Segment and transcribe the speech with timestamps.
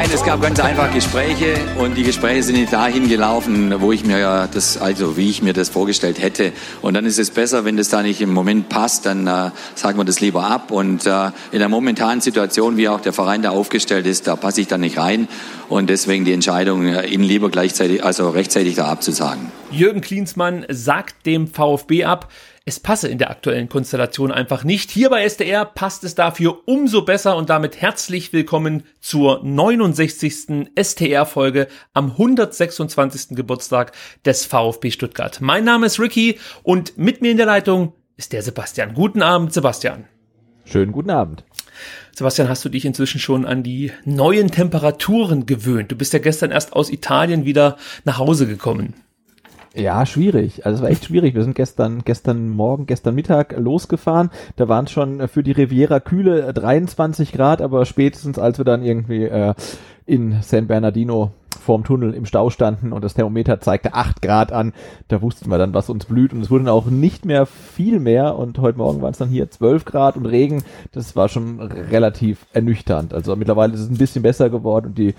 [0.00, 4.02] Nein, es gab ganz einfach Gespräche und die Gespräche sind nicht dahin gelaufen, wo ich
[4.02, 6.54] mir das, also wie ich mir das vorgestellt hätte.
[6.80, 9.98] Und dann ist es besser, wenn das da nicht im Moment passt, dann äh, sagen
[9.98, 10.70] wir das lieber ab.
[10.70, 14.62] Und äh, in der momentanen Situation, wie auch der Verein da aufgestellt ist, da passe
[14.62, 15.28] ich dann nicht rein.
[15.68, 19.52] Und deswegen die Entscheidung, äh, ihn lieber gleichzeitig, also rechtzeitig da abzusagen.
[19.70, 22.30] Jürgen Klinsmann sagt dem VfB ab,
[22.66, 24.90] es passe in der aktuellen Konstellation einfach nicht.
[24.90, 30.70] Hier bei SDR passt es dafür umso besser und damit herzlich willkommen zur 69.
[30.80, 33.36] STR-Folge am 126.
[33.36, 33.92] Geburtstag
[34.24, 35.40] des VfB Stuttgart.
[35.40, 38.92] Mein Name ist Ricky und mit mir in der Leitung ist der Sebastian.
[38.92, 40.04] Guten Abend, Sebastian.
[40.66, 41.44] Schönen guten Abend.
[42.14, 45.90] Sebastian, hast du dich inzwischen schon an die neuen Temperaturen gewöhnt?
[45.90, 48.94] Du bist ja gestern erst aus Italien wieder nach Hause gekommen.
[49.74, 50.66] Ja, schwierig.
[50.66, 51.34] Also es war echt schwierig.
[51.34, 54.30] Wir sind gestern, gestern Morgen, gestern Mittag losgefahren.
[54.56, 58.82] Da waren es schon für die Riviera kühle 23 Grad, aber spätestens als wir dann
[58.82, 59.54] irgendwie äh,
[60.06, 61.30] in San Bernardino
[61.60, 64.72] vorm Tunnel im Stau standen und das Thermometer zeigte 8 Grad an,
[65.08, 68.00] da wussten wir dann, was uns blüht und es wurde dann auch nicht mehr viel
[68.00, 70.64] mehr und heute Morgen waren es dann hier 12 Grad und Regen.
[70.90, 73.14] Das war schon relativ ernüchternd.
[73.14, 75.14] Also mittlerweile ist es ein bisschen besser geworden und die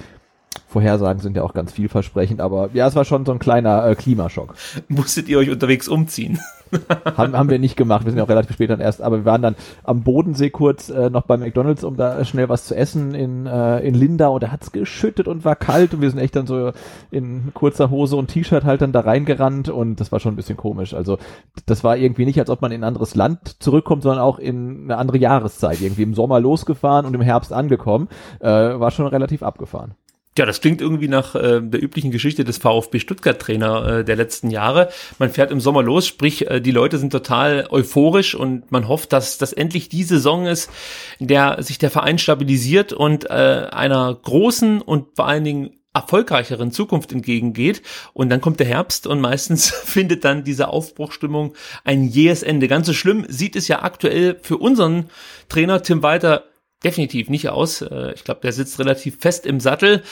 [0.68, 3.96] Vorhersagen sind ja auch ganz vielversprechend, aber ja, es war schon so ein kleiner äh,
[3.96, 4.56] Klimaschock.
[4.88, 6.40] Musstet ihr euch unterwegs umziehen?
[7.18, 9.26] haben, haben wir nicht gemacht, wir sind ja auch relativ spät dann erst, aber wir
[9.26, 13.14] waren dann am Bodensee kurz äh, noch bei McDonalds, um da schnell was zu essen
[13.14, 16.36] in, äh, in Lindau und da hat's geschüttet und war kalt und wir sind echt
[16.38, 16.72] dann so
[17.12, 20.56] in kurzer Hose und T-Shirt halt dann da reingerannt und das war schon ein bisschen
[20.56, 20.94] komisch.
[20.94, 21.18] Also
[21.66, 24.86] das war irgendwie nicht, als ob man in ein anderes Land zurückkommt, sondern auch in
[24.86, 25.82] eine andere Jahreszeit.
[25.82, 28.08] Irgendwie im Sommer losgefahren und im Herbst angekommen.
[28.40, 29.96] Äh, war schon relativ abgefahren.
[30.38, 34.50] Ja, das klingt irgendwie nach äh, der üblichen Geschichte des VfB Stuttgart-Trainer äh, der letzten
[34.50, 34.90] Jahre.
[35.20, 39.12] Man fährt im Sommer los, sprich, äh, die Leute sind total euphorisch und man hofft,
[39.12, 40.72] dass das endlich die Saison ist,
[41.20, 46.72] in der sich der Verein stabilisiert und äh, einer großen und vor allen Dingen erfolgreicheren
[46.72, 47.82] Zukunft entgegengeht.
[48.14, 52.70] Und dann kommt der Herbst und meistens findet dann diese Aufbruchstimmung ein jähes Ende.
[52.70, 55.10] Ganz so schlimm sieht es ja aktuell für unseren
[55.50, 56.46] Trainer Tim Walter
[56.84, 57.82] definitiv nicht aus.
[57.82, 60.04] Äh, ich glaube, der sitzt relativ fest im Sattel.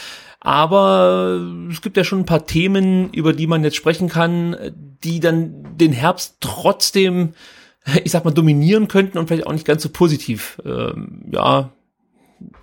[0.41, 4.56] Aber es gibt ja schon ein paar Themen, über die man jetzt sprechen kann,
[5.03, 7.34] die dann den Herbst trotzdem,
[8.03, 11.72] ich sag mal, dominieren könnten und vielleicht auch nicht ganz so positiv, ähm, ja,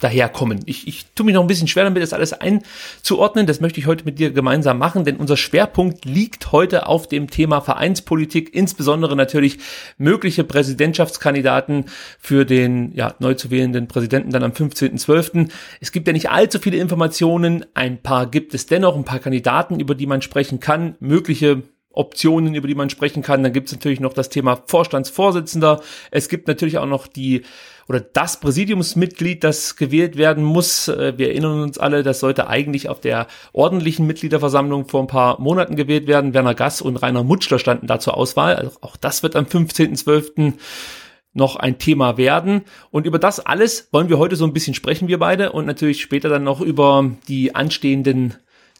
[0.00, 0.60] daherkommen.
[0.66, 3.46] Ich, ich tue mich noch ein bisschen schwer damit, das alles einzuordnen.
[3.46, 7.30] Das möchte ich heute mit dir gemeinsam machen, denn unser Schwerpunkt liegt heute auf dem
[7.30, 9.58] Thema Vereinspolitik, insbesondere natürlich
[9.98, 11.86] mögliche Präsidentschaftskandidaten
[12.18, 15.50] für den ja, neu zu wählenden Präsidenten dann am 15.12.
[15.80, 19.80] Es gibt ja nicht allzu viele Informationen, ein paar gibt es dennoch, ein paar Kandidaten,
[19.80, 21.62] über die man sprechen kann, mögliche
[21.96, 23.42] Optionen, über die man sprechen kann.
[23.42, 25.82] Dann gibt es natürlich noch das Thema Vorstandsvorsitzender.
[26.10, 27.42] Es gibt natürlich auch noch die
[27.88, 30.88] oder das Präsidiumsmitglied, das gewählt werden muss.
[30.88, 35.40] Äh, wir erinnern uns alle, das sollte eigentlich auf der ordentlichen Mitgliederversammlung vor ein paar
[35.40, 36.34] Monaten gewählt werden.
[36.34, 38.56] Werner Gass und Rainer Mutschler standen da zur Auswahl.
[38.56, 40.54] Also auch das wird am 15.12
[41.32, 42.62] noch ein Thema werden.
[42.90, 45.52] Und über das alles wollen wir heute so ein bisschen sprechen, wir beide.
[45.52, 48.34] Und natürlich später dann noch über die anstehenden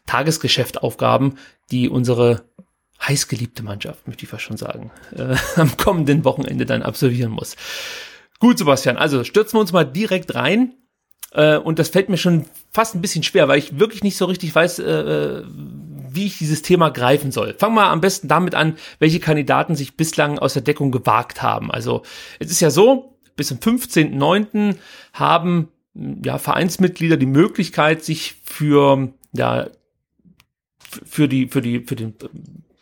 [0.07, 1.39] Tagesgeschäftaufgaben,
[1.71, 2.45] die unsere
[3.07, 7.57] heißgeliebte Mannschaft, möchte ich fast schon sagen, äh, am kommenden Wochenende dann absolvieren muss.
[8.39, 10.75] Gut, Sebastian, also stürzen wir uns mal direkt rein.
[11.33, 14.25] Äh, und das fällt mir schon fast ein bisschen schwer, weil ich wirklich nicht so
[14.27, 15.43] richtig weiß, äh,
[16.09, 17.55] wie ich dieses Thema greifen soll.
[17.59, 21.71] Fangen wir am besten damit an, welche Kandidaten sich bislang aus der Deckung gewagt haben.
[21.71, 22.03] Also
[22.39, 24.77] es ist ja so, bis zum 15.09.
[25.13, 25.69] haben
[26.25, 29.69] ja, Vereinsmitglieder die Möglichkeit, sich für ja,
[31.05, 32.15] für die für die für den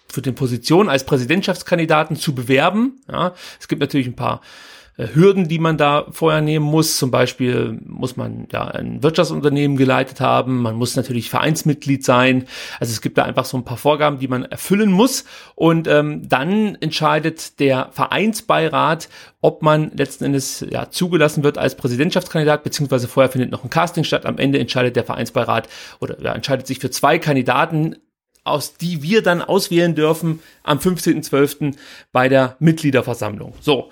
[0.08, 3.00] für den Position als Präsidentschaftskandidaten zu bewerben.
[3.10, 6.98] Ja, es gibt natürlich ein paar äh, Hürden, die man da vorher nehmen muss.
[6.98, 12.44] Zum Beispiel muss man ja ein Wirtschaftsunternehmen geleitet haben, man muss natürlich Vereinsmitglied sein.
[12.78, 15.24] Also es gibt da einfach so ein paar Vorgaben, die man erfüllen muss.
[15.56, 19.08] Und ähm, dann entscheidet der Vereinsbeirat,
[19.40, 24.04] ob man letzten Endes ja, zugelassen wird als Präsidentschaftskandidat, beziehungsweise vorher findet noch ein Casting
[24.04, 24.26] statt.
[24.26, 25.68] Am Ende entscheidet der Vereinsbeirat
[26.00, 27.96] oder ja, entscheidet sich für zwei Kandidaten
[28.44, 31.76] aus die wir dann auswählen dürfen am 15.12.
[32.12, 33.54] bei der Mitgliederversammlung.
[33.60, 33.90] So.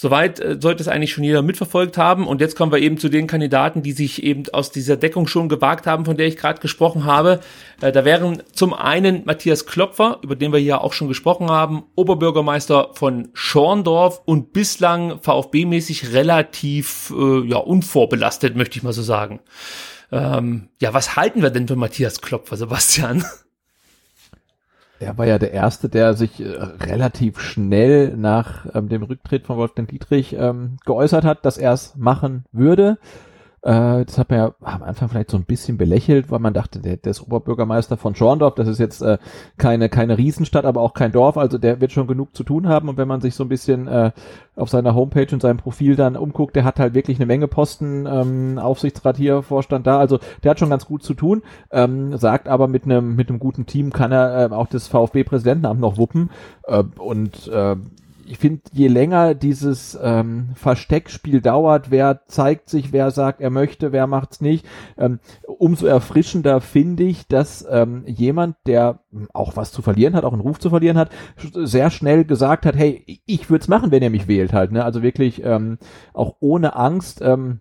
[0.00, 2.28] Soweit äh, sollte es eigentlich schon jeder mitverfolgt haben.
[2.28, 5.48] Und jetzt kommen wir eben zu den Kandidaten, die sich eben aus dieser Deckung schon
[5.48, 7.40] gewagt haben, von der ich gerade gesprochen habe.
[7.80, 11.82] Äh, da wären zum einen Matthias Klopfer, über den wir hier auch schon gesprochen haben,
[11.96, 19.40] Oberbürgermeister von Schorndorf und bislang VfB-mäßig relativ äh, ja, unvorbelastet, möchte ich mal so sagen.
[20.12, 23.24] Ähm, ja, was halten wir denn von Matthias Klopfer, Sebastian?
[25.00, 26.46] Er war ja der Erste, der sich äh,
[26.80, 31.94] relativ schnell nach ähm, dem Rücktritt von Wolfgang Dietrich ähm, geäußert hat, dass er es
[31.96, 32.98] machen würde.
[33.62, 36.80] Äh, das hat man ja am Anfang vielleicht so ein bisschen belächelt, weil man dachte,
[36.80, 39.18] der, der ist Oberbürgermeister von Schorndorf, das ist jetzt äh,
[39.56, 42.88] keine, keine Riesenstadt, aber auch kein Dorf, also der wird schon genug zu tun haben.
[42.88, 44.12] Und wenn man sich so ein bisschen äh,
[44.54, 48.06] auf seiner Homepage und seinem Profil dann umguckt, der hat halt wirklich eine Menge Posten,
[48.06, 52.48] ähm, Aufsichtsrat hier, Vorstand da, also der hat schon ganz gut zu tun, ähm, sagt
[52.48, 56.30] aber mit einem mit einem guten Team kann er äh, auch das VfB-Präsidentenamt noch wuppen
[56.64, 57.76] äh, und äh,
[58.28, 63.92] ich finde, je länger dieses ähm, Versteckspiel dauert, wer zeigt sich, wer sagt, er möchte,
[63.92, 64.66] wer macht's nicht,
[64.96, 69.00] ähm, umso erfrischender finde ich, dass ähm, jemand, der
[69.32, 71.10] auch was zu verlieren hat, auch einen Ruf zu verlieren hat,
[71.54, 74.72] sehr schnell gesagt hat, hey, ich würde es machen, wenn er mich wählt halt.
[74.72, 74.84] Ne?
[74.84, 75.78] Also wirklich ähm,
[76.12, 77.20] auch ohne Angst.
[77.22, 77.60] Ähm,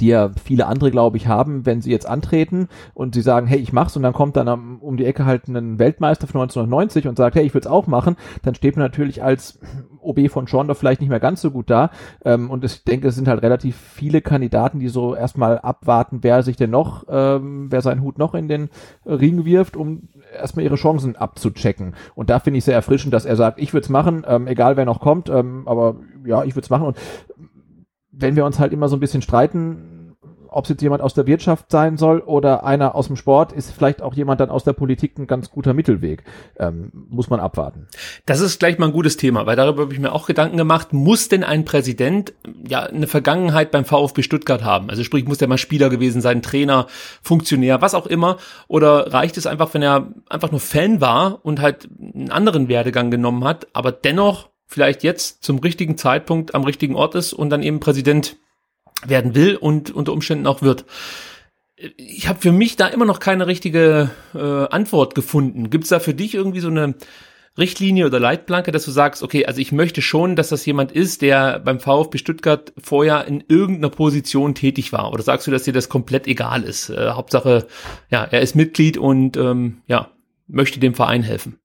[0.00, 3.58] die ja viele andere, glaube ich, haben, wenn sie jetzt antreten und sie sagen, hey,
[3.58, 7.08] ich mach's und dann kommt dann um, um die Ecke halt ein Weltmeister von 1990
[7.08, 9.58] und sagt, hey, ich will's auch machen, dann steht man natürlich als
[10.00, 11.90] OB von Schorndorf vielleicht nicht mehr ganz so gut da.
[12.24, 16.42] Ähm, und ich denke, es sind halt relativ viele Kandidaten, die so erstmal abwarten, wer
[16.42, 18.70] sich denn noch, ähm, wer seinen Hut noch in den
[19.04, 21.94] Ring wirft, um erstmal ihre Chancen abzuchecken.
[22.14, 24.76] Und da finde ich sehr erfrischend, dass er sagt, ich würde es machen, ähm, egal
[24.76, 26.86] wer noch kommt, ähm, aber ja, ich würde es machen.
[26.86, 26.96] Und
[28.18, 29.96] wenn wir uns halt immer so ein bisschen streiten,
[30.56, 33.72] ob es jetzt jemand aus der Wirtschaft sein soll oder einer aus dem Sport, ist
[33.72, 36.24] vielleicht auch jemand dann aus der Politik ein ganz guter Mittelweg.
[36.58, 37.88] Ähm, muss man abwarten.
[38.24, 40.94] Das ist gleich mal ein gutes Thema, weil darüber habe ich mir auch Gedanken gemacht.
[40.94, 42.32] Muss denn ein Präsident
[42.66, 44.88] ja eine Vergangenheit beim VfB Stuttgart haben?
[44.88, 46.86] Also sprich, muss der mal Spieler gewesen sein, Trainer,
[47.20, 48.38] Funktionär, was auch immer?
[48.66, 53.10] Oder reicht es einfach, wenn er einfach nur Fan war und halt einen anderen Werdegang
[53.10, 57.62] genommen hat, aber dennoch vielleicht jetzt zum richtigen Zeitpunkt am richtigen Ort ist und dann
[57.62, 58.36] eben Präsident
[59.06, 60.84] werden will und unter Umständen auch wird.
[61.96, 65.68] Ich habe für mich da immer noch keine richtige äh, Antwort gefunden.
[65.68, 66.94] Gibt es da für dich irgendwie so eine
[67.58, 71.22] Richtlinie oder Leitplanke, dass du sagst, okay, also ich möchte schon, dass das jemand ist,
[71.22, 75.12] der beim VfB Stuttgart vorher in irgendeiner Position tätig war?
[75.12, 76.90] Oder sagst du, dass dir das komplett egal ist?
[76.90, 77.66] Äh, Hauptsache,
[78.10, 80.10] ja, er ist Mitglied und ähm, ja,
[80.46, 81.58] möchte dem Verein helfen.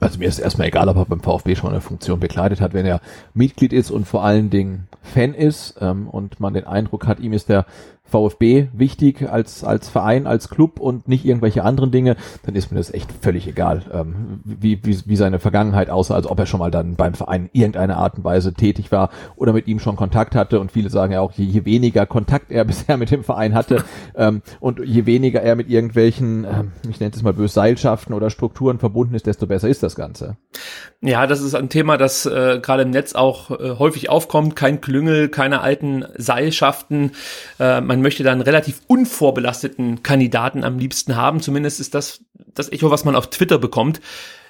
[0.00, 2.86] Also mir ist erstmal egal, ob er beim VfB schon eine Funktion bekleidet hat, wenn
[2.86, 3.00] er
[3.34, 7.32] Mitglied ist und vor allen Dingen Fan ist ähm, und man den Eindruck hat, ihm
[7.32, 7.66] ist der
[8.08, 12.78] VfB wichtig als, als Verein, als Club und nicht irgendwelche anderen Dinge, dann ist mir
[12.78, 16.60] das echt völlig egal, ähm, wie, wie, wie seine Vergangenheit aussah, als ob er schon
[16.60, 20.34] mal dann beim Verein irgendeiner Art und Weise tätig war oder mit ihm schon Kontakt
[20.34, 20.60] hatte.
[20.60, 23.84] Und viele sagen ja auch, je, je weniger Kontakt er bisher mit dem Verein hatte
[24.14, 28.30] ähm, und je weniger er mit irgendwelchen, ähm, ich nenne es mal böse, Seilschaften oder
[28.30, 30.36] Strukturen verbunden ist, desto besser ist das Ganze.
[31.00, 34.56] Ja, das ist ein Thema, das äh, gerade im Netz auch äh, häufig aufkommt.
[34.56, 37.12] Kein Klüngel, keine alten Seilschaften.
[37.60, 41.40] Äh, man möchte da einen relativ unvorbelasteten Kandidaten am liebsten haben.
[41.40, 42.24] Zumindest ist das
[42.54, 44.00] das Echo, was man auf Twitter bekommt.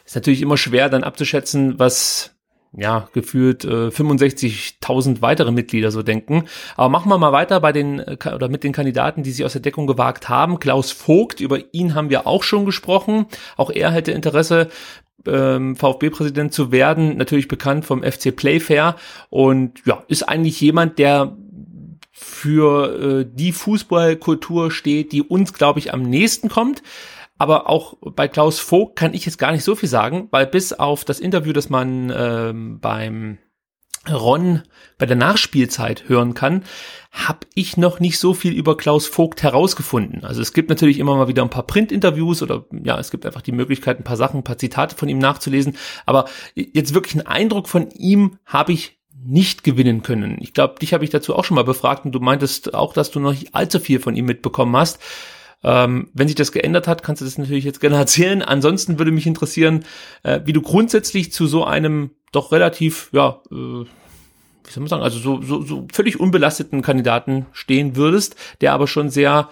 [0.05, 2.35] Ist natürlich immer schwer dann abzuschätzen, was
[2.77, 6.45] ja, gefühlt äh, 65.000 weitere Mitglieder so denken.
[6.77, 9.53] Aber machen wir mal weiter bei den äh, oder mit den Kandidaten, die sich aus
[9.53, 10.61] der Deckung gewagt haben.
[10.61, 13.27] Klaus Vogt, über ihn haben wir auch schon gesprochen.
[13.57, 14.69] Auch er hätte Interesse
[15.27, 18.97] ähm, VfB-Präsident zu werden, natürlich bekannt vom FC Playfair
[19.31, 21.37] und ja, ist eigentlich jemand, der
[22.21, 26.83] für äh, die Fußballkultur steht, die uns, glaube ich, am nächsten kommt.
[27.39, 30.73] Aber auch bei Klaus Vogt kann ich jetzt gar nicht so viel sagen, weil bis
[30.73, 33.39] auf das Interview, das man ähm, beim
[34.11, 34.63] Ron
[34.97, 36.65] bei der Nachspielzeit hören kann,
[37.13, 40.25] habe ich noch nicht so viel über Klaus Vogt herausgefunden.
[40.25, 43.43] Also es gibt natürlich immer mal wieder ein paar Print-Interviews oder ja, es gibt einfach
[43.43, 45.77] die Möglichkeit, ein paar Sachen, ein paar Zitate von ihm nachzulesen.
[46.07, 48.98] Aber jetzt wirklich einen Eindruck von ihm habe ich
[49.29, 50.39] nicht gewinnen können.
[50.41, 53.11] Ich glaube, dich habe ich dazu auch schon mal befragt und du meintest auch, dass
[53.11, 54.99] du noch nicht allzu viel von ihm mitbekommen hast.
[55.63, 58.43] Ähm, wenn sich das geändert hat, kannst du das natürlich jetzt gerne erzählen.
[58.43, 59.85] Ansonsten würde mich interessieren,
[60.23, 65.03] äh, wie du grundsätzlich zu so einem doch relativ, ja, äh, wie soll man sagen,
[65.03, 69.51] also so, so, so völlig unbelasteten Kandidaten stehen würdest, der aber schon sehr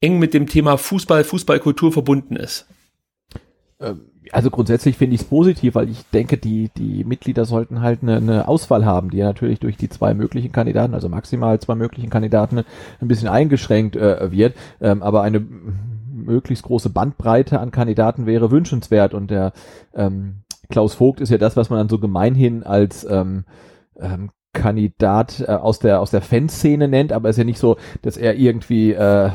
[0.00, 2.66] eng mit dem Thema Fußball, Fußballkultur verbunden ist?
[3.80, 8.02] Ähm, also grundsätzlich finde ich es positiv, weil ich denke, die, die Mitglieder sollten halt
[8.02, 11.74] eine, eine Auswahl haben, die ja natürlich durch die zwei möglichen Kandidaten, also maximal zwei
[11.74, 12.64] möglichen Kandidaten,
[13.00, 14.54] ein bisschen eingeschränkt äh, wird.
[14.80, 19.52] Ähm, aber eine möglichst große Bandbreite an Kandidaten wäre wünschenswert und der
[19.94, 23.44] ähm, Klaus Vogt ist ja das, was man dann so gemeinhin als ähm,
[23.98, 27.76] ähm, Kandidat äh, aus der aus der Fanszene nennt, aber es ist ja nicht so,
[28.02, 29.30] dass er irgendwie äh,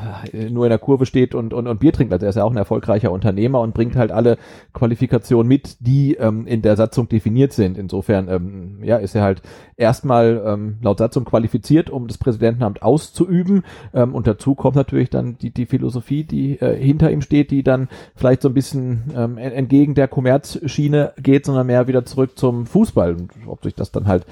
[0.50, 2.14] nur in der Kurve steht und, und und Bier trinkt.
[2.14, 4.38] Also er ist ja auch ein erfolgreicher Unternehmer und bringt halt alle
[4.74, 7.78] Qualifikationen mit, die ähm, in der Satzung definiert sind.
[7.78, 9.42] Insofern ähm, ja ist er halt
[9.84, 13.64] erstmal ähm, laut Satzung qualifiziert, um das Präsidentenamt auszuüben.
[13.94, 17.64] Ähm, und dazu kommt natürlich dann die die Philosophie, die äh, hinter ihm steht, die
[17.64, 22.66] dann vielleicht so ein bisschen ähm, entgegen der Kommerzschiene geht, sondern mehr wieder zurück zum
[22.66, 23.14] Fußball.
[23.14, 24.26] Und ob sich das dann halt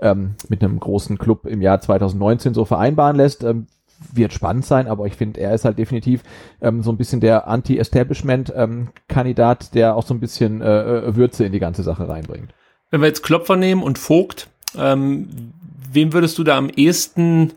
[0.00, 3.44] ähm, mit einem großen Club im Jahr 2019 so vereinbaren lässt.
[3.44, 3.66] Ähm,
[4.12, 6.22] wird spannend sein, aber ich finde, er ist halt definitiv
[6.60, 11.44] ähm, so ein bisschen der Anti-Establishment-Kandidat, ähm, der auch so ein bisschen äh, äh, Würze
[11.44, 12.54] in die ganze Sache reinbringt.
[12.90, 15.52] Wenn wir jetzt Klopfer nehmen und Vogt, ähm,
[15.92, 17.52] wem würdest du da am ehesten,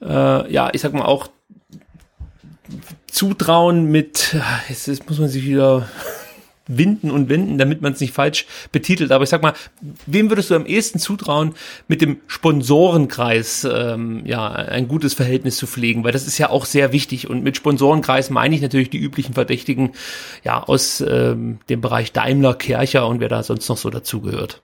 [0.00, 1.28] äh, ja, ich sag mal auch
[3.06, 4.36] zutrauen mit,
[4.68, 5.88] jetzt, jetzt muss man sich wieder
[6.68, 9.12] winden und wenden, damit man es nicht falsch betitelt.
[9.12, 9.54] Aber ich sag mal,
[10.06, 11.54] wem würdest du am ehesten zutrauen,
[11.88, 16.04] mit dem Sponsorenkreis ähm, ja ein gutes Verhältnis zu pflegen?
[16.04, 17.28] Weil das ist ja auch sehr wichtig.
[17.28, 19.92] Und mit Sponsorenkreis meine ich natürlich die üblichen Verdächtigen
[20.44, 24.62] ja aus ähm, dem Bereich Daimler, Kercher und wer da sonst noch so dazugehört.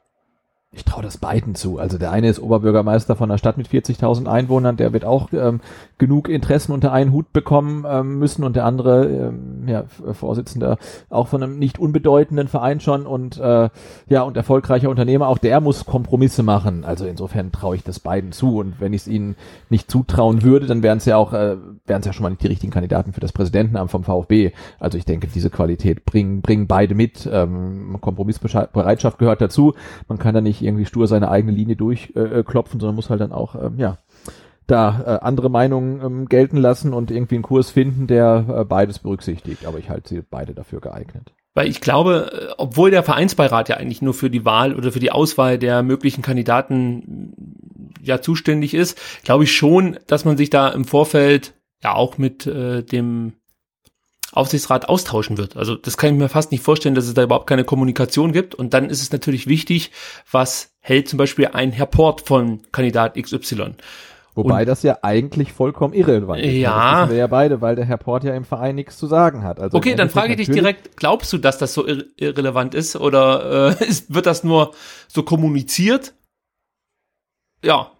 [0.70, 1.78] Ich traue das beiden zu.
[1.78, 5.62] Also der eine ist Oberbürgermeister von einer Stadt mit 40.000 Einwohnern, der wird auch ähm,
[5.96, 10.76] genug Interessen unter einen Hut bekommen ähm, müssen und der andere, ähm, ja, Vorsitzender
[11.08, 13.70] auch von einem nicht unbedeutenden Verein schon und äh,
[14.10, 16.84] ja und erfolgreicher Unternehmer, auch der muss Kompromisse machen.
[16.84, 19.36] Also insofern traue ich das beiden zu und wenn ich es ihnen
[19.70, 21.56] nicht zutrauen würde, dann wären es ja auch äh,
[21.86, 24.52] wären es ja schon mal nicht die richtigen Kandidaten für das Präsidentenamt vom VfB.
[24.78, 27.26] Also ich denke, diese Qualität bringen bringen beide mit.
[27.32, 29.72] Ähm, Kompromissbereitschaft gehört dazu.
[30.08, 33.20] Man kann da nicht nicht irgendwie stur seine eigene Linie durchklopfen, äh, sondern muss halt
[33.20, 33.98] dann auch, ähm, ja,
[34.66, 38.98] da äh, andere Meinungen ähm, gelten lassen und irgendwie einen Kurs finden, der äh, beides
[38.98, 39.64] berücksichtigt.
[39.66, 41.32] Aber ich halte sie beide dafür geeignet.
[41.54, 45.00] Weil ich glaube, äh, obwohl der Vereinsbeirat ja eigentlich nur für die Wahl oder für
[45.00, 47.32] die Auswahl der möglichen Kandidaten
[48.02, 52.46] ja zuständig ist, glaube ich schon, dass man sich da im Vorfeld ja auch mit
[52.46, 53.32] äh, dem
[54.32, 55.56] Aufsichtsrat austauschen wird.
[55.56, 58.54] Also das kann ich mir fast nicht vorstellen, dass es da überhaupt keine Kommunikation gibt.
[58.54, 59.90] Und dann ist es natürlich wichtig,
[60.30, 63.74] was hält zum Beispiel ein Herr Port von Kandidat XY.
[64.34, 66.54] Wobei und, das ja eigentlich vollkommen irrelevant ist.
[66.54, 66.70] Ja.
[66.70, 69.42] Das wissen wir ja beide, weil der Herr Port ja im Verein nichts zu sagen
[69.42, 69.58] hat.
[69.58, 72.94] Also okay, dann frage ich dich direkt, glaubst du, dass das so irre irrelevant ist
[72.94, 74.74] oder äh, ist, wird das nur
[75.08, 76.14] so kommuniziert?
[77.64, 77.90] Ja,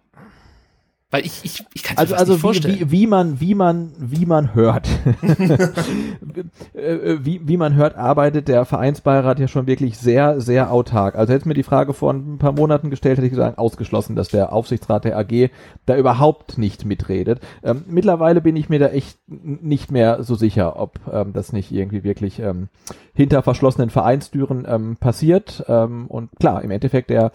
[1.11, 2.79] weil ich, ich, ich kann es also, mir also nicht vorstellen.
[2.79, 4.87] Wie, wie, man, wie man, wie man hört,
[6.73, 11.15] äh, wie, wie man hört, arbeitet der Vereinsbeirat ja schon wirklich sehr, sehr autark.
[11.15, 14.27] Also hätte mir die Frage vor ein paar Monaten gestellt, hätte ich gesagt, ausgeschlossen, dass
[14.27, 15.49] der Aufsichtsrat der AG
[15.87, 17.39] da überhaupt nicht mitredet.
[17.63, 21.71] Ähm, mittlerweile bin ich mir da echt nicht mehr so sicher, ob ähm, das nicht
[21.71, 22.69] irgendwie wirklich ähm,
[23.15, 25.65] hinter verschlossenen Vereinstüren ähm, passiert.
[25.67, 27.31] Ähm, und klar, im Endeffekt der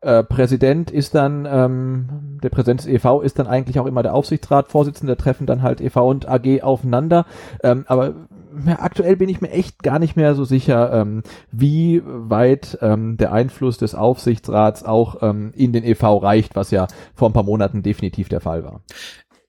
[0.00, 4.14] äh, Präsident ist dann, ähm, der Präsident des EV ist dann eigentlich auch immer der
[4.14, 7.26] Aufsichtsratvorsitzende, treffen dann halt EV und AG aufeinander.
[7.62, 8.14] Ähm, aber
[8.66, 13.16] ja, aktuell bin ich mir echt gar nicht mehr so sicher, ähm, wie weit ähm,
[13.16, 17.42] der Einfluss des Aufsichtsrats auch ähm, in den EV reicht, was ja vor ein paar
[17.42, 18.82] Monaten definitiv der Fall war.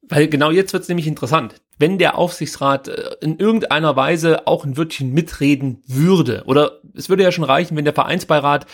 [0.07, 1.61] Weil genau jetzt wird es nämlich interessant.
[1.77, 7.24] Wenn der Aufsichtsrat äh, in irgendeiner Weise auch ein Wörtchen mitreden würde, oder es würde
[7.24, 8.65] ja schon reichen, wenn der Vereinsbeirat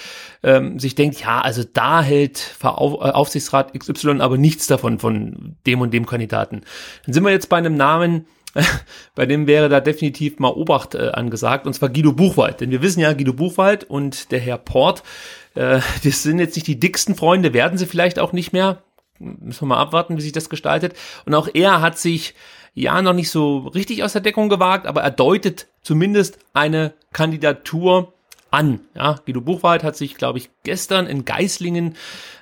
[0.43, 5.81] ähm, sich denkt, ja, also da hält äh, Aufsichtsrat XY aber nichts davon von dem
[5.81, 6.61] und dem Kandidaten.
[7.05, 8.27] Dann sind wir jetzt bei einem Namen,
[9.15, 12.61] bei dem wäre da definitiv mal Obacht äh, angesagt, und zwar Guido Buchwald.
[12.61, 15.03] Denn wir wissen ja, Guido Buchwald und der Herr Port,
[15.55, 18.83] äh, das sind jetzt nicht die dicksten Freunde, werden sie vielleicht auch nicht mehr
[19.21, 20.95] müssen wir mal abwarten, wie sich das gestaltet.
[21.25, 22.33] Und auch er hat sich
[22.73, 28.13] ja noch nicht so richtig aus der Deckung gewagt, aber er deutet zumindest eine Kandidatur
[28.51, 28.81] an.
[28.95, 31.95] Ja, Guido Buchwald hat sich, glaube ich, gestern in Geislingen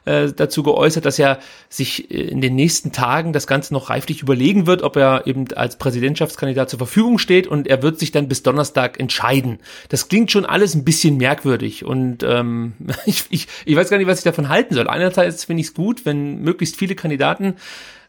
[0.05, 1.37] äh, dazu geäußert, dass er
[1.69, 5.45] sich äh, in den nächsten Tagen das Ganze noch reiflich überlegen wird, ob er eben
[5.55, 9.59] als Präsidentschaftskandidat zur Verfügung steht und er wird sich dann bis Donnerstag entscheiden.
[9.89, 12.73] Das klingt schon alles ein bisschen merkwürdig und ähm,
[13.05, 14.87] ich, ich, ich weiß gar nicht, was ich davon halten soll.
[14.87, 17.55] Einerseits finde ich es gut, wenn möglichst viele Kandidaten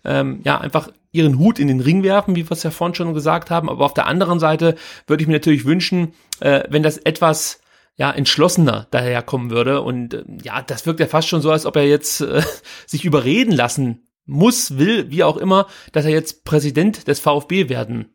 [0.04, 3.14] ähm, ja einfach ihren Hut in den Ring werfen, wie wir es ja vorhin schon
[3.14, 3.68] gesagt haben.
[3.68, 4.76] Aber auf der anderen Seite
[5.06, 7.60] würde ich mir natürlich wünschen, äh, wenn das etwas
[7.96, 9.82] ja, entschlossener daherkommen würde.
[9.82, 12.42] Und äh, ja, das wirkt ja fast schon so, als ob er jetzt äh,
[12.86, 18.06] sich überreden lassen muss, will, wie auch immer, dass er jetzt Präsident des VfB werden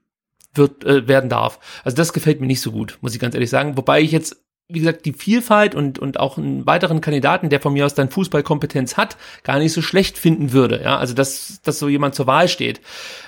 [0.54, 1.60] wird, äh, werden darf.
[1.84, 3.78] Also das gefällt mir nicht so gut, muss ich ganz ehrlich sagen.
[3.78, 7.74] Wobei ich jetzt, wie gesagt, die Vielfalt und, und auch einen weiteren Kandidaten, der von
[7.74, 10.82] mir aus dann Fußballkompetenz hat, gar nicht so schlecht finden würde.
[10.84, 12.82] Ja, also dass, dass so jemand zur Wahl steht.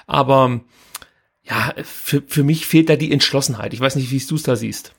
[0.07, 0.61] Aber
[1.43, 3.73] ja, für, für mich fehlt da die Entschlossenheit.
[3.73, 4.93] Ich weiß nicht, wie du es da siehst.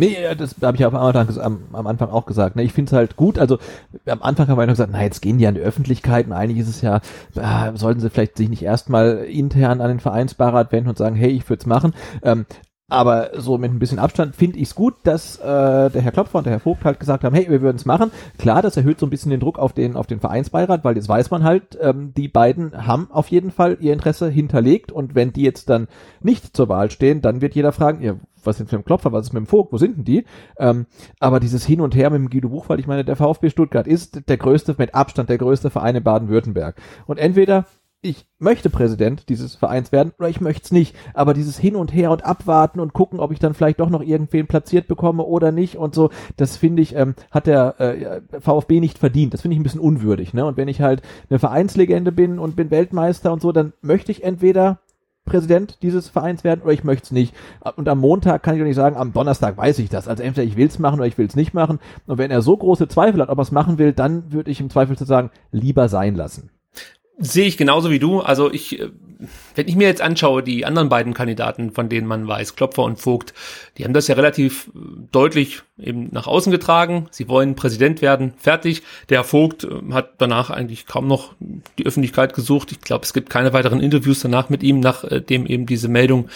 [0.00, 2.54] Nee, das habe ich Anfang, am, am Anfang auch gesagt.
[2.54, 2.62] Ne?
[2.62, 3.36] Ich finde es halt gut.
[3.36, 3.58] Also
[4.06, 6.58] am Anfang haben wir noch gesagt, na jetzt gehen die an die Öffentlichkeit und eigentlich
[6.58, 7.00] ist es ja,
[7.34, 11.30] äh, sollten sie vielleicht sich nicht erstmal intern an den Vereinsbeirat wenden und sagen, hey,
[11.30, 11.94] ich würde es machen.
[12.22, 12.46] Ähm,
[12.88, 16.38] aber so mit ein bisschen Abstand finde ich es gut, dass äh, der Herr Klopfer
[16.38, 18.10] und der Herr Vogt halt gesagt haben, hey, wir würden es machen.
[18.38, 21.08] Klar, das erhöht so ein bisschen den Druck auf den auf den Vereinsbeirat, weil jetzt
[21.08, 25.34] weiß man halt, ähm, die beiden haben auf jeden Fall ihr Interesse hinterlegt und wenn
[25.34, 25.88] die jetzt dann
[26.22, 29.26] nicht zur Wahl stehen, dann wird jeder fragen, ja, was ist mit dem Klopfer, was
[29.26, 30.24] ist mit dem Vogt, wo sind denn die?
[30.58, 30.86] Ähm,
[31.20, 34.28] aber dieses Hin und Her mit dem Guido Buchwald, ich meine, der VfB Stuttgart ist
[34.28, 36.80] der größte, mit Abstand der größte Verein in Baden-Württemberg.
[37.06, 37.66] Und entweder
[38.00, 40.94] ich möchte Präsident dieses Vereins werden oder ich möchte es nicht.
[41.14, 44.02] Aber dieses Hin und Her und Abwarten und gucken, ob ich dann vielleicht doch noch
[44.02, 48.80] irgendwen platziert bekomme oder nicht und so, das finde ich, ähm, hat der äh, VfB
[48.80, 49.34] nicht verdient.
[49.34, 50.32] Das finde ich ein bisschen unwürdig.
[50.32, 50.44] Ne?
[50.44, 54.22] Und wenn ich halt eine Vereinslegende bin und bin Weltmeister und so, dann möchte ich
[54.22, 54.78] entweder
[55.24, 57.34] Präsident dieses Vereins werden oder ich möchte es nicht.
[57.76, 60.06] Und am Montag kann ich doch nicht sagen, am Donnerstag weiß ich das.
[60.06, 61.80] Also entweder ich will es machen oder ich will es nicht machen.
[62.06, 64.60] Und wenn er so große Zweifel hat, ob er es machen will, dann würde ich
[64.60, 66.50] im Zweifel zu sagen, lieber sein lassen.
[67.20, 68.20] Sehe ich genauso wie du.
[68.20, 68.90] Also ich, äh,
[69.56, 73.00] wenn ich mir jetzt anschaue, die anderen beiden Kandidaten, von denen man weiß, Klopfer und
[73.00, 73.34] Vogt,
[73.76, 74.78] die haben das ja relativ äh,
[75.10, 77.08] deutlich eben nach außen getragen.
[77.10, 78.82] Sie wollen Präsident werden, fertig.
[79.08, 81.34] Der Vogt äh, hat danach eigentlich kaum noch
[81.78, 82.70] die Öffentlichkeit gesucht.
[82.70, 86.28] Ich glaube, es gibt keine weiteren Interviews danach mit ihm, nachdem eben diese Meldung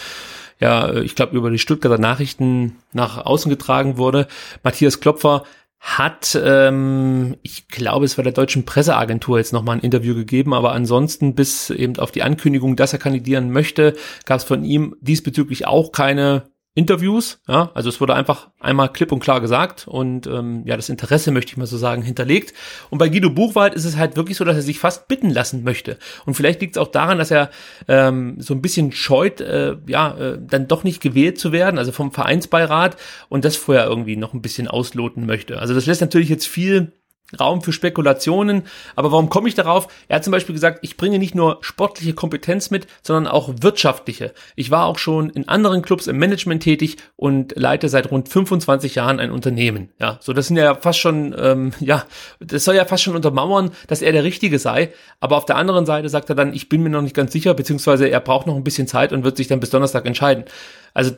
[0.59, 4.27] ja, ich glaube, über die Stuttgarter Nachrichten nach außen getragen wurde.
[4.63, 5.43] Matthias Klopfer
[5.83, 10.71] hat, ähm, ich glaube, es war der deutschen Presseagentur jetzt nochmal ein Interview gegeben, aber
[10.71, 13.93] ansonsten bis eben auf die Ankündigung, dass er kandidieren möchte,
[14.25, 17.39] gab es von ihm diesbezüglich auch keine Interviews.
[17.47, 21.31] Ja, also es wurde einfach einmal klipp und klar gesagt und ähm, ja, das Interesse
[21.31, 22.53] möchte ich mal so sagen hinterlegt.
[22.89, 25.63] Und bei Guido Buchwald ist es halt wirklich so, dass er sich fast bitten lassen
[25.63, 25.97] möchte.
[26.25, 27.51] Und vielleicht liegt es auch daran, dass er
[27.87, 31.91] ähm, so ein bisschen scheut, äh, ja, äh, dann doch nicht gewählt zu werden, also
[31.91, 32.97] vom Vereinsbeirat
[33.29, 35.59] und das vorher irgendwie noch ein bisschen ausloten möchte.
[35.59, 36.91] Also das lässt natürlich jetzt viel
[37.39, 38.63] Raum für Spekulationen.
[38.95, 39.87] Aber warum komme ich darauf?
[40.07, 44.33] Er hat zum Beispiel gesagt, ich bringe nicht nur sportliche Kompetenz mit, sondern auch wirtschaftliche.
[44.55, 48.95] Ich war auch schon in anderen Clubs im Management tätig und leite seit rund 25
[48.95, 49.89] Jahren ein Unternehmen.
[49.99, 52.05] Ja, so das sind ja fast schon, ähm, ja,
[52.39, 54.93] das soll ja fast schon untermauern, dass er der Richtige sei.
[55.19, 57.53] Aber auf der anderen Seite sagt er dann, ich bin mir noch nicht ganz sicher,
[57.53, 60.45] beziehungsweise er braucht noch ein bisschen Zeit und wird sich dann bis Donnerstag entscheiden.
[60.93, 61.15] Also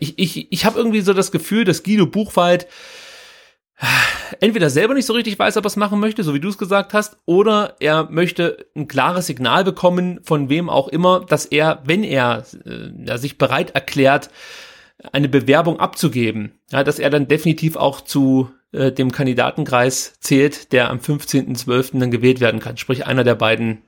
[0.00, 2.66] ich, ich, ich habe irgendwie so das Gefühl, dass Guido Buchwald
[4.40, 6.58] entweder selber nicht so richtig weiß, ob er es machen möchte, so wie du es
[6.58, 11.82] gesagt hast, oder er möchte ein klares Signal bekommen, von wem auch immer, dass er,
[11.84, 14.30] wenn er äh, sich bereit erklärt,
[15.12, 20.90] eine Bewerbung abzugeben, ja, dass er dann definitiv auch zu äh, dem Kandidatenkreis zählt, der
[20.90, 21.98] am 15.12.
[21.98, 23.82] dann gewählt werden kann, sprich einer der beiden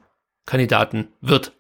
[0.47, 1.53] Kandidaten wird.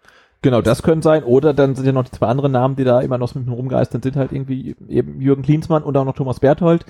[0.42, 1.25] Genau, das könnte sein.
[1.25, 4.03] Oder dann sind ja noch die zwei anderen Namen, die da immer noch mit rumgeistern,
[4.03, 6.85] sind halt irgendwie eben Jürgen Klinsmann und auch noch Thomas Berthold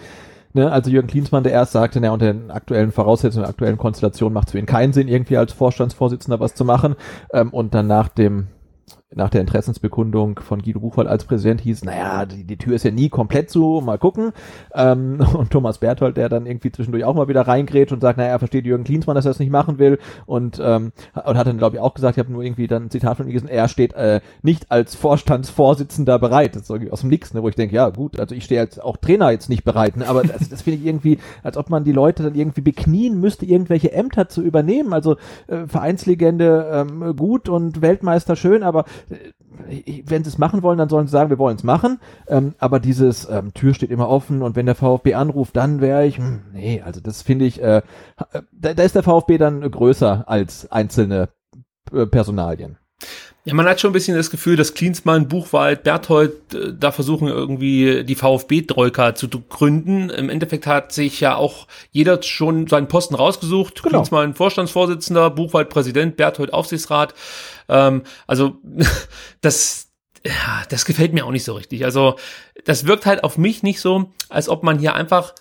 [0.56, 4.32] Ne, also Jürgen Klinsmann, der erst sagte, na, unter den aktuellen Voraussetzungen, der aktuellen Konstellation
[4.32, 6.96] macht es für ihn keinen Sinn, irgendwie als Vorstandsvorsitzender was zu machen.
[7.30, 8.46] Ähm, und dann nach dem
[9.16, 12.90] nach der Interessensbekundung von Guido Buchwald als Präsident hieß, naja, die, die Tür ist ja
[12.90, 14.32] nie komplett zu, mal gucken.
[14.74, 18.30] Ähm, und Thomas Berthold, der dann irgendwie zwischendurch auch mal wieder reingrätscht und sagt, naja,
[18.30, 19.98] er versteht Jürgen Klinsmann, dass er das nicht machen will.
[20.26, 22.90] Und, ähm, und hat dann, glaube ich, auch gesagt, ich habe nur irgendwie dann ein
[22.90, 26.54] Zitat von ihm gelesen, er steht äh, nicht als Vorstandsvorsitzender bereit.
[26.54, 28.60] Das ist irgendwie aus dem Nix, ne, wo ich denke, ja gut, also ich stehe
[28.60, 31.70] als auch Trainer jetzt nicht bereit, ne, aber das, das finde ich irgendwie, als ob
[31.70, 34.92] man die Leute dann irgendwie beknien müsste, irgendwelche Ämter zu übernehmen.
[34.92, 40.88] Also äh, Vereinslegende ähm, gut und Weltmeister schön, aber wenn sie es machen wollen, dann
[40.88, 41.98] sollen sie sagen, wir wollen es machen.
[42.28, 46.06] Ähm, aber dieses ähm, Tür steht immer offen und wenn der VfB anruft, dann wäre
[46.06, 47.82] ich, hm, nee, also das finde ich, äh, äh,
[48.52, 51.28] da, da ist der VfB dann größer als einzelne
[51.92, 52.78] äh, Personalien.
[53.46, 57.28] Ja, man hat schon ein bisschen das Gefühl, dass Klinsmann, Buchwald, Berthold äh, da versuchen
[57.28, 60.10] irgendwie die VfB-Troika zu gründen.
[60.10, 63.84] Im Endeffekt hat sich ja auch jeder schon seinen Posten rausgesucht.
[63.84, 63.98] Genau.
[63.98, 67.14] Klinsmann Vorstandsvorsitzender, Buchwald Präsident, Berthold Aufsichtsrat.
[67.68, 68.60] Ähm, also
[69.40, 69.92] das,
[70.24, 71.84] ja, das gefällt mir auch nicht so richtig.
[71.84, 72.16] Also
[72.64, 75.34] das wirkt halt auf mich nicht so, als ob man hier einfach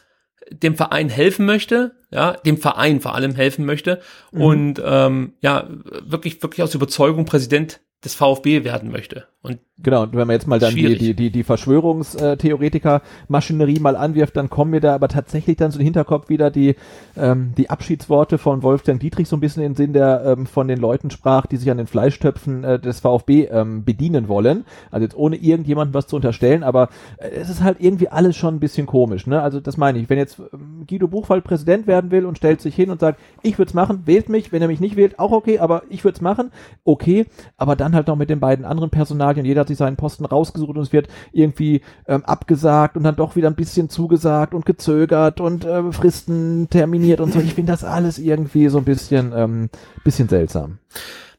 [0.52, 4.42] dem Verein helfen möchte, ja, dem Verein vor allem helfen möchte mhm.
[4.42, 5.68] und ähm, ja,
[6.04, 9.26] wirklich, wirklich aus Überzeugung Präsident des VfB werden möchte.
[9.46, 14.36] Und genau, und wenn man jetzt mal dann die, die, die, die Verschwörungstheoretiker-Maschinerie mal anwirft,
[14.38, 16.76] dann kommen mir da aber tatsächlich dann so im Hinterkopf wieder die,
[17.16, 20.68] ähm, die Abschiedsworte von Wolfgang Dietrich so ein bisschen in den Sinn, der ähm, von
[20.68, 24.66] den Leuten sprach, die sich an den Fleischtöpfen äh, des VfB ähm, bedienen wollen.
[24.90, 28.56] Also jetzt ohne irgendjemandem was zu unterstellen, aber äh, es ist halt irgendwie alles schon
[28.56, 29.28] ein bisschen komisch.
[29.28, 29.44] Ne?
[29.44, 30.10] Also das meine ich.
[30.10, 33.60] Wenn jetzt ähm, Guido Buchwald Präsident werden will und stellt sich hin und sagt, ich
[33.60, 36.16] würde es machen, wählt mich, wenn er mich nicht wählt, auch okay, aber ich würde
[36.16, 36.52] es machen,
[36.84, 40.26] okay, aber dann halt noch mit den beiden anderen Personalien, jeder hat sich seinen Posten
[40.26, 44.66] rausgesucht und es wird irgendwie ähm, abgesagt und dann doch wieder ein bisschen zugesagt und
[44.66, 47.40] gezögert und äh, Fristen terminiert und so.
[47.40, 49.70] Ich finde das alles irgendwie so ein bisschen, ähm,
[50.04, 50.80] bisschen seltsam.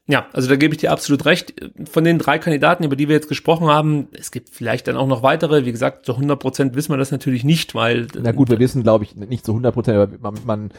[0.09, 1.53] Ja, also da gebe ich dir absolut recht.
[1.91, 5.07] Von den drei Kandidaten, über die wir jetzt gesprochen haben, es gibt vielleicht dann auch
[5.07, 5.65] noch weitere.
[5.65, 8.07] Wie gesagt, zu 100 Prozent wissen wir das natürlich nicht, weil...
[8.17, 10.69] Na gut, wir wissen, glaube ich, nicht zu 100 Prozent, aber man, man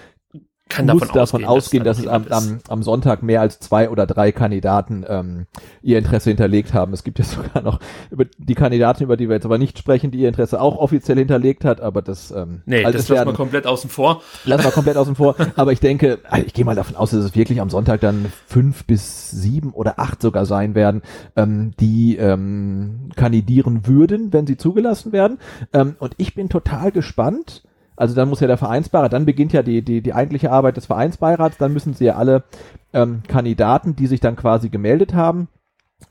[0.69, 3.91] kann muss davon, davon ausgehen, dass, dass es am, am, am Sonntag mehr als zwei
[3.91, 5.47] oder drei Kandidaten ähm,
[5.83, 6.93] ihr Interesse hinterlegt haben.
[6.93, 10.11] Es gibt ja sogar noch über die Kandidaten, über die wir jetzt aber nicht sprechen,
[10.11, 13.35] die ihr Interesse auch offiziell hinterlegt hat, aber das ähm, nee, also das lassen wir
[13.35, 14.23] komplett außen vor.
[14.45, 15.37] Lassen wir komplett außen vor.
[15.57, 18.27] Aber ich denke, also ich gehe mal davon aus, dass es wirklich am Sonntag dann
[18.47, 21.03] fünf bis sieben oder acht sogar sein werden,
[21.37, 25.39] ähm, die ähm, kandidieren würden, wenn sie zugelassen werden.
[25.73, 27.63] Ähm, und ich bin total gespannt
[27.99, 30.87] also dann muss ja der Vereinsbeirat, dann beginnt ja die, die, die eigentliche Arbeit des
[30.87, 32.45] Vereinsbeirats, dann müssen sie ja alle
[32.93, 35.49] ähm, Kandidaten, die sich dann quasi gemeldet haben,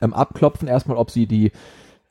[0.02, 1.52] ähm, abklopfen erstmal, ob sie die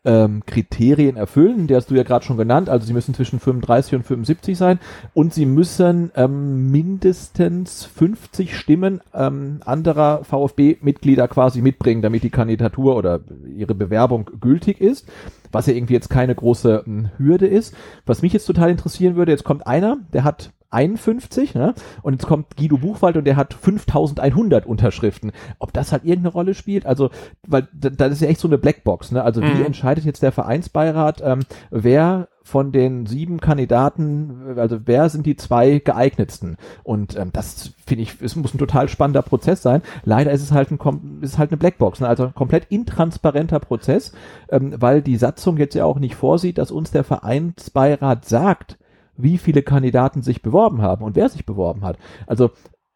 [0.07, 3.97] ähm, Kriterien erfüllen, die hast du ja gerade schon genannt, also sie müssen zwischen 35
[3.97, 4.79] und 75 sein.
[5.13, 12.97] Und sie müssen ähm, mindestens 50 Stimmen ähm, anderer VfB-Mitglieder quasi mitbringen, damit die Kandidatur
[12.97, 13.21] oder
[13.55, 15.09] ihre Bewerbung gültig ist,
[15.51, 17.75] was ja irgendwie jetzt keine große ähm, Hürde ist.
[18.07, 21.75] Was mich jetzt total interessieren würde, jetzt kommt einer, der hat 51, ne?
[22.03, 25.33] Und jetzt kommt Guido Buchwald und der hat 5100 Unterschriften.
[25.59, 26.87] Ob das halt irgendeine Rolle spielt?
[26.87, 27.11] Also,
[27.47, 29.23] weil das ist ja echt so eine Blackbox, ne?
[29.23, 29.67] Also, wie mhm.
[29.67, 35.81] entscheidet jetzt der Vereinsbeirat, ähm, wer von den sieben Kandidaten, also wer sind die zwei
[35.81, 36.59] geeignetsten?
[36.85, 39.83] Und ähm, das finde ich, es muss ein total spannender Prozess sein.
[40.05, 42.07] Leider ist es halt ein ist halt eine Blackbox, ne?
[42.07, 44.13] also ein komplett intransparenter Prozess,
[44.49, 48.79] ähm, weil die Satzung jetzt ja auch nicht vorsieht, dass uns der Vereinsbeirat sagt,
[49.17, 51.99] wie viele Kandidaten sich beworben haben und wer sich beworben hat.
[52.27, 52.51] Also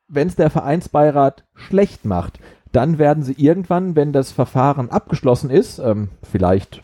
[0.09, 2.40] wenn es der Vereinsbeirat schlecht macht,
[2.72, 6.83] dann werden sie irgendwann, wenn das Verfahren abgeschlossen ist, ähm, vielleicht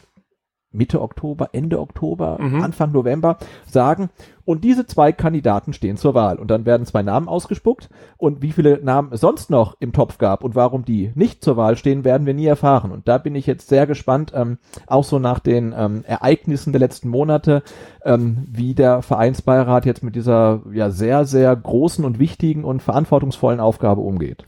[0.77, 2.63] Mitte Oktober, Ende Oktober, mhm.
[2.63, 4.11] Anfang November sagen,
[4.47, 6.39] und diese zwei Kandidaten stehen zur Wahl.
[6.39, 7.91] Und dann werden zwei Namen ausgespuckt.
[8.17, 11.57] Und wie viele Namen es sonst noch im Topf gab und warum die nicht zur
[11.57, 12.93] Wahl stehen, werden wir nie erfahren.
[12.93, 16.79] Und da bin ich jetzt sehr gespannt, ähm, auch so nach den ähm, Ereignissen der
[16.79, 17.65] letzten Monate,
[18.05, 23.59] ähm, wie der Vereinsbeirat jetzt mit dieser ja sehr, sehr großen und wichtigen und verantwortungsvollen
[23.59, 24.45] Aufgabe umgeht.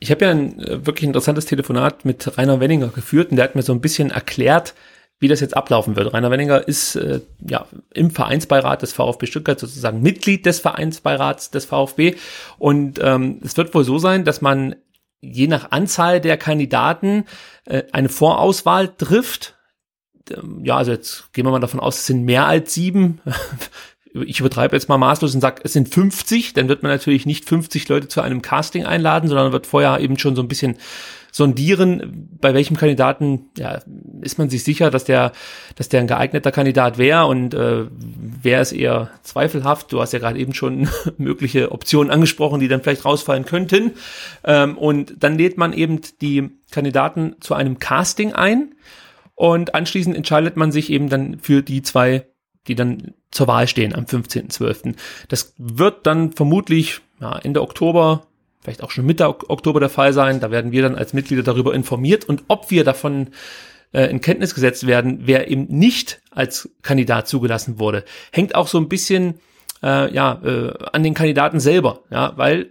[0.00, 3.54] Ich habe ja ein äh, wirklich interessantes Telefonat mit Rainer Wenninger geführt und der hat
[3.54, 4.74] mir so ein bisschen erklärt,
[5.20, 6.12] wie das jetzt ablaufen wird.
[6.12, 11.66] Rainer Wenninger ist äh, ja im Vereinsbeirat des VfB Stuttgart sozusagen Mitglied des Vereinsbeirats des
[11.66, 12.16] VfB
[12.58, 14.74] und ähm, es wird wohl so sein, dass man
[15.20, 17.26] je nach Anzahl der Kandidaten
[17.66, 19.56] äh, eine Vorauswahl trifft.
[20.30, 23.20] Ähm, ja, also jetzt gehen wir mal davon aus, es sind mehr als sieben.
[24.14, 27.48] ich übertreibe jetzt mal maßlos und sage, es sind 50, dann wird man natürlich nicht
[27.48, 30.78] 50 Leute zu einem Casting einladen, sondern wird vorher eben schon so ein bisschen
[31.32, 33.80] sondieren, bei welchem Kandidaten ja,
[34.22, 35.32] ist man sich sicher, dass der,
[35.76, 37.86] dass der ein geeigneter Kandidat wäre und äh,
[38.42, 39.92] wer ist eher zweifelhaft.
[39.92, 40.88] Du hast ja gerade eben schon
[41.18, 43.92] mögliche Optionen angesprochen, die dann vielleicht rausfallen könnten.
[44.44, 48.74] Ähm, und dann lädt man eben die Kandidaten zu einem Casting ein
[49.34, 52.26] und anschließend entscheidet man sich eben dann für die zwei,
[52.68, 54.94] die dann zur Wahl stehen am 15.12.
[55.28, 58.26] Das wird dann vermutlich ja, Ende Oktober
[58.62, 60.40] vielleicht auch schon Mitte Oktober der Fall sein.
[60.40, 63.30] Da werden wir dann als Mitglieder darüber informiert und ob wir davon
[63.92, 68.78] äh, in Kenntnis gesetzt werden, wer eben nicht als Kandidat zugelassen wurde, hängt auch so
[68.78, 69.40] ein bisschen
[69.82, 72.70] äh, ja, äh, an den Kandidaten selber, ja, weil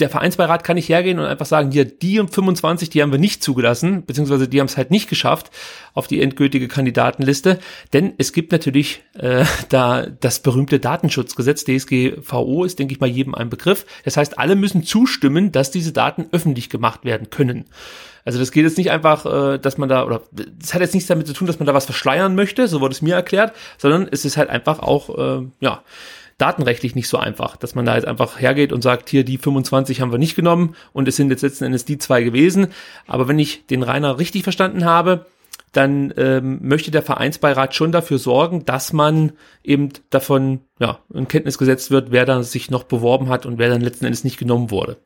[0.00, 3.20] der Vereinsbeirat kann nicht hergehen und einfach sagen, hier, die um 25, die haben wir
[3.20, 5.50] nicht zugelassen, beziehungsweise die haben es halt nicht geschafft
[5.94, 7.60] auf die endgültige Kandidatenliste,
[7.92, 13.34] denn es gibt natürlich äh, da das berühmte Datenschutzgesetz, DSGVO ist, denke ich mal, jedem
[13.34, 13.86] ein Begriff.
[14.04, 17.66] Das heißt, alle müssen zustimmen, dass diese Daten öffentlich gemacht werden können.
[18.24, 21.08] Also das geht jetzt nicht einfach, äh, dass man da, oder das hat jetzt nichts
[21.08, 24.08] damit zu tun, dass man da was verschleiern möchte, so wurde es mir erklärt, sondern
[24.10, 25.82] es ist halt einfach auch, äh, ja,
[26.38, 30.00] datenrechtlich nicht so einfach, dass man da jetzt einfach hergeht und sagt, hier die 25
[30.00, 32.68] haben wir nicht genommen und es sind jetzt letzten Endes die zwei gewesen.
[33.06, 35.26] Aber wenn ich den Rainer richtig verstanden habe,
[35.72, 41.58] dann ähm, möchte der Vereinsbeirat schon dafür sorgen, dass man eben davon ja, in Kenntnis
[41.58, 44.70] gesetzt wird, wer da sich noch beworben hat und wer dann letzten Endes nicht genommen
[44.70, 44.96] wurde.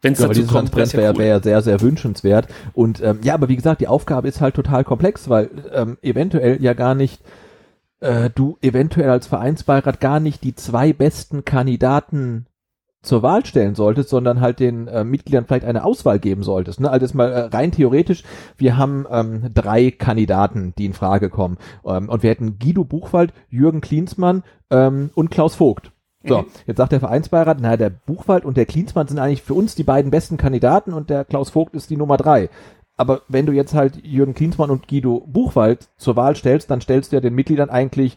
[0.00, 1.24] Wenn es ja, dazu kommt, wäre ja wär cool.
[1.24, 2.48] ja sehr, sehr wünschenswert.
[2.72, 6.60] Und ähm, ja, aber wie gesagt, die Aufgabe ist halt total komplex, weil ähm, eventuell
[6.60, 7.20] ja gar nicht
[8.02, 12.46] äh, du eventuell als Vereinsbeirat gar nicht die zwei besten Kandidaten
[13.02, 16.80] zur Wahl stellen solltest, sondern halt den äh, Mitgliedern vielleicht eine Auswahl geben solltest.
[16.80, 16.90] Ne?
[16.90, 18.22] Also jetzt mal äh, rein theoretisch,
[18.56, 21.58] wir haben ähm, drei Kandidaten, die in Frage kommen.
[21.84, 25.90] Ähm, und wir hätten Guido Buchwald, Jürgen Klinsmann ähm, und Klaus Vogt.
[26.24, 29.74] So, jetzt sagt der Vereinsbeirat, naja, der Buchwald und der Klinsmann sind eigentlich für uns
[29.74, 32.48] die beiden besten Kandidaten und der Klaus Vogt ist die Nummer drei.
[32.96, 37.12] Aber wenn du jetzt halt Jürgen Klinsmann und Guido Buchwald zur Wahl stellst, dann stellst
[37.12, 38.16] du ja den Mitgliedern eigentlich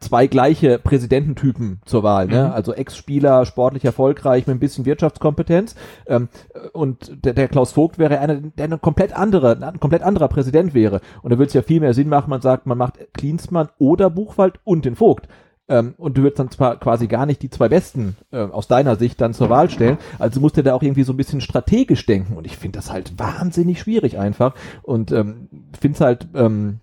[0.00, 2.46] zwei gleiche Präsidententypen zur Wahl, ne?
[2.46, 2.52] Mhm.
[2.52, 5.76] Also Ex-Spieler, sportlich erfolgreich, mit ein bisschen Wirtschaftskompetenz.
[6.06, 6.28] Ähm,
[6.72, 10.74] und der, der Klaus Vogt wäre einer, der ein komplett andere, ein komplett anderer Präsident
[10.74, 11.00] wäre.
[11.22, 14.10] Und da würde es ja viel mehr Sinn machen, man sagt, man macht Klinsmann oder
[14.10, 15.28] Buchwald und den Vogt.
[15.70, 18.96] Ähm, und du würdest dann zwar quasi gar nicht die zwei Besten äh, aus deiner
[18.96, 22.04] Sicht dann zur Wahl stellen, also musst du da auch irgendwie so ein bisschen strategisch
[22.04, 22.36] denken.
[22.36, 24.54] Und ich finde das halt wahnsinnig schwierig einfach.
[24.82, 26.80] Und ähm, finde es halt ähm,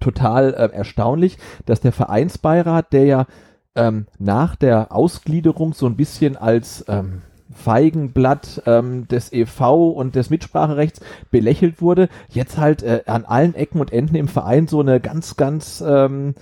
[0.00, 3.26] total äh, erstaunlich, dass der Vereinsbeirat, der ja
[3.74, 7.22] ähm, nach der Ausgliederung so ein bisschen als ähm,
[7.54, 13.80] Feigenblatt ähm, des EV und des Mitspracherechts belächelt wurde, jetzt halt äh, an allen Ecken
[13.80, 16.34] und Enden im Verein so eine ganz, ganz ähm,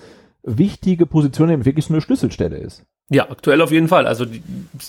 [0.43, 2.85] wichtige Position, eben wirklich so eine Schlüsselstelle ist.
[3.11, 4.07] Ja, aktuell auf jeden Fall.
[4.07, 4.43] Also die,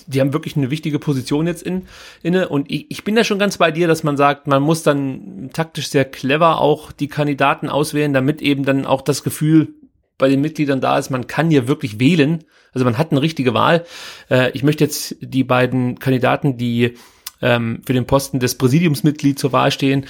[0.07, 1.83] die haben wirklich eine wichtige Position jetzt in,
[2.21, 2.47] inne.
[2.49, 5.49] Und ich, ich bin da schon ganz bei dir, dass man sagt, man muss dann
[5.51, 9.73] taktisch sehr clever auch die Kandidaten auswählen, damit eben dann auch das Gefühl
[10.17, 12.45] bei den Mitgliedern da ist, man kann hier wirklich wählen.
[12.71, 13.83] Also man hat eine richtige Wahl.
[14.29, 16.93] Äh, ich möchte jetzt die beiden Kandidaten, die
[17.41, 20.05] ähm, für den Posten des Präsidiumsmitglieds zur Wahl stehen,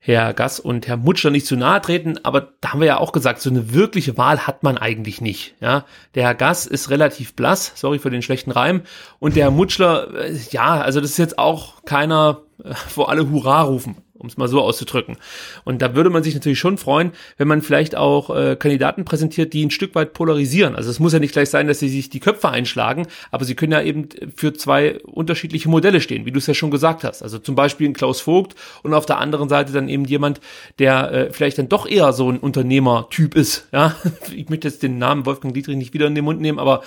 [0.00, 3.12] Herr Gass und Herr Mutschler nicht zu nahe treten, aber da haben wir ja auch
[3.12, 5.54] gesagt, so eine wirkliche Wahl hat man eigentlich nicht.
[5.60, 5.84] Ja,
[6.14, 8.82] der Herr Gass ist relativ blass, sorry für den schlechten Reim,
[9.18, 13.28] und der Herr Mutschler, äh, ja, also das ist jetzt auch keiner, äh, wo alle
[13.28, 15.16] Hurra rufen, um es mal so auszudrücken.
[15.64, 19.52] Und da würde man sich natürlich schon freuen, wenn man vielleicht auch äh, Kandidaten präsentiert,
[19.52, 20.74] die ein Stück weit polarisieren.
[20.74, 23.54] Also es muss ja nicht gleich sein, dass sie sich die Köpfe einschlagen, aber sie
[23.54, 27.22] können ja eben für zwei unterschiedliche Modelle stehen, wie du es ja schon gesagt hast.
[27.22, 30.40] Also zum Beispiel ein Klaus Vogt und auf der anderen Seite dann eben jemand,
[30.78, 33.68] der äh, vielleicht dann doch eher so ein Unternehmertyp ist.
[33.72, 33.94] Ja,
[34.34, 36.82] ich möchte jetzt den Namen Wolfgang Dietrich nicht wieder in den Mund nehmen, aber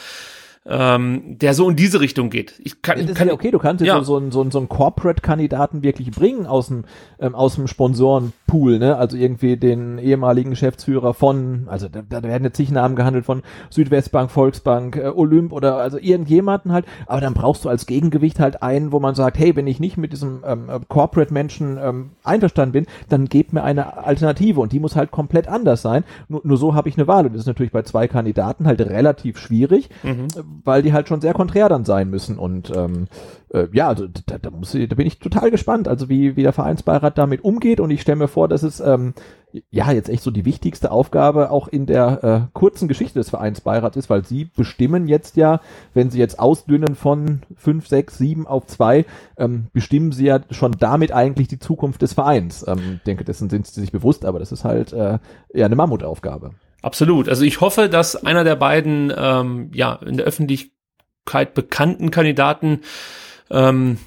[0.66, 2.54] ähm, der so in diese Richtung geht.
[2.64, 3.98] Ich kann, Das ist kann ja okay, du kannst jetzt ja.
[4.00, 6.84] so, so, einen- so, einen- so einen Corporate-Kandidaten wirklich bringen aus dem,
[7.20, 7.68] ähm, aus dem
[8.52, 8.98] Sponsorenpool, ne?
[8.98, 13.42] Also irgendwie den ehemaligen Geschäftsführer von, also da, da werden jetzt zig Namen gehandelt von
[13.70, 18.62] Südwestbank, Volksbank, äh, Olymp oder also irgendjemanden halt, aber dann brauchst du als Gegengewicht halt
[18.62, 22.74] einen, wo man sagt, hey, wenn ich nicht mit diesem ähm, äh, Corporate-Menschen ähm, einverstanden
[22.74, 26.04] bin, dann gebt mir eine Alternative und die muss halt komplett anders sein.
[26.28, 28.82] Nur, nur so habe ich eine Wahl und das ist natürlich bei zwei Kandidaten halt
[28.82, 30.28] relativ schwierig, Mhm.
[30.64, 32.38] weil die halt schon sehr konträr dann sein müssen.
[32.38, 33.08] Und ähm,
[33.54, 36.44] äh, ja, also da, da, muss ich, da bin ich total gespannt, also wie, wie
[36.44, 37.80] der Vereinsbeirat damit umgeht.
[37.80, 39.14] Und ich stelle mir vor, dass es ähm,
[39.70, 43.98] ja jetzt echt so die wichtigste Aufgabe auch in der äh, kurzen Geschichte des Vereinsbeirats
[43.98, 45.60] ist, weil sie bestimmen jetzt ja,
[45.94, 49.06] wenn sie jetzt ausdünnen von fünf, sechs, sieben auf zwei,
[49.38, 52.66] ähm, bestimmen sie ja schon damit eigentlich die Zukunft des Vereins.
[52.68, 55.20] Ähm, ich denke, dessen sind sie sich bewusst, aber das ist halt äh,
[55.54, 56.52] ja eine Mammutaufgabe.
[56.82, 57.28] Absolut.
[57.30, 62.80] Also ich hoffe, dass einer der beiden ähm, ja in der Öffentlichkeit bekannten Kandidaten
[63.52, 63.98] ähm,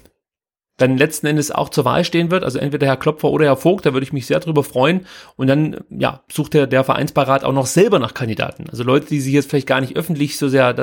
[0.76, 2.42] dann letzten Endes auch zur Wahl stehen wird.
[2.42, 5.06] Also entweder Herr Klopfer oder Herr Vogt, da würde ich mich sehr drüber freuen.
[5.36, 8.68] Und dann ja sucht der, der Vereinsbeirat auch noch selber nach Kandidaten.
[8.70, 10.74] Also Leute, die sich jetzt vielleicht gar nicht öffentlich so sehr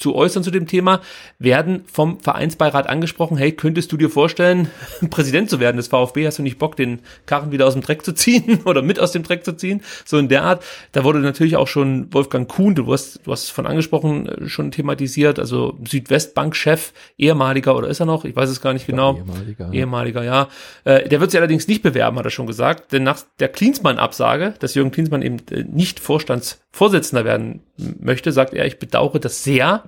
[0.00, 1.00] dazu äußern zu dem Thema,
[1.38, 4.70] werden vom Vereinsbeirat angesprochen, hey, könntest du dir vorstellen,
[5.10, 6.26] Präsident zu werden des VfB?
[6.26, 9.12] Hast du nicht Bock, den Karren wieder aus dem Dreck zu ziehen oder mit aus
[9.12, 9.82] dem Dreck zu ziehen?
[10.06, 10.64] So in der Art.
[10.92, 14.48] Da wurde natürlich auch schon Wolfgang Kuhn, du hast, du hast es von angesprochen, äh,
[14.48, 18.24] schon thematisiert, also Südwestbank-Chef, ehemaliger oder ist er noch?
[18.24, 19.16] Ich weiß es gar nicht genau.
[19.16, 19.72] Ehemaliger.
[19.72, 20.48] Ehemaliger, ja.
[20.84, 24.54] Äh, der wird sich allerdings nicht bewerben, hat er schon gesagt, denn nach der Klinsmann-Absage,
[24.58, 27.60] dass Jürgen Klinsmann eben äh, nicht Vorstandsvorsitzender werden
[28.00, 29.84] möchte, sagt er, ich bedauere das sehr,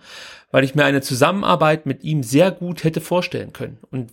[0.50, 3.78] weil ich mir eine Zusammenarbeit mit ihm sehr gut hätte vorstellen können.
[3.90, 4.12] Und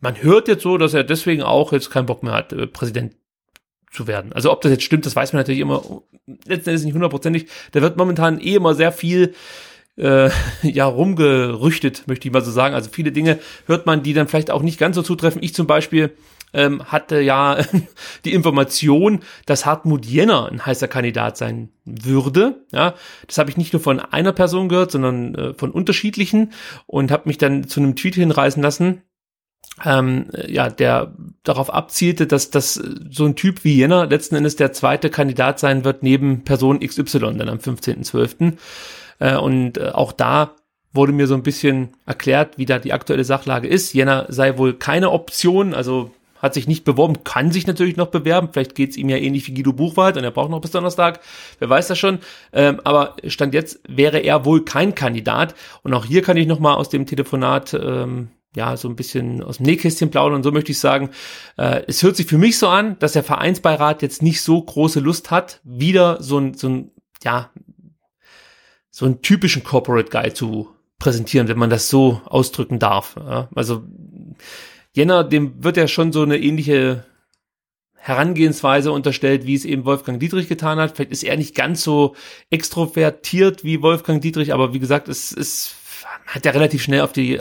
[0.00, 3.14] man hört jetzt so, dass er deswegen auch jetzt keinen Bock mehr hat, äh, Präsident
[3.90, 4.32] zu werden.
[4.32, 5.82] Also ob das jetzt stimmt, das weiß man natürlich immer
[6.46, 7.46] letzten Endes nicht hundertprozentig.
[7.72, 9.34] Da wird momentan eh immer sehr viel
[9.96, 10.30] äh,
[10.62, 12.74] ja rumgerüchtet, möchte ich mal so sagen.
[12.74, 15.42] Also viele Dinge hört man, die dann vielleicht auch nicht ganz so zutreffen.
[15.42, 16.16] Ich zum Beispiel
[16.54, 17.58] ähm, hatte ja
[18.24, 22.64] die Information, dass Hartmut Jenner ein heißer Kandidat sein würde.
[22.72, 22.94] Ja,
[23.26, 26.52] das habe ich nicht nur von einer Person gehört, sondern äh, von unterschiedlichen
[26.86, 29.02] und habe mich dann zu einem Tweet hinreißen lassen,
[29.84, 34.72] ähm, ja, der darauf abzielte, dass das so ein Typ wie Jenner letzten Endes der
[34.72, 38.54] zweite Kandidat sein wird neben Person XY dann am 15.12.
[39.18, 40.54] Äh, und äh, auch da
[40.92, 43.92] wurde mir so ein bisschen erklärt, wie da die aktuelle Sachlage ist.
[43.92, 46.12] Jena sei wohl keine Option, also
[46.44, 48.50] hat sich nicht beworben, kann sich natürlich noch bewerben.
[48.52, 51.20] Vielleicht geht's ihm ja ähnlich wie Guido Buchwald und er braucht noch bis Donnerstag.
[51.58, 52.18] Wer weiß das schon.
[52.52, 55.54] Ähm, aber Stand jetzt wäre er wohl kein Kandidat.
[55.82, 59.56] Und auch hier kann ich nochmal aus dem Telefonat ähm, ja, so ein bisschen aus
[59.56, 61.10] dem Nähkästchen plaudern so möchte ich sagen,
[61.56, 65.00] äh, es hört sich für mich so an, dass der Vereinsbeirat jetzt nicht so große
[65.00, 66.90] Lust hat, wieder so ein, so ein,
[67.24, 67.50] ja,
[68.90, 73.16] so einen typischen Corporate Guy zu präsentieren, wenn man das so ausdrücken darf.
[73.16, 73.48] Ja?
[73.54, 73.82] Also
[74.94, 77.04] Jenner, dem wird ja schon so eine ähnliche
[77.96, 80.94] Herangehensweise unterstellt, wie es eben Wolfgang Dietrich getan hat.
[80.94, 82.14] Vielleicht ist er nicht ganz so
[82.50, 85.74] extrovertiert wie Wolfgang Dietrich, aber wie gesagt, es ist
[86.26, 87.40] hat er relativ schnell auf die,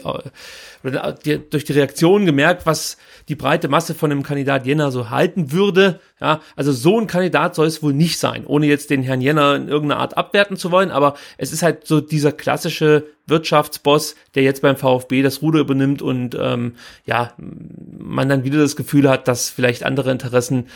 [1.25, 2.97] die, durch die Reaktion gemerkt, was
[3.29, 5.99] die breite Masse von dem Kandidat Jenner so halten würde.
[6.19, 9.55] Ja, also so ein Kandidat soll es wohl nicht sein, ohne jetzt den Herrn Jenner
[9.55, 14.43] in irgendeiner Art abwerten zu wollen, aber es ist halt so dieser klassische Wirtschaftsboss, der
[14.43, 19.27] jetzt beim VfB das Ruder übernimmt und ähm, ja, man dann wieder das Gefühl hat,
[19.27, 20.67] dass vielleicht andere Interessen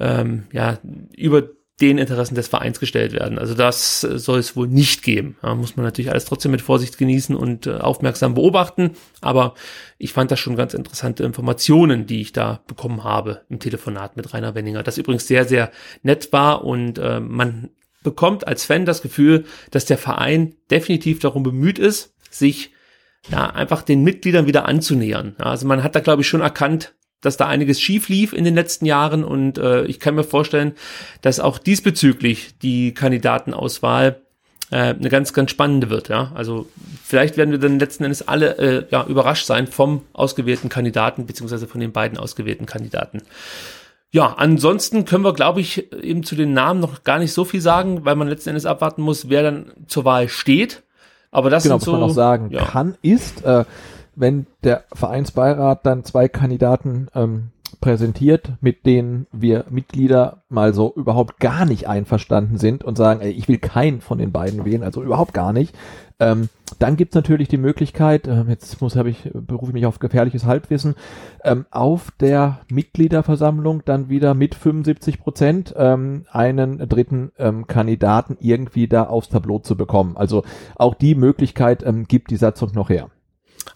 [0.00, 0.78] ähm, ja
[1.16, 1.42] über
[1.80, 3.38] den Interessen des Vereins gestellt werden.
[3.38, 5.36] Also das äh, soll es wohl nicht geben.
[5.42, 8.92] Da muss man natürlich alles trotzdem mit Vorsicht genießen und äh, aufmerksam beobachten.
[9.20, 9.54] Aber
[9.98, 14.32] ich fand das schon ganz interessante Informationen, die ich da bekommen habe im Telefonat mit
[14.32, 14.84] Rainer Wenninger.
[14.84, 17.70] Das übrigens sehr, sehr nett war und äh, man
[18.04, 22.70] bekommt als Fan das Gefühl, dass der Verein definitiv darum bemüht ist, sich
[23.30, 25.34] ja, einfach den Mitgliedern wieder anzunähern.
[25.38, 28.54] Also man hat da, glaube ich, schon erkannt, dass da einiges schief lief in den
[28.54, 30.72] letzten Jahren und äh, ich kann mir vorstellen,
[31.22, 34.20] dass auch diesbezüglich die Kandidatenauswahl
[34.70, 36.08] äh, eine ganz, ganz spannende wird.
[36.08, 36.66] Ja, also
[37.02, 41.66] vielleicht werden wir dann letzten Endes alle äh, ja, überrascht sein vom ausgewählten Kandidaten beziehungsweise
[41.66, 43.22] von den beiden ausgewählten Kandidaten.
[44.10, 47.60] Ja, ansonsten können wir, glaube ich, eben zu den Namen noch gar nicht so viel
[47.60, 50.82] sagen, weil man letzten Endes abwarten muss, wer dann zur Wahl steht.
[51.32, 52.64] Aber das genau, sind so, was man auch sagen ja.
[52.64, 53.64] kann, ist, äh,
[54.16, 57.50] wenn der Vereinsbeirat dann zwei Kandidaten ähm,
[57.80, 63.30] präsentiert, mit denen wir Mitglieder mal so überhaupt gar nicht einverstanden sind und sagen, ey,
[63.30, 65.74] ich will keinen von den beiden wählen, also überhaupt gar nicht.
[66.18, 66.48] Ähm,
[66.78, 70.46] dann gibt's natürlich die Möglichkeit, äh, jetzt muss habe ich berufe ich mich auf gefährliches
[70.46, 70.94] Halbwissen,
[71.42, 78.88] ähm, auf der Mitgliederversammlung dann wieder mit 75 Prozent ähm, einen dritten ähm, Kandidaten irgendwie
[78.88, 80.16] da aufs Tableau zu bekommen.
[80.16, 80.42] Also
[80.76, 83.10] auch die Möglichkeit ähm, gibt die Satzung noch her.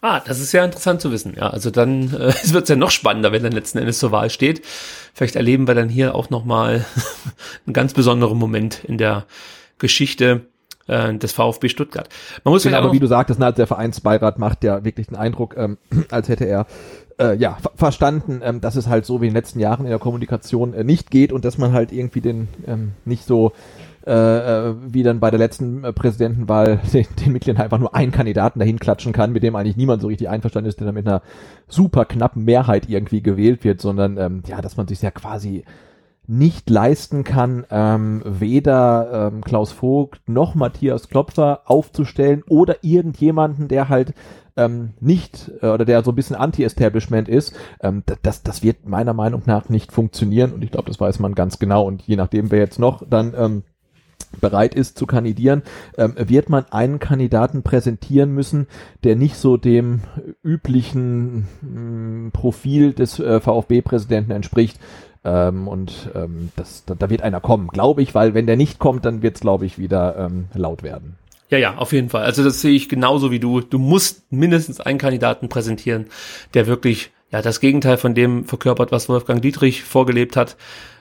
[0.00, 1.34] Ah, das ist ja interessant zu wissen.
[1.36, 4.30] Ja, also dann äh, es wird ja noch spannender, wenn dann letzten Endes zur Wahl
[4.30, 4.62] steht.
[5.14, 6.84] Vielleicht erleben wir dann hier auch noch mal
[7.66, 9.26] einen ganz besonderen Moment in der
[9.78, 10.42] Geschichte
[10.86, 12.08] äh, des VfB Stuttgart.
[12.44, 15.56] Man muss genau, aber wie du sagtest, also der Vereinsbeirat macht ja wirklich den Eindruck,
[15.56, 15.78] ähm,
[16.10, 16.66] als hätte er
[17.18, 19.90] äh, ja ver verstanden, ähm, dass es halt so wie in den letzten Jahren in
[19.90, 23.52] der Kommunikation äh, nicht geht und dass man halt irgendwie den ähm, nicht so
[24.08, 28.10] äh, äh, wie dann bei der letzten äh, Präsidentenwahl den, den Mitgliedern einfach nur einen
[28.10, 31.06] Kandidaten dahin klatschen kann, mit dem eigentlich niemand so richtig einverstanden ist, der dann mit
[31.06, 31.22] einer
[31.68, 35.64] super knappen Mehrheit irgendwie gewählt wird, sondern ähm, ja, dass man sich ja quasi
[36.26, 43.88] nicht leisten kann, ähm, weder ähm, Klaus Vogt noch Matthias Klopfer aufzustellen oder irgendjemanden, der
[43.88, 44.14] halt
[44.56, 49.14] ähm, nicht äh, oder der so ein bisschen Anti-Establishment ist, ähm, das, das wird meiner
[49.14, 51.86] Meinung nach nicht funktionieren und ich glaube, das weiß man ganz genau.
[51.86, 53.62] Und je nachdem, wer jetzt noch dann ähm,
[54.40, 55.62] bereit ist zu kandidieren,
[55.96, 58.66] ähm, wird man einen Kandidaten präsentieren müssen,
[59.04, 60.00] der nicht so dem
[60.42, 64.78] üblichen mh, mm, Profil des äh, VfB-Präsidenten entspricht.
[65.24, 68.78] Ähm, und ähm, das, da, da, wird einer kommen, glaube ich, weil wenn der nicht
[68.78, 71.16] kommt, dann wird es, glaube ich, wieder ähm, laut werden.
[71.50, 72.24] Ja, ja, auf jeden Fall.
[72.24, 73.60] Also das sehe ich genauso wie du.
[73.60, 76.06] Du musst mindestens einen Kandidaten präsentieren,
[76.54, 80.56] der wirklich ja das Gegenteil von dem verkörpert, was Wolfgang Dietrich vorgelebt hat.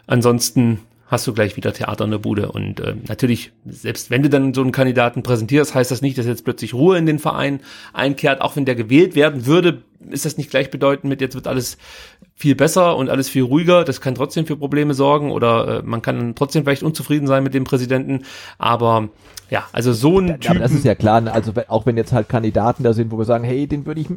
[0.08, 2.52] Ansonsten hast du gleich wieder Theater in der Bude.
[2.52, 6.26] Und äh, natürlich, selbst wenn du dann so einen Kandidaten präsentierst, heißt das nicht, dass
[6.26, 7.62] jetzt plötzlich Ruhe in den Verein
[7.94, 8.42] einkehrt.
[8.42, 11.78] Auch wenn der gewählt werden würde, ist das nicht gleichbedeutend mit, jetzt wird alles
[12.38, 13.84] viel besser und alles viel ruhiger.
[13.84, 17.56] Das kann trotzdem für Probleme sorgen oder äh, man kann trotzdem vielleicht unzufrieden sein mit
[17.56, 18.26] dem Präsidenten.
[18.60, 19.10] Aber
[19.50, 20.60] ja, also so ein Typ.
[20.60, 21.32] das ist ja klar, ne?
[21.32, 24.08] also auch wenn jetzt halt Kandidaten da sind, wo wir sagen, hey, den würde ich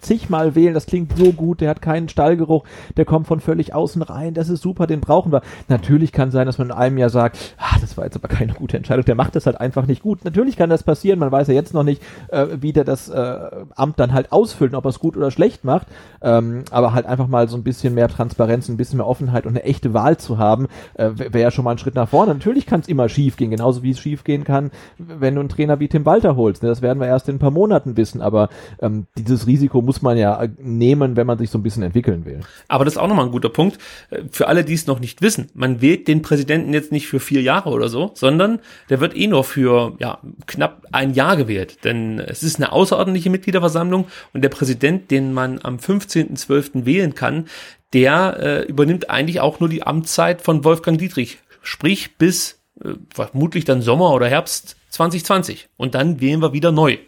[0.00, 2.64] zigmal wählen, das klingt so gut, der hat keinen Stallgeruch,
[2.98, 5.40] der kommt von völlig außen rein, das ist super, den brauchen wir.
[5.68, 8.52] Natürlich kann sein, dass man in einem Jahr sagt, ah, das war jetzt aber keine
[8.52, 10.22] gute Entscheidung, der macht das halt einfach nicht gut.
[10.24, 13.38] Natürlich kann das passieren, man weiß ja jetzt noch nicht, äh, wie der das äh,
[13.76, 15.86] Amt dann halt ausfüllt, ob er es gut oder schlecht macht,
[16.20, 19.64] ähm, aber halt einfach mal so, bisschen mehr Transparenz, ein bisschen mehr Offenheit und eine
[19.64, 22.34] echte Wahl zu haben, äh, wäre ja schon mal ein Schritt nach vorne.
[22.34, 25.48] Natürlich kann es immer schief gehen, genauso wie es schief gehen kann, wenn du einen
[25.48, 26.62] Trainer wie Tim Walter holst.
[26.62, 26.68] Ne?
[26.68, 28.48] Das werden wir erst in ein paar Monaten wissen, aber
[28.80, 32.24] ähm, dieses Risiko muss man ja äh, nehmen, wenn man sich so ein bisschen entwickeln
[32.24, 32.40] will.
[32.68, 33.78] Aber das ist auch nochmal ein guter Punkt.
[34.10, 37.20] Äh, für alle, die es noch nicht wissen, man wählt den Präsidenten jetzt nicht für
[37.20, 38.60] vier Jahre oder so, sondern
[38.90, 41.84] der wird eh nur für ja, knapp ein Jahr gewählt.
[41.84, 46.84] Denn es ist eine außerordentliche Mitgliederversammlung und der Präsident, den man am 15.12.
[46.84, 47.46] wählen kann,
[47.94, 51.38] der äh, übernimmt eigentlich auch nur die Amtszeit von Wolfgang Dietrich.
[51.62, 55.68] Sprich bis äh, vermutlich dann Sommer oder Herbst 2020.
[55.76, 56.98] Und dann wählen wir wieder neu.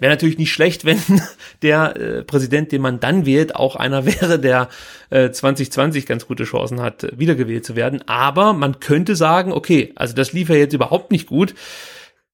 [0.00, 1.00] Wäre natürlich nicht schlecht, wenn
[1.62, 4.68] der äh, Präsident, den man dann wählt, auch einer wäre, der
[5.10, 8.02] äh, 2020 ganz gute Chancen hat, wiedergewählt zu werden.
[8.08, 11.54] Aber man könnte sagen, okay, also das lief ja jetzt überhaupt nicht gut.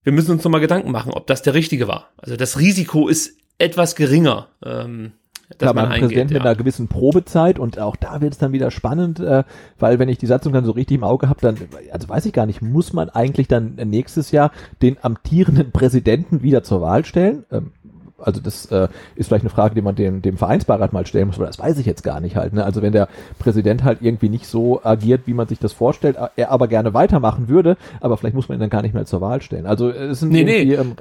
[0.03, 2.11] Wir müssen uns nochmal Gedanken machen, ob das der richtige war.
[2.17, 4.49] Also das Risiko ist etwas geringer.
[4.65, 5.13] Ähm,
[5.59, 6.39] Klar, man eingeht, Präsident ja.
[6.39, 9.45] mit einer gewissen Probezeit und auch da wird es dann wieder spannend, äh,
[9.79, 11.57] weil wenn ich die Satzung dann so richtig im Auge habe, dann,
[11.93, 16.63] also weiß ich gar nicht, muss man eigentlich dann nächstes Jahr den amtierenden Präsidenten wieder
[16.63, 17.45] zur Wahl stellen?
[17.51, 17.73] Ähm,
[18.19, 21.37] also das äh, ist vielleicht eine Frage, die man dem, dem Vereinsbeirat mal stellen muss,
[21.37, 22.53] aber das weiß ich jetzt gar nicht halt.
[22.53, 22.65] Ne?
[22.65, 23.09] Also wenn der
[23.39, 27.49] Präsident halt irgendwie nicht so agiert, wie man sich das vorstellt, er aber gerne weitermachen
[27.49, 29.67] würde, aber vielleicht muss man ihn dann gar nicht mehr zur Wahl stellen.
[29.67, 30.97] Also es sind nee, nee, ähm,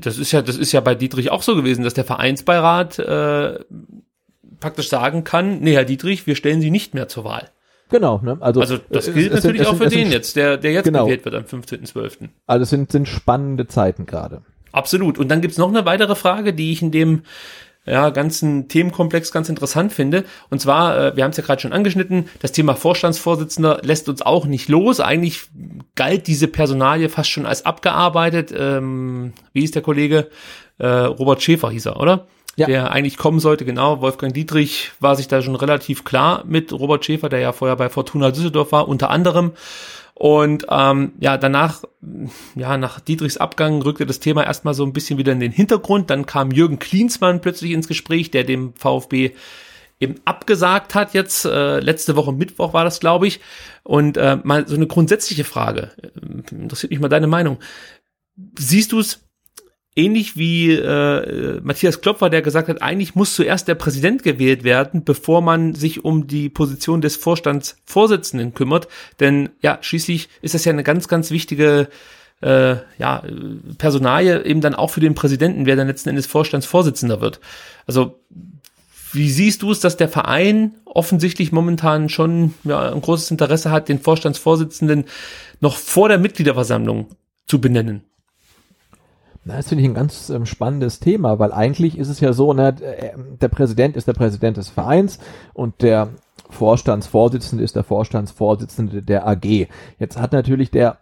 [0.00, 3.60] das ist ja, das ist ja bei Dietrich auch so gewesen, dass der Vereinsbeirat äh,
[4.60, 7.50] praktisch sagen kann, nee, Herr Dietrich, wir stellen Sie nicht mehr zur Wahl.
[7.90, 8.38] Genau, ne?
[8.40, 11.04] Also, also das gilt es, natürlich es, auch für den jetzt, der, der jetzt genau.
[11.04, 12.28] gewählt wird am 15.12.
[12.46, 14.42] Also es sind, sind spannende Zeiten gerade.
[14.74, 15.18] Absolut.
[15.18, 17.22] Und dann gibt's noch eine weitere Frage, die ich in dem
[17.86, 20.24] ja, ganzen Themenkomplex ganz interessant finde.
[20.50, 24.22] Und zwar, äh, wir haben es ja gerade schon angeschnitten, das Thema Vorstandsvorsitzender lässt uns
[24.22, 25.00] auch nicht los.
[25.00, 25.42] Eigentlich
[25.94, 28.54] galt diese Personalie fast schon als abgearbeitet.
[28.56, 30.28] Ähm, wie ist der Kollege?
[30.78, 32.26] Äh, Robert Schäfer hieß er, oder?
[32.56, 32.66] Ja.
[32.66, 34.00] Der eigentlich kommen sollte, genau.
[34.00, 37.88] Wolfgang Dietrich war sich da schon relativ klar mit Robert Schäfer, der ja vorher bei
[37.90, 39.52] Fortuna Düsseldorf war, unter anderem.
[40.14, 41.82] Und ähm, ja, danach,
[42.54, 46.08] ja, nach Dietrichs Abgang rückte das Thema erstmal so ein bisschen wieder in den Hintergrund.
[46.10, 49.32] Dann kam Jürgen Klinsmann plötzlich ins Gespräch, der dem VfB
[49.98, 51.44] eben abgesagt hat jetzt.
[51.44, 53.40] Äh, letzte Woche Mittwoch war das, glaube ich.
[53.82, 55.90] Und äh, mal so eine grundsätzliche Frage.
[56.00, 57.58] Äh, interessiert mich mal deine Meinung.
[58.56, 59.23] Siehst du es
[59.96, 65.04] ähnlich wie äh, Matthias Klopfer, der gesagt hat, eigentlich muss zuerst der Präsident gewählt werden,
[65.04, 68.88] bevor man sich um die Position des Vorstandsvorsitzenden kümmert.
[69.20, 71.88] Denn ja, schließlich ist das ja eine ganz, ganz wichtige
[72.40, 73.22] äh, ja,
[73.78, 77.40] Personalie eben dann auch für den Präsidenten, wer dann letzten Endes Vorstandsvorsitzender wird.
[77.86, 78.20] Also
[79.12, 83.88] wie siehst du es, dass der Verein offensichtlich momentan schon ja, ein großes Interesse hat,
[83.88, 85.04] den Vorstandsvorsitzenden
[85.60, 87.10] noch vor der Mitgliederversammlung
[87.46, 88.02] zu benennen?
[89.44, 92.54] Na, das finde ich ein ganz ähm, spannendes Thema, weil eigentlich ist es ja so,
[92.54, 95.18] ne, der Präsident ist der Präsident des Vereins
[95.52, 96.08] und der
[96.48, 99.68] Vorstandsvorsitzende ist der Vorstandsvorsitzende der AG.
[99.98, 100.98] Jetzt hat natürlich der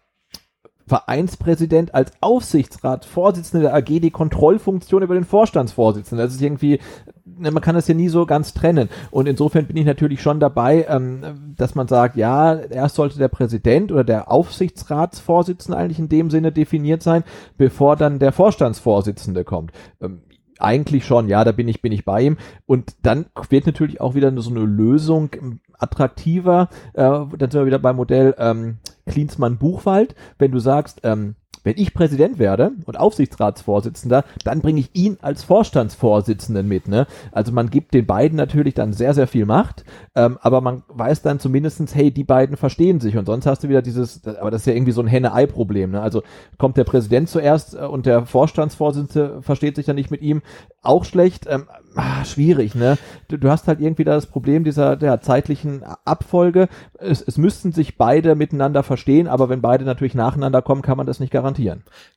[0.87, 6.25] Vereinspräsident als Aufsichtsrat Vorsitzende der AG die Kontrollfunktion über den Vorstandsvorsitzenden.
[6.25, 6.81] Das ist irgendwie
[7.25, 8.89] Ne, man kann das ja nie so ganz trennen.
[9.11, 13.29] Und insofern bin ich natürlich schon dabei, ähm, dass man sagt, ja, erst sollte der
[13.29, 17.23] Präsident oder der Aufsichtsratsvorsitzende eigentlich in dem Sinne definiert sein,
[17.57, 19.73] bevor dann der Vorstandsvorsitzende kommt.
[20.01, 20.23] Ähm,
[20.59, 22.39] eigentlich schon, ja, da bin ich, bin ich bei ihm.
[22.67, 25.31] Und dann wird natürlich auch wieder so eine Lösung
[25.79, 26.69] attraktiver.
[26.93, 30.15] Äh, dann sind wir wieder beim Modell ähm, Klinsmann-Buchwald.
[30.39, 35.45] Wenn du sagst, ähm, wenn ich Präsident werde und Aufsichtsratsvorsitzender, dann bringe ich ihn als
[35.45, 36.89] Vorstandsvorsitzenden mit.
[36.89, 37.07] Ne?
[37.31, 39.85] Also man gibt den beiden natürlich dann sehr, sehr viel Macht,
[40.15, 43.69] ähm, aber man weiß dann zumindestens, hey, die beiden verstehen sich und sonst hast du
[43.69, 45.93] wieder dieses, aber das ist ja irgendwie so ein Henne-Ei-Problem.
[45.93, 46.01] Ne?
[46.01, 46.23] Also
[46.59, 50.43] kommt der Präsident zuerst äh, und der Vorstandsvorsitzende versteht sich dann nicht mit ihm,
[50.83, 51.47] auch schlecht.
[51.49, 52.99] Ähm, ah, schwierig, ne?
[53.29, 56.69] Du, du, hast halt irgendwie da das Problem dieser der zeitlichen Abfolge.
[56.99, 61.07] Es, es müssten sich beide miteinander verstehen, aber wenn beide natürlich nacheinander kommen, kann man
[61.07, 61.52] das nicht garantieren.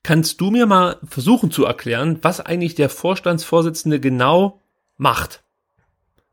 [0.04, 4.62] Kannst du mir mal versuchen zu erklären, was eigentlich der Vorstandsvorsitzende genau
[4.98, 5.44] macht?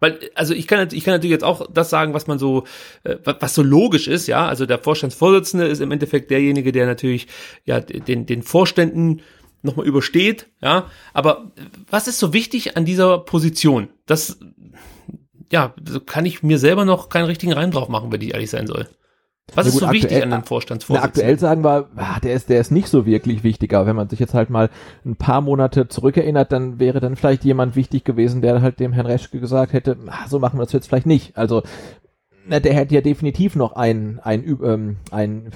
[0.02, 2.64] Weil, also ich kann, ich kann natürlich jetzt auch das sagen, was man so,
[3.04, 4.48] äh, was so logisch ist, ja.
[4.48, 7.28] Also der Vorstandsvorsitzende ist im Endeffekt derjenige, der natürlich
[7.64, 9.22] ja den, den Vorständen
[9.62, 10.90] nochmal übersteht, ja.
[11.12, 11.52] Aber
[11.88, 13.90] was ist so wichtig an dieser Position?
[14.06, 14.40] Das,
[15.52, 15.72] ja,
[16.06, 18.88] kann ich mir selber noch keinen richtigen Reim drauf machen, wenn ich ehrlich sein soll.
[19.54, 21.10] Was ist so aktuell, wichtig an dem Vorstandsvorsitzenden?
[21.10, 24.08] Aktuell sagen wir, ah, der ist, der ist nicht so wirklich wichtig, aber wenn man
[24.08, 24.70] sich jetzt halt mal
[25.04, 29.06] ein paar Monate zurückerinnert, dann wäre dann vielleicht jemand wichtig gewesen, der halt dem Herrn
[29.06, 31.36] Reschke gesagt hätte, ach, so machen wir das jetzt vielleicht nicht.
[31.36, 31.62] Also
[32.46, 35.50] na, der hätte ja definitiv noch ein, ein, ähm, ein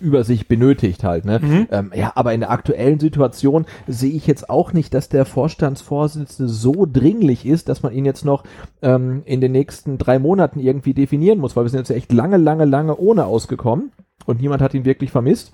[0.00, 1.40] Übersicht benötigt halt, ne?
[1.40, 1.68] Mhm.
[1.70, 6.50] Ähm, ja, aber in der aktuellen Situation sehe ich jetzt auch nicht, dass der Vorstandsvorsitzende
[6.52, 8.44] so dringlich ist, dass man ihn jetzt noch
[8.82, 12.36] ähm, in den nächsten drei Monaten irgendwie definieren muss, weil wir sind jetzt echt lange,
[12.36, 13.92] lange, lange ohne ausgekommen
[14.26, 15.52] und niemand hat ihn wirklich vermisst.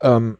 [0.00, 0.38] Ähm,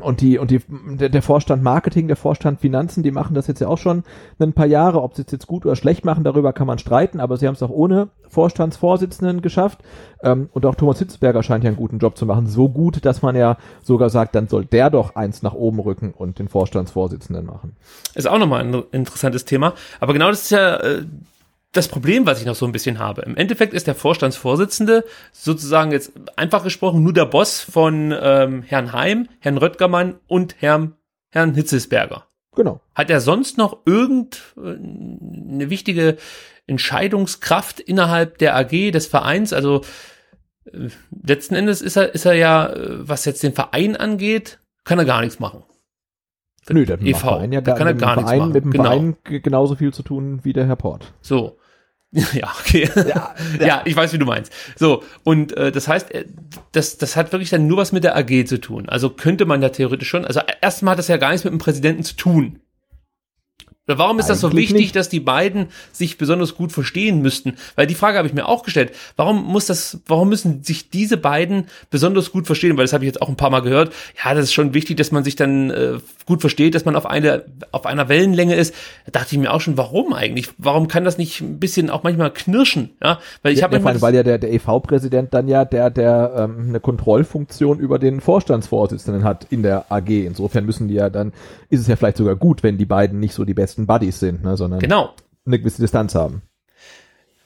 [0.00, 3.60] und die und die der, der Vorstand Marketing, der Vorstand Finanzen, die machen das jetzt
[3.60, 4.02] ja auch schon
[4.38, 5.02] ein paar Jahre.
[5.02, 7.54] Ob sie es jetzt gut oder schlecht machen, darüber kann man streiten, aber sie haben
[7.54, 9.80] es auch ohne Vorstandsvorsitzenden geschafft.
[10.22, 12.46] Ähm, und auch Thomas Hitzberger scheint ja einen guten Job zu machen.
[12.46, 16.14] So gut, dass man ja sogar sagt, dann soll der doch eins nach oben rücken
[16.16, 17.76] und den Vorstandsvorsitzenden machen.
[18.14, 19.74] Ist auch nochmal ein interessantes Thema.
[20.00, 21.04] Aber genau das ist ja äh,
[21.72, 23.22] das Problem, was ich noch so ein bisschen habe.
[23.22, 28.92] Im Endeffekt ist der Vorstandsvorsitzende sozusagen jetzt einfach gesprochen nur der Boss von ähm, Herrn
[28.92, 30.94] Heim, Herrn Röttgermann und Herrn,
[31.30, 32.26] Herrn Hitzesberger.
[32.54, 32.80] Genau.
[32.94, 36.16] Hat er sonst noch irgendeine wichtige
[36.66, 39.52] Entscheidungskraft innerhalb der AG, des Vereins?
[39.52, 39.82] Also
[40.64, 40.88] äh,
[41.22, 45.04] letzten Endes ist er, ist er ja, äh, was jetzt den Verein angeht, kann er
[45.04, 45.64] gar nichts machen.
[46.70, 48.38] Nö, der EV, macht Verein ja da gar, kann er mit dem gar nichts Verein,
[48.40, 48.52] machen.
[48.52, 48.84] Mit dem Genau.
[48.84, 51.12] Verein genauso viel zu tun wie der Herr Port.
[51.20, 51.58] So.
[52.32, 52.88] Ja, okay.
[53.06, 54.50] Ja, Ja, ich weiß, wie du meinst.
[54.76, 56.24] So, und äh, das heißt, äh,
[56.72, 58.88] das, das hat wirklich dann nur was mit der AG zu tun.
[58.88, 61.58] Also könnte man ja theoretisch schon, also erstmal hat das ja gar nichts mit dem
[61.58, 62.60] Präsidenten zu tun.
[63.96, 64.96] Warum ist das so Eigentlich wichtig, nicht.
[64.96, 67.54] dass die beiden sich besonders gut verstehen müssten?
[67.74, 68.92] Weil die Frage habe ich mir auch gestellt.
[69.16, 72.76] Warum muss das, warum müssen sich diese beiden besonders gut verstehen?
[72.76, 73.94] Weil das habe ich jetzt auch ein paar Mal gehört.
[74.22, 77.06] Ja, das ist schon wichtig, dass man sich dann äh, gut versteht, dass man auf
[77.06, 78.74] eine, auf einer Wellenlänge ist.
[79.06, 80.48] Da dachte ich mir auch schon, warum eigentlich?
[80.58, 82.90] Warum kann das nicht ein bisschen auch manchmal knirschen?
[83.02, 85.90] Ja, weil ich ja, habe ja, manchmal weil ja der, der EV-Präsident dann ja der,
[85.90, 90.08] der ähm, eine Kontrollfunktion über den Vorstandsvorsitzenden hat in der AG.
[90.08, 91.32] Insofern müssen die ja dann,
[91.70, 94.42] ist es ja vielleicht sogar gut, wenn die beiden nicht so die besten Buddies sind,
[94.42, 95.14] ne, sondern genau.
[95.46, 96.42] eine gewisse Distanz haben.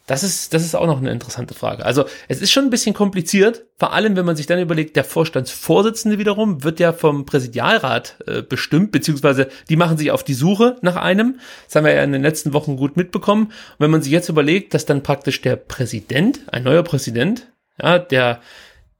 [0.06, 1.86] Das ist, das ist auch noch eine interessante Frage.
[1.86, 5.04] Also es ist schon ein bisschen kompliziert, vor allem wenn man sich dann überlegt, der
[5.04, 10.76] Vorstandsvorsitzende wiederum wird ja vom Präsidialrat äh, bestimmt, beziehungsweise die machen sich auf die Suche
[10.82, 11.38] nach einem.
[11.66, 13.46] Das haben wir ja in den letzten Wochen gut mitbekommen.
[13.46, 17.98] Und wenn man sich jetzt überlegt, dass dann praktisch der Präsident, ein neuer Präsident, ja,
[18.00, 18.40] der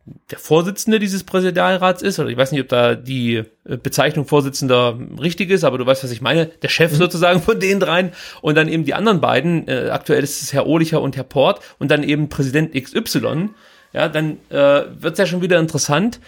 [0.05, 4.99] der Vorsitzende dieses Präsidialrats ist, oder ich weiß nicht, ob da die äh, Bezeichnung Vorsitzender
[5.21, 8.57] richtig ist, aber du weißt, was ich meine, der Chef sozusagen von den dreien und
[8.57, 11.91] dann eben die anderen beiden, äh, aktuell ist es Herr Ohlicher und Herr Port und
[11.91, 13.51] dann eben Präsident XY,
[13.93, 16.19] ja, dann äh, wird es ja schon wieder interessant,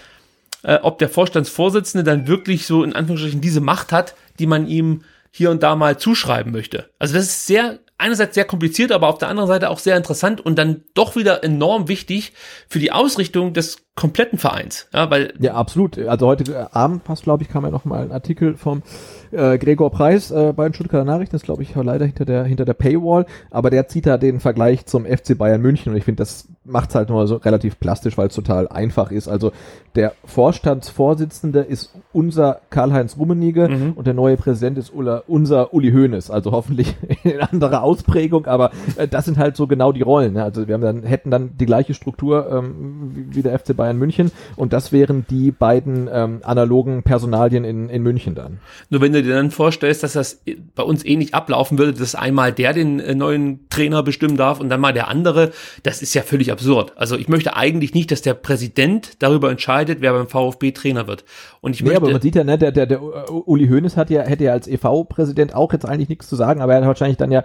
[0.62, 5.02] äh, ob der Vorstandsvorsitzende dann wirklich so in Anführungsstrichen diese Macht hat, die man ihm
[5.32, 6.90] hier und da mal zuschreiben möchte.
[7.00, 10.40] Also das ist sehr, einerseits sehr kompliziert, aber auf der anderen Seite auch sehr interessant
[10.40, 12.32] und dann doch wieder enorm wichtig
[12.68, 14.88] für die Ausrichtung des kompletten Vereins.
[14.92, 15.98] Ja, weil Ja, absolut.
[15.98, 18.82] Also heute äh, Abend passt, glaube ich, kam ja noch mal ein Artikel vom
[19.30, 22.64] äh, Gregor Preis äh, bei den Stuttgarter Nachrichten, das glaube ich leider hinter der hinter
[22.64, 26.22] der Paywall, aber der zieht da den Vergleich zum FC Bayern München und ich finde,
[26.22, 29.28] das macht's halt nur so relativ plastisch, weil es total einfach ist.
[29.28, 29.52] Also
[29.94, 33.92] der Vorstandsvorsitzende ist unser Karl-Heinz Rummenigge Mhm.
[33.92, 36.30] und der neue Präsident ist Ulla, unser Uli Hoeneß.
[36.30, 40.32] Also hoffentlich in anderer Ausprägung, aber äh, das sind halt so genau die Rollen.
[40.34, 40.42] Ne?
[40.42, 43.83] Also wir haben dann, hätten dann die gleiche Struktur ähm, wie, wie der FC Bayern
[43.92, 48.58] München und das wären die beiden ähm, analogen Personalien in, in München dann.
[48.90, 50.42] Nur wenn du dir dann vorstellst, dass das
[50.74, 54.68] bei uns ähnlich ablaufen würde, dass einmal der den äh, neuen Trainer bestimmen darf und
[54.68, 56.92] dann mal der andere, das ist ja völlig absurd.
[56.96, 61.24] Also ich möchte eigentlich nicht, dass der Präsident darüber entscheidet, wer beim VfB Trainer wird.
[61.60, 63.00] Und ich Nee, aber man möchte, sieht ja, ne, der, der, der
[63.48, 66.74] Uli Hoeneß hat ja, hätte ja als EV-Präsident auch jetzt eigentlich nichts zu sagen, aber
[66.74, 67.44] er hat wahrscheinlich dann ja,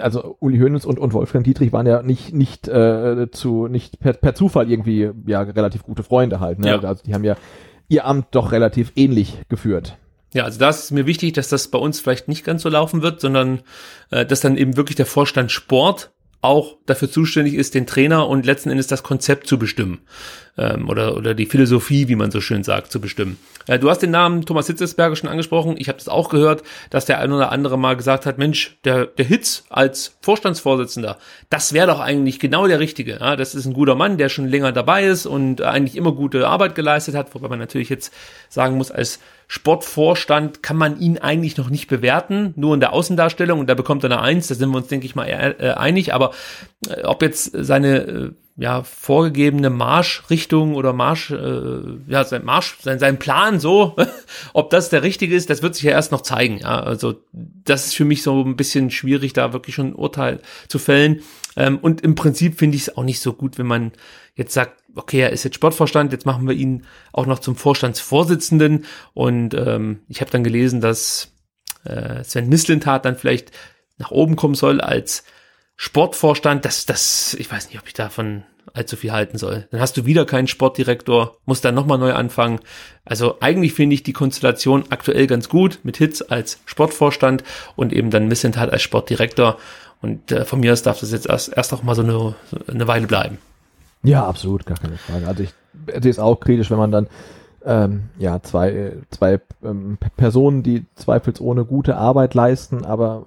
[0.00, 4.12] also Uli Hoeneß und, und Wolfgang Dietrich waren ja nicht, nicht äh, zu, nicht per,
[4.12, 6.58] per Zufall irgendwie ja relativ gute Freunde halt.
[6.58, 6.68] Ne?
[6.68, 6.80] Ja.
[6.80, 7.36] Also die haben ja
[7.88, 9.96] ihr Amt doch relativ ähnlich geführt.
[10.32, 12.68] ja, also da ist es mir wichtig, dass das bei uns vielleicht nicht ganz so
[12.68, 13.60] laufen wird, sondern
[14.10, 16.10] äh, dass dann eben wirklich der Vorstand Sport
[16.42, 20.00] auch dafür zuständig ist, den Trainer und letzten Endes das Konzept zu bestimmen.
[20.58, 23.38] Ähm, oder, oder die Philosophie, wie man so schön sagt, zu bestimmen.
[23.66, 25.74] Äh, du hast den Namen Thomas Hitzesberger schon angesprochen.
[25.76, 29.06] Ich habe das auch gehört, dass der ein oder andere mal gesagt hat, Mensch, der,
[29.06, 31.18] der Hitz als Vorstandsvorsitzender,
[31.50, 33.18] das wäre doch eigentlich genau der Richtige.
[33.20, 36.48] Ja, das ist ein guter Mann, der schon länger dabei ist und eigentlich immer gute
[36.48, 38.12] Arbeit geleistet hat, wobei man natürlich jetzt
[38.48, 43.60] sagen muss, als Sportvorstand kann man ihn eigentlich noch nicht bewerten, nur in der Außendarstellung
[43.60, 46.14] und da bekommt er eine Eins, da sind wir uns, denke ich mal, äh, einig,
[46.14, 46.32] aber
[46.88, 52.98] äh, ob jetzt seine äh, ja, vorgegebene Marschrichtung oder Marsch, äh, ja, sein Marsch, sein,
[52.98, 53.96] sein Plan so,
[54.54, 57.86] ob das der richtige ist, das wird sich ja erst noch zeigen, ja, also das
[57.86, 61.22] ist für mich so ein bisschen schwierig, da wirklich schon ein Urteil zu fällen
[61.56, 63.92] ähm, und im Prinzip finde ich es auch nicht so gut, wenn man
[64.34, 68.84] jetzt sagt, okay, er ist jetzt Sportvorstand, jetzt machen wir ihn auch noch zum Vorstandsvorsitzenden.
[69.14, 71.32] Und ähm, ich habe dann gelesen, dass
[71.84, 73.52] äh, Sven Mislintat dann vielleicht
[73.98, 75.24] nach oben kommen soll als
[75.76, 76.64] Sportvorstand.
[76.64, 79.66] Das, das, ich weiß nicht, ob ich davon allzu viel halten soll.
[79.70, 82.60] Dann hast du wieder keinen Sportdirektor, musst dann nochmal neu anfangen.
[83.04, 88.10] Also eigentlich finde ich die Konstellation aktuell ganz gut, mit Hitz als Sportvorstand und eben
[88.10, 89.56] dann Missentat als Sportdirektor.
[90.02, 92.34] Und äh, von mir aus darf das jetzt erst, erst auch mal so eine,
[92.66, 93.38] eine Weile bleiben.
[94.02, 95.26] Ja, absolut, gar keine Frage.
[95.26, 95.50] Also ich
[96.00, 97.08] sehe es auch kritisch, wenn man dann
[97.64, 103.26] ähm, ja zwei, zwei ähm, Personen, die zweifelsohne gute Arbeit leisten, aber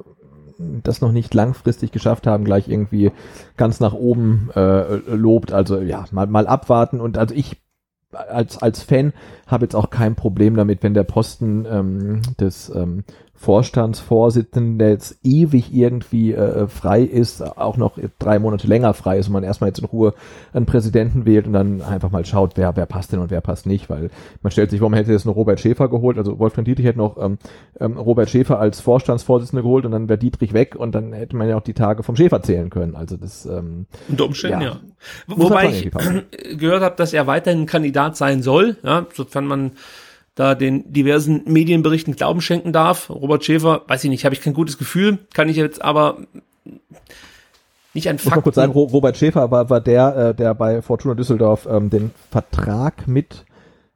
[0.59, 3.11] das noch nicht langfristig geschafft haben, gleich irgendwie
[3.57, 5.53] ganz nach oben äh, lobt.
[5.53, 6.99] Also ja, mal, mal abwarten.
[6.99, 7.57] Und also ich
[8.11, 9.13] als, als Fan
[9.47, 13.03] habe jetzt auch kein Problem damit, wenn der Posten ähm, des ähm,
[13.39, 19.27] Vorstandsvorsitzenden, der jetzt ewig irgendwie äh, frei ist, auch noch drei Monate länger frei ist
[19.27, 20.13] und man erstmal jetzt in Ruhe
[20.51, 23.65] einen Präsidenten wählt und dann einfach mal schaut, wer, wer passt denn und wer passt
[23.65, 24.09] nicht, weil
[24.41, 27.17] man stellt sich, warum hätte jetzt noch Robert Schäfer geholt, also Wolfgang Dietrich hätte noch
[27.17, 27.37] ähm,
[27.79, 31.47] ähm, Robert Schäfer als Vorstandsvorsitzender geholt und dann wäre Dietrich weg und dann hätte man
[31.47, 34.67] ja auch die Tage vom Schäfer zählen können, also das ähm, Unter Umständen, ja.
[34.71, 34.79] ja.
[35.27, 35.91] Wobei ich
[36.57, 39.71] gehört habe, dass er weiterhin Kandidat sein soll, ja, sofern man
[40.39, 43.09] da den diversen Medienberichten Glauben schenken darf.
[43.09, 46.19] Robert Schäfer, weiß ich nicht, habe ich kein gutes Gefühl, kann ich jetzt aber
[47.93, 48.27] nicht ein Fakt.
[48.27, 51.89] Ich muss kurz sagen, Robert Schäfer war, war der, äh, der bei Fortuna Düsseldorf ähm,
[51.89, 53.43] den Vertrag mit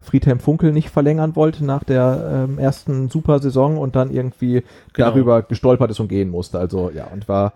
[0.01, 5.11] Friedhelm Funkel nicht verlängern wollte nach der ähm, ersten Supersaison und dann irgendwie genau.
[5.11, 6.59] darüber gestolpert ist und gehen musste.
[6.59, 7.53] Also ja, und war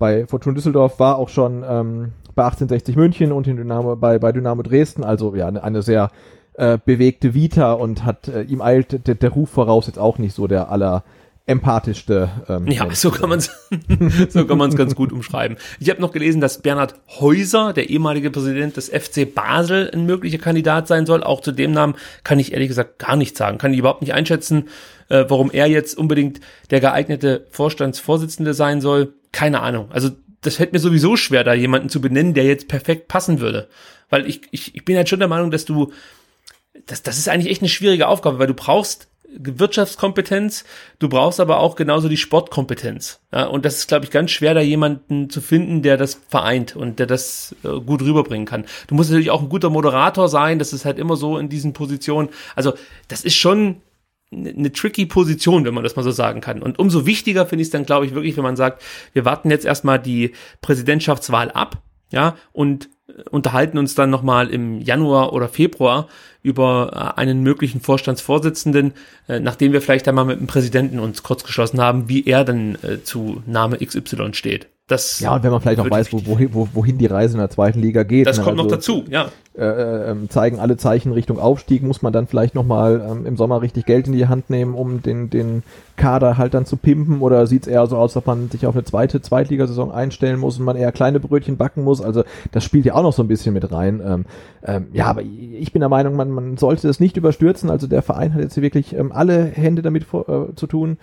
[0.00, 4.32] bei Fortuna Düsseldorf, war auch schon ähm, bei 1860 München und in Dynamo, bei, bei
[4.32, 5.04] Dynamo Dresden.
[5.04, 6.10] Also ja, eine, eine sehr
[6.54, 10.34] äh, bewegte Vita und hat äh, ihm eilt der, der Ruf voraus jetzt auch nicht
[10.34, 11.04] so der aller
[11.46, 12.30] empathischste.
[12.48, 13.50] Ähm, ja, so kann man es
[14.30, 15.58] so kann man es ganz gut umschreiben.
[15.78, 20.38] Ich habe noch gelesen, dass Bernhard Häuser, der ehemalige Präsident des FC Basel, ein möglicher
[20.38, 21.22] Kandidat sein soll.
[21.22, 23.58] Auch zu dem Namen kann ich ehrlich gesagt gar nichts sagen.
[23.58, 24.68] Kann ich überhaupt nicht einschätzen,
[25.10, 26.40] äh, warum er jetzt unbedingt
[26.70, 29.12] der geeignete Vorstandsvorsitzende sein soll.
[29.32, 29.88] Keine Ahnung.
[29.90, 33.68] Also das fällt mir sowieso schwer, da jemanden zu benennen, der jetzt perfekt passen würde.
[34.08, 35.92] Weil ich, ich, ich bin halt schon der Meinung, dass du
[36.86, 40.64] das, das ist eigentlich echt eine schwierige Aufgabe, weil du brauchst Wirtschaftskompetenz,
[40.98, 43.20] du brauchst aber auch genauso die Sportkompetenz.
[43.32, 46.76] Ja, und das ist, glaube ich, ganz schwer, da jemanden zu finden, der das vereint
[46.76, 48.64] und der das äh, gut rüberbringen kann.
[48.86, 51.72] Du musst natürlich auch ein guter Moderator sein, das ist halt immer so in diesen
[51.72, 52.28] Positionen.
[52.54, 52.74] Also,
[53.08, 53.82] das ist schon
[54.32, 56.62] eine tricky Position, wenn man das mal so sagen kann.
[56.62, 59.50] Und umso wichtiger finde ich es dann, glaube ich, wirklich, wenn man sagt, wir warten
[59.50, 62.88] jetzt erstmal die Präsidentschaftswahl ab, ja, und
[63.30, 66.08] unterhalten uns dann nochmal im Januar oder Februar
[66.42, 68.92] über äh, einen möglichen Vorstandsvorsitzenden,
[69.28, 72.76] äh, nachdem wir vielleicht einmal mit dem Präsidenten uns kurz geschlossen haben, wie er dann
[72.82, 74.68] äh, zu Name XY steht.
[74.86, 77.48] Das ja, und wenn man vielleicht auch weiß, wo, wohin, wohin die Reise in der
[77.48, 78.26] zweiten Liga geht.
[78.26, 78.44] Das ne?
[78.44, 79.30] kommt also, noch dazu, ja.
[79.56, 83.62] Äh, äh, zeigen alle Zeichen Richtung Aufstieg, muss man dann vielleicht nochmal ähm, im Sommer
[83.62, 85.62] richtig Geld in die Hand nehmen, um den, den
[85.96, 88.74] Kader halt dann zu pimpen oder sieht es eher so aus, dass man sich auf
[88.74, 92.02] eine zweite Zweitligasaison einstellen muss und man eher kleine Brötchen backen muss.
[92.02, 94.02] Also das spielt ja auch noch so ein bisschen mit rein.
[94.04, 94.24] Ähm,
[94.66, 97.70] ähm, ja, aber ich bin der Meinung, man, man sollte das nicht überstürzen.
[97.70, 100.98] Also der Verein hat jetzt wirklich ähm, alle Hände damit äh, zu tun,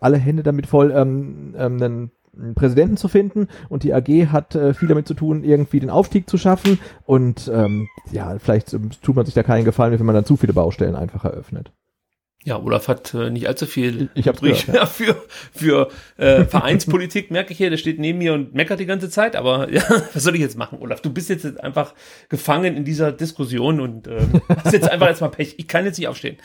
[0.00, 2.10] alle Hände damit voll, ähm, ähm, einen
[2.54, 6.28] Präsidenten zu finden und die AG hat äh, viel damit zu tun, irgendwie den Aufstieg
[6.28, 10.14] zu schaffen und ähm, ja, vielleicht ähm, tut man sich da keinen Gefallen, wenn man
[10.14, 11.72] dann zu viele Baustellen einfach eröffnet.
[12.44, 14.86] Ja, Olaf hat äh, nicht allzu viel ich, ich hab's gehört, ja.
[14.86, 15.16] für,
[15.52, 19.36] für äh, Vereinspolitik, merke ich hier, der steht neben mir und meckert die ganze Zeit,
[19.36, 21.00] aber ja, was soll ich jetzt machen, Olaf?
[21.00, 21.94] Du bist jetzt einfach
[22.28, 25.54] gefangen in dieser Diskussion und äh, hast jetzt einfach jetzt mal Pech.
[25.58, 26.36] Ich kann jetzt nicht aufstehen.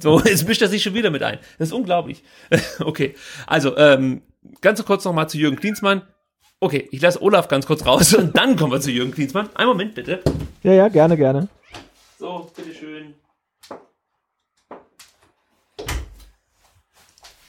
[0.00, 1.38] So, jetzt mischt er sich schon wieder mit ein.
[1.58, 2.22] Das ist unglaublich.
[2.80, 3.14] okay,
[3.46, 4.20] also ähm,
[4.60, 6.02] ganz kurz noch mal zu Jürgen Klinsmann.
[6.60, 9.48] Okay, ich lasse Olaf ganz kurz raus und dann kommen wir zu Jürgen Klinsmann.
[9.54, 10.22] Einen Moment bitte.
[10.62, 11.48] Ja, ja, gerne, gerne.
[12.18, 13.14] So, bitteschön.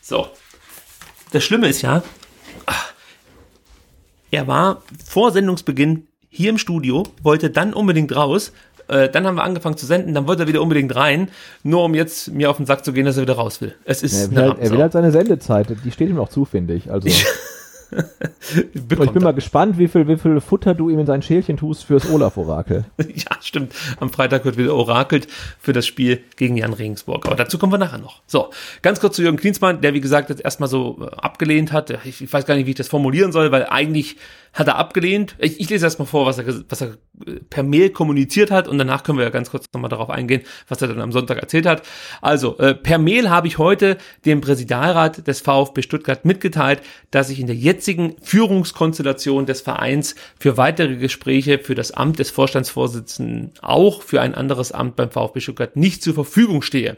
[0.02, 0.28] So.
[1.32, 2.04] Das Schlimme ist ja,
[4.30, 8.52] er war vor Sendungsbeginn hier im Studio, wollte dann unbedingt raus,
[8.88, 11.30] äh, dann haben wir angefangen zu senden, dann wollte er wieder unbedingt rein,
[11.64, 13.76] nur um jetzt mir auf den Sack zu gehen, dass er wieder raus will.
[13.86, 16.30] Es ist ja, er, will halt, er will halt seine Sendezeit, die steht ihm auch
[16.30, 16.92] zu, finde ich.
[16.92, 17.08] Also.
[18.74, 21.86] ich bin mal gespannt, wie viel, wie viel Futter du ihm in sein Schälchen tust
[21.86, 22.86] fürs Olaf-Orakel.
[22.98, 23.74] ja, stimmt.
[24.00, 25.28] Am Freitag wird wieder orakelt
[25.60, 27.26] für das Spiel gegen Jan Regensburg.
[27.26, 28.22] Aber dazu kommen wir nachher noch.
[28.26, 28.50] So,
[28.82, 31.92] ganz kurz zu Jürgen Klinsmann, der wie gesagt jetzt erstmal so äh, abgelehnt hat.
[32.06, 34.18] Ich, ich weiß gar nicht, wie ich das formulieren soll, weil eigentlich
[34.54, 35.36] hat er abgelehnt.
[35.40, 38.78] Ich, ich lese erstmal vor, was er, was er äh, per Mail kommuniziert hat und
[38.78, 41.66] danach können wir ja ganz kurz nochmal darauf eingehen, was er dann am Sonntag erzählt
[41.66, 41.82] hat.
[42.22, 47.40] Also, äh, per Mail habe ich heute dem Präsidialrat des VfB Stuttgart mitgeteilt, dass ich
[47.40, 54.04] in der jetzigen Führungskonstellation des Vereins für weitere Gespräche für das Amt des Vorstandsvorsitzenden auch
[54.04, 56.98] für ein anderes Amt beim VfB Stuttgart nicht zur Verfügung stehe.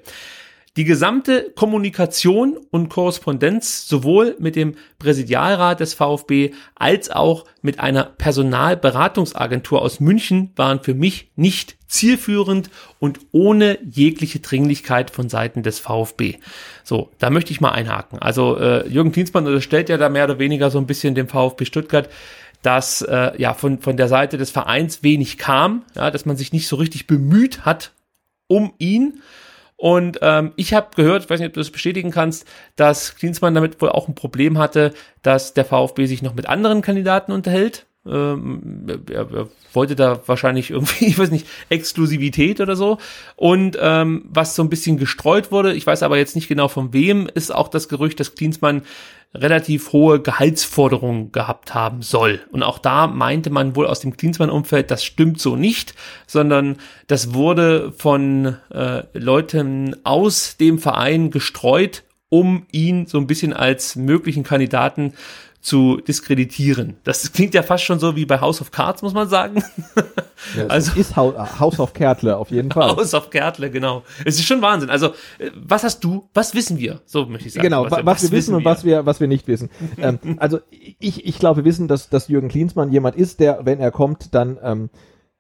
[0.78, 8.04] Die gesamte Kommunikation und Korrespondenz sowohl mit dem Präsidialrat des VfB als auch mit einer
[8.04, 12.70] Personalberatungsagentur aus München waren für mich nicht zielführend
[13.00, 16.40] und ohne jegliche Dringlichkeit von Seiten des VfB.
[16.84, 18.20] So, da möchte ich mal einhaken.
[18.20, 21.64] Also äh, Jürgen Klinsmann unterstellt ja da mehr oder weniger so ein bisschen dem VfB
[21.64, 22.10] Stuttgart,
[22.64, 26.52] dass äh, ja von, von der Seite des Vereins wenig kam, ja, dass man sich
[26.52, 27.94] nicht so richtig bemüht hat
[28.48, 29.22] um ihn.
[29.86, 33.54] Und ähm, ich habe gehört, ich weiß nicht, ob du das bestätigen kannst, dass Klinsmann
[33.54, 37.86] damit wohl auch ein Problem hatte, dass der VfB sich noch mit anderen Kandidaten unterhält.
[38.08, 42.98] Ähm, er, er wollte da wahrscheinlich irgendwie, ich weiß nicht, Exklusivität oder so.
[43.36, 46.94] Und ähm, was so ein bisschen gestreut wurde, ich weiß aber jetzt nicht genau von
[46.94, 48.84] wem, ist auch das Gerücht, dass Klinsmann
[49.36, 52.42] relativ hohe Gehaltsforderungen gehabt haben soll.
[52.52, 55.94] Und auch da meinte man wohl aus dem Klinsmann-Umfeld, das stimmt so nicht,
[56.26, 56.78] sondern
[57.08, 63.96] das wurde von äh, Leuten aus dem Verein gestreut, um ihn so ein bisschen als
[63.96, 65.14] möglichen Kandidaten
[65.66, 66.98] zu diskreditieren.
[67.04, 69.64] Das klingt ja fast schon so wie bei House of Cards, muss man sagen.
[70.56, 72.96] Ja, also ist House of Kärtle auf jeden Fall.
[72.96, 74.04] House of Kärtle, genau.
[74.26, 74.92] Es ist schon Wahnsinn.
[74.92, 75.08] Also,
[75.40, 77.02] äh, was hast du, was wissen wir?
[77.06, 77.64] So möchte ich sagen.
[77.64, 79.72] Genau, was, was, was wir wissen und was wir, was wir nicht wissen.
[79.98, 83.80] ähm, also, ich, ich glaube, wir wissen, dass, dass Jürgen Klinsmann jemand ist, der, wenn
[83.80, 84.90] er kommt, dann ähm,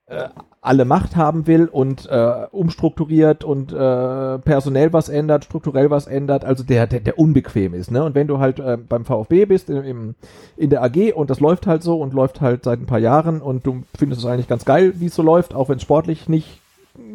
[0.08, 0.30] äh,
[0.62, 6.46] alle Macht haben will und äh, umstrukturiert und äh, personell was ändert, strukturell was ändert,
[6.46, 7.92] also der, der, der unbequem ist.
[7.92, 8.04] Ne?
[8.04, 10.16] Und wenn du halt äh, beim VfB bist, im, im,
[10.58, 13.42] in der AG und das läuft halt so und läuft halt seit ein paar Jahren
[13.42, 16.30] und du findest es eigentlich ganz geil, wie es so läuft, auch wenn es sportlich
[16.30, 16.62] nicht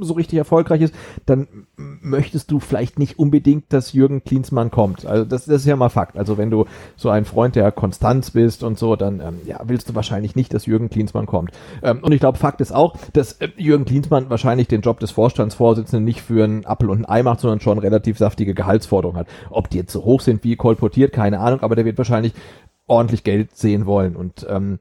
[0.01, 0.95] so richtig erfolgreich ist,
[1.27, 5.07] dann möchtest du vielleicht nicht unbedingt, dass Jürgen Klinsmann kommt.
[5.07, 6.17] Also das, das ist ja mal Fakt.
[6.17, 6.67] Also wenn du
[6.97, 10.55] so ein Freund der Konstanz bist und so, dann ähm, ja, willst du wahrscheinlich nicht,
[10.55, 11.53] dass Jürgen Klinsmann kommt.
[11.83, 15.11] Ähm, und ich glaube, Fakt ist auch, dass äh, Jürgen Klinsmann wahrscheinlich den Job des
[15.11, 19.29] Vorstandsvorsitzenden nicht für einen Appel und ein Ei macht, sondern schon relativ saftige Gehaltsforderungen hat.
[19.51, 22.33] Ob die jetzt so hoch sind wie kolportiert, keine Ahnung, aber der wird wahrscheinlich
[22.87, 24.81] ordentlich Geld sehen wollen und ähm,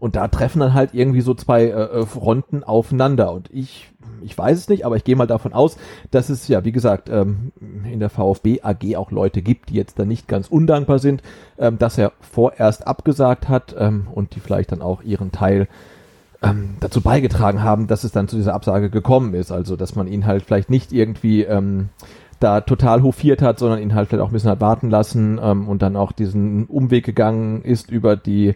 [0.00, 3.32] und da treffen dann halt irgendwie so zwei äh, äh, Fronten aufeinander.
[3.32, 3.90] Und ich,
[4.22, 5.76] ich weiß es nicht, aber ich gehe mal davon aus,
[6.10, 7.52] dass es ja, wie gesagt, ähm,
[7.84, 11.22] in der VfB AG auch Leute gibt, die jetzt da nicht ganz undankbar sind,
[11.58, 15.68] ähm, dass er vorerst abgesagt hat ähm, und die vielleicht dann auch ihren Teil
[16.42, 19.52] ähm, dazu beigetragen haben, dass es dann zu dieser Absage gekommen ist.
[19.52, 21.90] Also, dass man ihn halt vielleicht nicht irgendwie ähm,
[22.40, 25.68] da total hofiert hat, sondern ihn halt vielleicht auch ein bisschen hat warten lassen ähm,
[25.68, 28.54] und dann auch diesen Umweg gegangen ist über die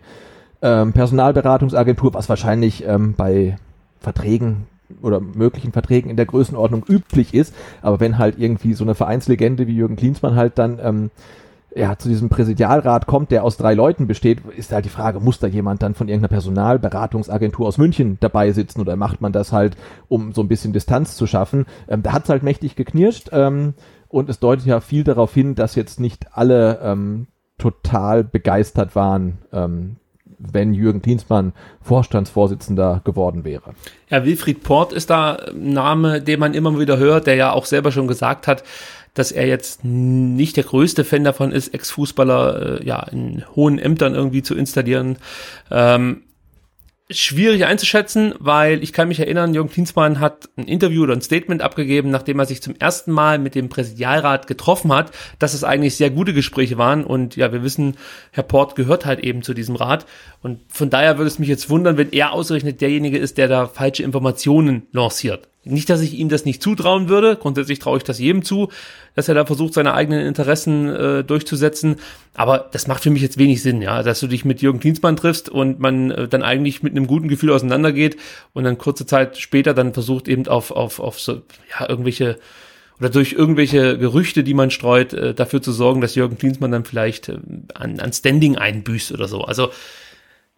[0.64, 3.56] ähm, Personalberatungsagentur, was wahrscheinlich ähm, bei
[4.00, 4.66] Verträgen
[5.02, 7.54] oder möglichen Verträgen in der Größenordnung üblich ist.
[7.82, 11.10] Aber wenn halt irgendwie so eine Vereinslegende wie Jürgen Klinsmann halt dann ähm,
[11.76, 15.38] ja, zu diesem Präsidialrat kommt, der aus drei Leuten besteht, ist halt die Frage, muss
[15.38, 19.76] da jemand dann von irgendeiner Personalberatungsagentur aus München dabei sitzen oder macht man das halt,
[20.08, 21.66] um so ein bisschen Distanz zu schaffen?
[21.88, 23.74] Ähm, da hat es halt mächtig geknirscht ähm,
[24.08, 27.26] und es deutet ja viel darauf hin, dass jetzt nicht alle ähm,
[27.58, 29.96] total begeistert waren, ähm,
[30.38, 33.74] wenn Jürgen Klinsmann Vorstandsvorsitzender geworden wäre.
[34.08, 37.66] Ja, Wilfried Port ist da ein Name, den man immer wieder hört, der ja auch
[37.66, 38.64] selber schon gesagt hat,
[39.14, 44.14] dass er jetzt nicht der größte Fan davon ist, Ex-Fußballer äh, ja in hohen Ämtern
[44.14, 45.18] irgendwie zu installieren.
[45.70, 46.22] Ähm,
[47.14, 51.62] schwierig einzuschätzen, weil ich kann mich erinnern, Jürgen Klinsmann hat ein Interview oder ein Statement
[51.62, 55.96] abgegeben, nachdem er sich zum ersten Mal mit dem Präsidialrat getroffen hat, dass es eigentlich
[55.96, 57.96] sehr gute Gespräche waren und ja, wir wissen,
[58.32, 60.06] Herr Port gehört halt eben zu diesem Rat
[60.42, 63.66] und von daher würde es mich jetzt wundern, wenn er ausgerechnet derjenige ist, der da
[63.66, 65.48] falsche Informationen lanciert.
[65.64, 67.36] Nicht, dass ich ihm das nicht zutrauen würde.
[67.36, 68.68] Grundsätzlich traue ich das jedem zu,
[69.14, 71.96] dass er da versucht, seine eigenen Interessen äh, durchzusetzen.
[72.34, 75.16] Aber das macht für mich jetzt wenig Sinn, ja, dass du dich mit Jürgen Klinsmann
[75.16, 78.16] triffst und man äh, dann eigentlich mit einem guten Gefühl auseinandergeht
[78.52, 81.42] und dann kurze Zeit später dann versucht eben auf auf auf so
[81.78, 82.38] ja irgendwelche
[83.00, 86.84] oder durch irgendwelche Gerüchte, die man streut, äh, dafür zu sorgen, dass Jürgen Klinsmann dann
[86.84, 87.38] vielleicht äh,
[87.74, 89.42] an, an Standing einbüßt oder so.
[89.42, 89.70] Also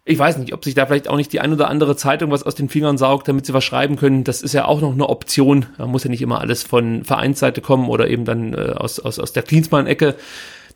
[0.07, 2.43] ich weiß nicht, ob sich da vielleicht auch nicht die ein oder andere Zeitung was
[2.43, 4.23] aus den Fingern saugt, damit sie was schreiben können.
[4.23, 5.65] Das ist ja auch noch eine Option.
[5.77, 9.19] Da muss ja nicht immer alles von Vereinsseite kommen oder eben dann äh, aus, aus,
[9.19, 10.15] aus der Klinsmann-Ecke.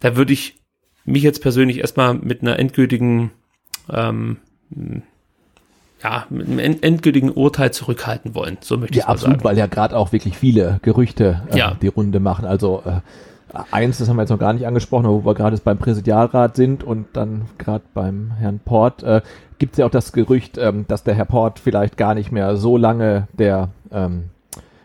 [0.01, 0.59] Da würde ich
[1.05, 3.31] mich jetzt persönlich erstmal mit einer endgültigen,
[3.89, 4.37] ähm,
[6.03, 8.57] ja, mit einem endgültigen Urteil zurückhalten wollen.
[8.59, 9.45] So möchte ich ja, absolut, sagen.
[9.45, 11.77] weil ja gerade auch wirklich viele Gerüchte äh, ja.
[11.81, 12.43] die Runde machen.
[12.43, 12.99] Also äh,
[13.71, 16.83] Eins, das haben wir jetzt noch gar nicht angesprochen, wo wir gerade beim Präsidialrat sind
[16.83, 19.21] und dann gerade beim Herrn Port, äh,
[19.59, 22.55] gibt es ja auch das Gerücht, ähm, dass der Herr Port vielleicht gar nicht mehr
[22.55, 24.25] so lange der ähm,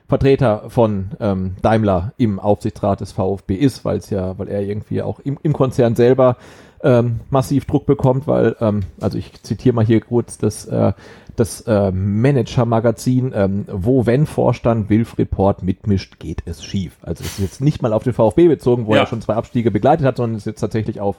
[0.08, 5.02] Vertreter von ähm, Daimler im Aufsichtsrat des VfB ist, weil es ja, weil er irgendwie
[5.02, 6.36] auch im, im Konzern selber
[6.82, 10.92] ähm, massiv Druck bekommt, weil, ähm, also ich zitiere mal hier kurz das, äh,
[11.36, 16.96] das äh, Manager-Magazin, ähm, wo wenn Vorstand Wilfried Port mitmischt, geht es schief.
[17.02, 19.02] Also es ist jetzt nicht mal auf den VfB bezogen, wo Ja.
[19.02, 21.16] er schon zwei Abstiege begleitet hat, sondern es ist jetzt tatsächlich auf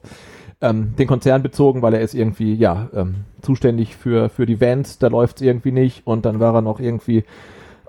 [0.61, 4.97] ähm, den Konzern bezogen, weil er ist irgendwie, ja, ähm, zuständig für, für die Vans,
[4.97, 7.24] da läuft's irgendwie nicht und dann war er noch irgendwie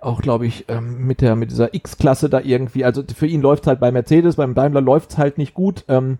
[0.02, 3.66] auch, glaube ich, ähm, mit der mit dieser X-Klasse da irgendwie, also für ihn läuft's
[3.66, 5.84] halt bei Mercedes, beim Daimler läuft's halt nicht gut.
[5.88, 6.18] Ähm,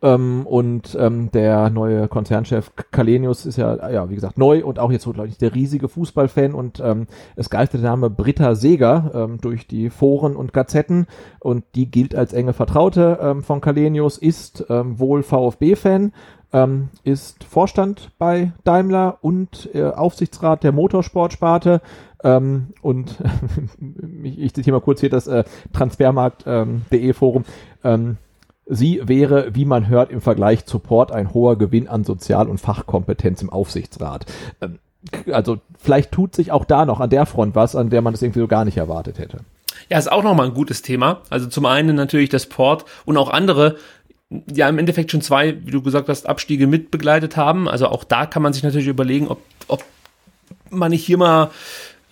[0.00, 4.92] ähm, und ähm, der neue Konzernchef Kalenius ist ja, ja, wie gesagt, neu und auch
[4.92, 9.10] jetzt so, glaube ich, der riesige Fußballfan und ähm, es geistert der Name Britta Seeger
[9.12, 11.06] ähm, durch die Foren und Gazetten
[11.40, 16.12] und die gilt als enge Vertraute ähm, von Kalenius, ist ähm, wohl VfB-Fan,
[16.52, 21.80] ähm, ist Vorstand bei Daimler und äh, Aufsichtsrat der Motorsportsparte
[22.22, 23.16] ähm, und
[24.22, 25.42] ich, ich zitiere mal kurz hier das äh,
[25.72, 27.44] Transfermarkt.de Forum.
[27.82, 28.16] Ähm,
[28.68, 32.58] Sie wäre, wie man hört, im Vergleich zu Port ein hoher Gewinn an Sozial- und
[32.58, 34.26] Fachkompetenz im Aufsichtsrat.
[34.60, 34.78] Ähm,
[35.32, 38.22] also vielleicht tut sich auch da noch an der Front was, an der man das
[38.22, 39.38] irgendwie so gar nicht erwartet hätte.
[39.88, 41.22] Ja, ist auch nochmal ein gutes Thema.
[41.30, 43.76] Also zum einen natürlich das Port und auch andere,
[44.52, 47.68] ja im Endeffekt schon zwei, wie du gesagt hast, Abstiege mitbegleitet haben.
[47.68, 49.84] Also auch da kann man sich natürlich überlegen, ob, ob
[50.70, 51.50] man nicht hier mal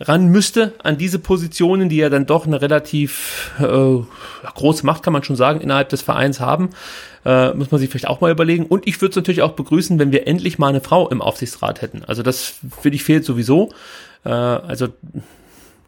[0.01, 4.03] ran müsste an diese Positionen, die ja dann doch eine relativ äh,
[4.55, 6.71] große Macht, kann man schon sagen, innerhalb des Vereins haben.
[7.25, 8.67] Äh, muss man sich vielleicht auch mal überlegen.
[8.67, 11.83] Und ich würde es natürlich auch begrüßen, wenn wir endlich mal eine Frau im Aufsichtsrat
[11.83, 12.05] hätten.
[12.07, 13.71] Also das finde ich fehlt sowieso.
[14.25, 14.89] Äh, also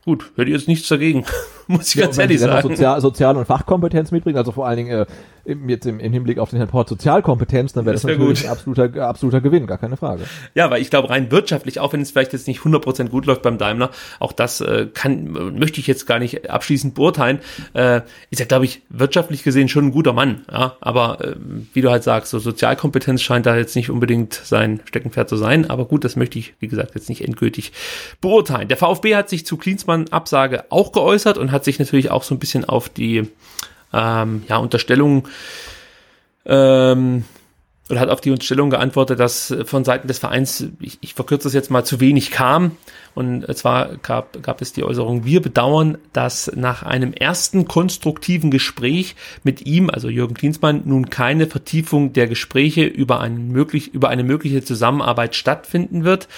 [0.04, 1.24] gut, hätte ich jetzt nichts dagegen,
[1.68, 2.68] muss ich Ja, ganz ehrlich sagen.
[2.68, 5.06] Sozial, Sozial- und Fachkompetenz mitbringen, also vor allen Dingen äh,
[5.44, 8.18] im- jetzt im, im Hinblick auf den Herrn Port Sozialkompetenz, dann wäre das, Das wär
[8.18, 8.46] natürlich gut.
[8.48, 10.24] ein absoluter, absoluter Gewinn, gar keine Frage.
[10.54, 13.42] Ja, weil ich glaube, rein wirtschaftlich, auch wenn es vielleicht jetzt nicht 100% gut läuft
[13.42, 17.38] beim Daimler, auch das äh, kann, möchte ich jetzt gar nicht abschließend beurteilen,
[17.74, 18.00] äh,
[18.30, 20.42] ist ja, glaube ich, wirtschaftlich gesehen schon ein guter Mann.
[20.50, 20.76] Ja?
[20.80, 21.36] Aber äh,
[21.72, 25.68] wie du halt sagst, so Sozialkompetenz scheint da jetzt nicht unbedingt sein Steckenpferd zu sein.
[25.70, 27.72] Aber gut, das möchte ich, wie gesagt, jetzt nicht endgültig
[28.20, 28.68] beurteilen.
[28.68, 32.34] Der VfB hat sich zu Klinsmann Absage auch geäußert und hat sich natürlich auch so
[32.34, 33.28] ein bisschen auf die
[33.92, 35.28] ähm, ja, Unterstellung
[36.46, 37.24] ähm,
[37.90, 41.44] oder hat auf die Unterstellung geantwortet, dass äh, von Seiten des Vereins, ich, ich verkürze
[41.44, 42.72] das jetzt mal, zu wenig kam.
[43.14, 49.16] Und zwar gab, gab es die Äußerung, wir bedauern, dass nach einem ersten konstruktiven Gespräch
[49.42, 54.22] mit ihm, also Jürgen Klinsmann, nun keine Vertiefung der Gespräche über, einen möglich, über eine
[54.22, 56.28] mögliche Zusammenarbeit stattfinden wird.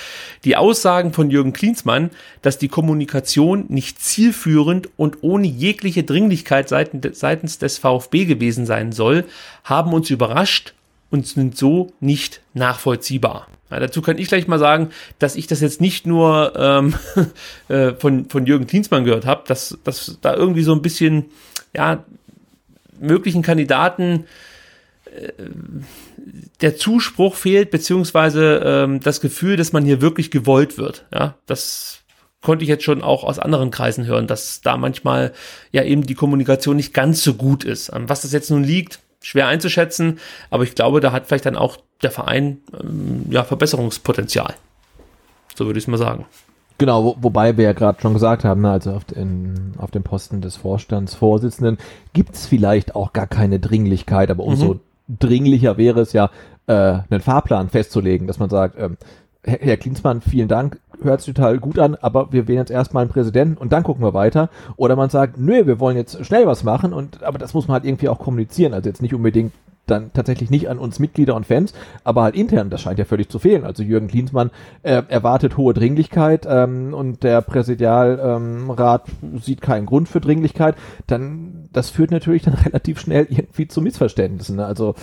[0.44, 7.02] Die Aussagen von Jürgen Klinsmann, dass die Kommunikation nicht zielführend und ohne jegliche Dringlichkeit seiten,
[7.12, 9.26] seitens des VfB gewesen sein soll,
[9.64, 10.72] haben uns überrascht
[11.10, 13.48] und sind so nicht nachvollziehbar.
[13.70, 16.94] Ja, dazu kann ich gleich mal sagen, dass ich das jetzt nicht nur ähm,
[17.68, 21.26] äh, von, von Jürgen Klinsmann gehört habe, dass, dass da irgendwie so ein bisschen
[21.74, 22.04] ja,
[22.98, 24.24] möglichen Kandidaten
[25.04, 25.32] äh,
[26.60, 31.06] der Zuspruch fehlt, beziehungsweise ähm, das Gefühl, dass man hier wirklich gewollt wird.
[31.12, 32.00] Ja, das
[32.42, 35.32] konnte ich jetzt schon auch aus anderen Kreisen hören, dass da manchmal
[35.72, 37.90] ja eben die Kommunikation nicht ganz so gut ist.
[37.90, 40.18] An was das jetzt nun liegt, schwer einzuschätzen,
[40.50, 44.54] aber ich glaube, da hat vielleicht dann auch der Verein ähm, ja Verbesserungspotenzial.
[45.54, 46.26] So würde ich es mal sagen.
[46.78, 50.02] Genau, wo, wobei wir ja gerade schon gesagt haben, ne, also auf, den, auf dem
[50.02, 51.76] Posten des Vorstandsvorsitzenden
[52.14, 54.80] gibt's vielleicht auch gar keine Dringlichkeit, aber umso
[55.18, 56.30] dringlicher wäre es ja,
[56.66, 56.72] äh,
[57.10, 58.96] einen Fahrplan festzulegen, dass man sagt, ähm,
[59.42, 63.02] Herr, Herr Klinsmann, vielen Dank, hört sich total gut an, aber wir wählen jetzt erstmal
[63.02, 64.50] einen Präsidenten und dann gucken wir weiter.
[64.76, 67.74] Oder man sagt, nö, wir wollen jetzt schnell was machen und aber das muss man
[67.74, 68.74] halt irgendwie auch kommunizieren.
[68.74, 69.52] Also jetzt nicht unbedingt
[69.90, 71.74] dann tatsächlich nicht an uns Mitglieder und Fans,
[72.04, 73.64] aber halt intern, das scheint ja völlig zu fehlen.
[73.64, 74.50] Also Jürgen Klinsmann
[74.82, 80.76] äh, erwartet hohe Dringlichkeit ähm, und der Präsidialrat ähm, sieht keinen Grund für Dringlichkeit,
[81.06, 84.56] dann das führt natürlich dann relativ schnell irgendwie zu Missverständnissen.
[84.56, 84.66] Ne?
[84.66, 84.94] Also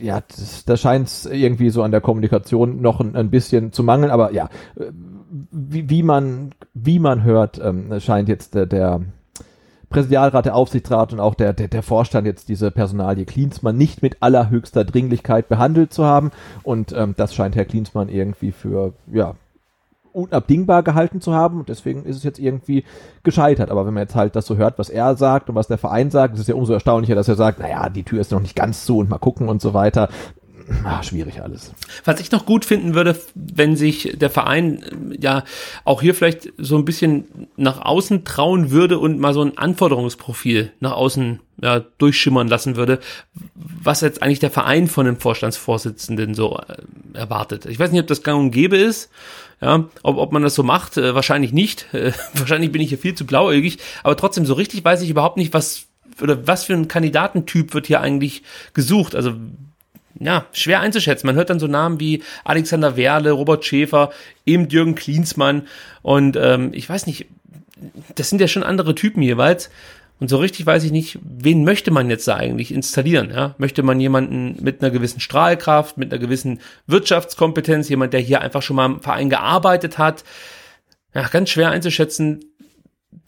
[0.00, 0.22] ja,
[0.66, 4.32] da scheint es irgendwie so an der Kommunikation noch ein, ein bisschen zu mangeln, aber
[4.32, 4.92] ja, äh,
[5.50, 9.00] wie, wie man wie man hört, ähm, scheint jetzt der, der
[9.88, 14.16] Präsidialrat, der Aufsichtsrat und auch der, der, der Vorstand jetzt diese Personalie Klinsmann nicht mit
[14.20, 16.32] allerhöchster Dringlichkeit behandelt zu haben.
[16.64, 19.34] Und ähm, das scheint Herr Klinsmann irgendwie für, ja,
[20.16, 22.84] unabdingbar gehalten zu haben und deswegen ist es jetzt irgendwie
[23.22, 23.70] gescheitert.
[23.70, 26.10] Aber wenn man jetzt halt das so hört, was er sagt und was der Verein
[26.10, 28.56] sagt, ist es ja umso erstaunlicher, dass er sagt, naja, die Tür ist noch nicht
[28.56, 30.08] ganz zu und mal gucken und so weiter.
[30.84, 31.72] Ah, schwierig alles.
[32.04, 35.44] Was ich noch gut finden würde, wenn sich der Verein äh, ja
[35.84, 40.72] auch hier vielleicht so ein bisschen nach außen trauen würde und mal so ein Anforderungsprofil
[40.80, 42.98] nach außen ja, durchschimmern lassen würde,
[43.54, 47.66] was jetzt eigentlich der Verein von dem Vorstandsvorsitzenden so äh, erwartet.
[47.66, 49.10] Ich weiß nicht, ob das gang und gäbe ist,
[49.60, 51.86] ja, ob, ob man das so macht, äh, wahrscheinlich nicht.
[51.96, 55.38] Äh, wahrscheinlich bin ich hier viel zu blauäugig, aber trotzdem so richtig weiß ich überhaupt
[55.38, 55.86] nicht, was
[56.20, 58.42] oder was für ein Kandidatentyp wird hier eigentlich
[58.74, 59.14] gesucht.
[59.14, 59.34] Also
[60.18, 61.26] ja, schwer einzuschätzen.
[61.26, 64.10] Man hört dann so Namen wie Alexander Werle, Robert Schäfer,
[64.44, 65.66] eben Jürgen Klinsmann
[66.02, 67.26] und ähm, ich weiß nicht,
[68.14, 69.70] das sind ja schon andere Typen jeweils.
[70.18, 73.30] Und so richtig weiß ich nicht, wen möchte man jetzt da eigentlich installieren?
[73.30, 73.54] Ja?
[73.58, 78.62] Möchte man jemanden mit einer gewissen Strahlkraft, mit einer gewissen Wirtschaftskompetenz, jemand, der hier einfach
[78.62, 80.24] schon mal im Verein gearbeitet hat?
[81.14, 82.40] Ja, ganz schwer einzuschätzen,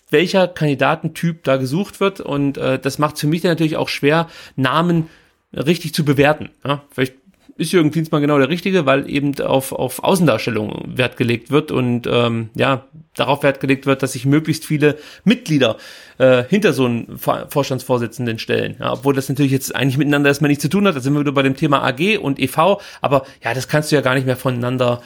[0.09, 2.21] welcher Kandidatentyp da gesucht wird.
[2.21, 5.09] Und äh, das macht für mich dann natürlich auch schwer, Namen
[5.53, 6.51] richtig zu bewerten.
[6.65, 6.83] Ja?
[6.91, 7.15] Vielleicht
[7.59, 12.07] ist Jürgen Klinsmann genau der Richtige, weil eben auf, auf Außendarstellung Wert gelegt wird und
[12.07, 12.85] ähm, ja,
[13.17, 15.77] darauf Wert gelegt wird, dass sich möglichst viele Mitglieder
[16.19, 18.77] äh, hinter so einen Vorstandsvorsitzenden stellen.
[18.79, 20.95] Ja, obwohl das natürlich jetzt eigentlich miteinander erstmal nichts zu tun hat.
[20.95, 23.97] Da sind wir wieder bei dem Thema AG und EV, aber ja, das kannst du
[23.97, 25.03] ja gar nicht mehr voneinander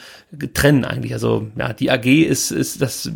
[0.53, 1.13] trennen eigentlich.
[1.13, 3.11] Also ja, die AG ist, ist das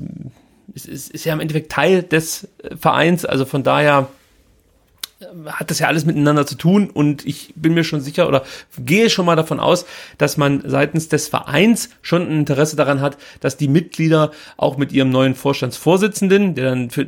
[0.73, 2.47] ist, ist, ist ja im Endeffekt Teil des
[2.79, 4.07] Vereins, also von daher
[5.47, 8.43] hat das ja alles miteinander zu tun und ich bin mir schon sicher oder
[8.77, 9.85] gehe schon mal davon aus,
[10.17, 14.91] dass man seitens des Vereins schon ein Interesse daran hat, dass die Mitglieder auch mit
[14.91, 17.07] ihrem neuen Vorstandsvorsitzenden, der dann für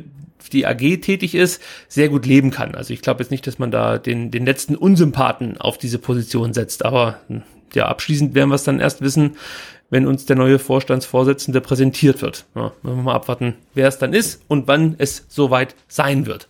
[0.52, 2.74] die AG tätig ist, sehr gut leben kann.
[2.74, 6.52] Also ich glaube jetzt nicht, dass man da den, den letzten Unsympathen auf diese Position
[6.52, 7.42] setzt, aber hm,
[7.74, 9.36] ja, abschließend werden wir es dann erst wissen,
[9.90, 12.46] wenn uns der neue Vorstandsvorsitzende präsentiert wird.
[12.56, 16.48] Ja, müssen wir mal abwarten, wer es dann ist und wann es soweit sein wird.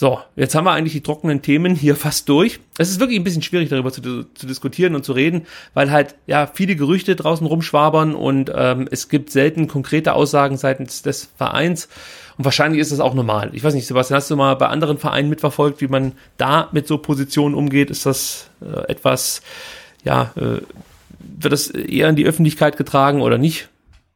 [0.00, 2.60] So, jetzt haben wir eigentlich die trockenen Themen hier fast durch.
[2.78, 4.00] Es ist wirklich ein bisschen schwierig darüber zu,
[4.32, 5.44] zu diskutieren und zu reden,
[5.74, 11.02] weil halt ja viele Gerüchte draußen rumschwabern und ähm, es gibt selten konkrete Aussagen seitens
[11.02, 11.88] des Vereins.
[12.36, 13.50] Und wahrscheinlich ist das auch normal.
[13.54, 16.86] Ich weiß nicht, Sebastian, hast du mal bei anderen Vereinen mitverfolgt, wie man da mit
[16.86, 17.90] so Positionen umgeht?
[17.90, 19.42] Ist das äh, etwas,
[20.04, 20.60] ja, äh,
[21.18, 23.68] wird das eher in die Öffentlichkeit getragen oder nicht?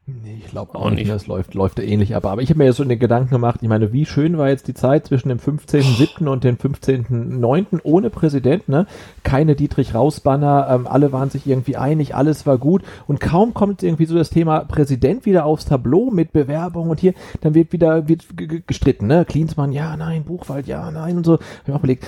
[0.05, 1.09] Nee, ich glaube auch, nicht.
[1.09, 2.27] Das läuft, läuft ähnlich ab.
[2.27, 4.67] Aber ich habe mir jetzt so den Gedanken gemacht, ich meine, wie schön war jetzt
[4.67, 6.27] die Zeit zwischen dem 15.07.
[6.29, 7.79] und dem 15.09.
[7.85, 8.87] ohne Präsident, ne?
[9.23, 12.83] Keine Dietrich-Raus-Banner, ähm, alle waren sich irgendwie einig, alles war gut.
[13.07, 17.15] Und kaum kommt irgendwie so das Thema Präsident wieder aufs Tableau mit Bewerbung und hier,
[17.41, 18.25] dann wird wieder wird
[18.67, 19.25] gestritten, ne?
[19.25, 21.35] Klinsmann, ja, nein, Buchwald, ja, nein und so.
[21.35, 22.07] Hab ich auch überlegt,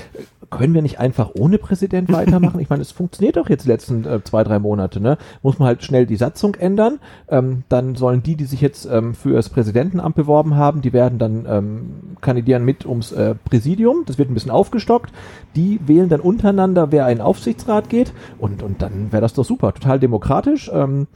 [0.50, 2.60] können wir nicht einfach ohne Präsident weitermachen?
[2.60, 5.16] ich meine, es funktioniert doch jetzt die letzten äh, zwei, drei Monate, ne?
[5.42, 8.86] Muss man halt schnell die Satzung ändern, ähm, dann dann sollen die, die sich jetzt
[8.86, 14.04] ähm, für das Präsidentenamt beworben haben, die werden dann ähm, kandidieren mit ums äh, Präsidium.
[14.06, 15.12] Das wird ein bisschen aufgestockt.
[15.56, 18.12] Die wählen dann untereinander, wer einen Aufsichtsrat geht.
[18.38, 19.74] Und, und dann wäre das doch super.
[19.74, 20.70] Total demokratisch.
[20.72, 21.06] Ähm,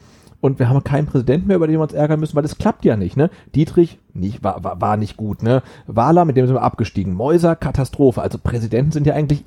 [0.40, 2.84] und wir haben keinen Präsidenten mehr, über den wir uns ärgern müssen, weil das klappt
[2.84, 3.28] ja nicht, ne?
[3.56, 5.64] Dietrich nicht, war, war, war nicht gut, ne?
[5.88, 7.12] Wahler, mit dem sind wir abgestiegen.
[7.12, 8.22] Mäuser, Katastrophe.
[8.22, 9.44] Also Präsidenten sind ja eigentlich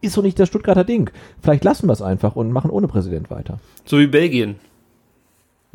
[0.00, 1.10] ist so nicht das Stuttgarter Ding.
[1.42, 3.58] Vielleicht lassen wir es einfach und machen ohne Präsident weiter.
[3.84, 4.56] So wie Belgien.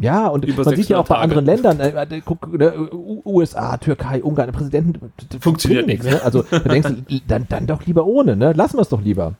[0.01, 1.23] Ja, und Über man sieht ja auch bei Tage.
[1.23, 6.05] anderen Ländern, äh, äh guck, äh, USA, Türkei, Ungarn, Präsidenten funktioniert nichts.
[6.05, 6.21] Ne?
[6.23, 8.53] Also da denkst du, dann, dann doch lieber ohne, ne?
[8.53, 9.35] Lassen wir es doch lieber.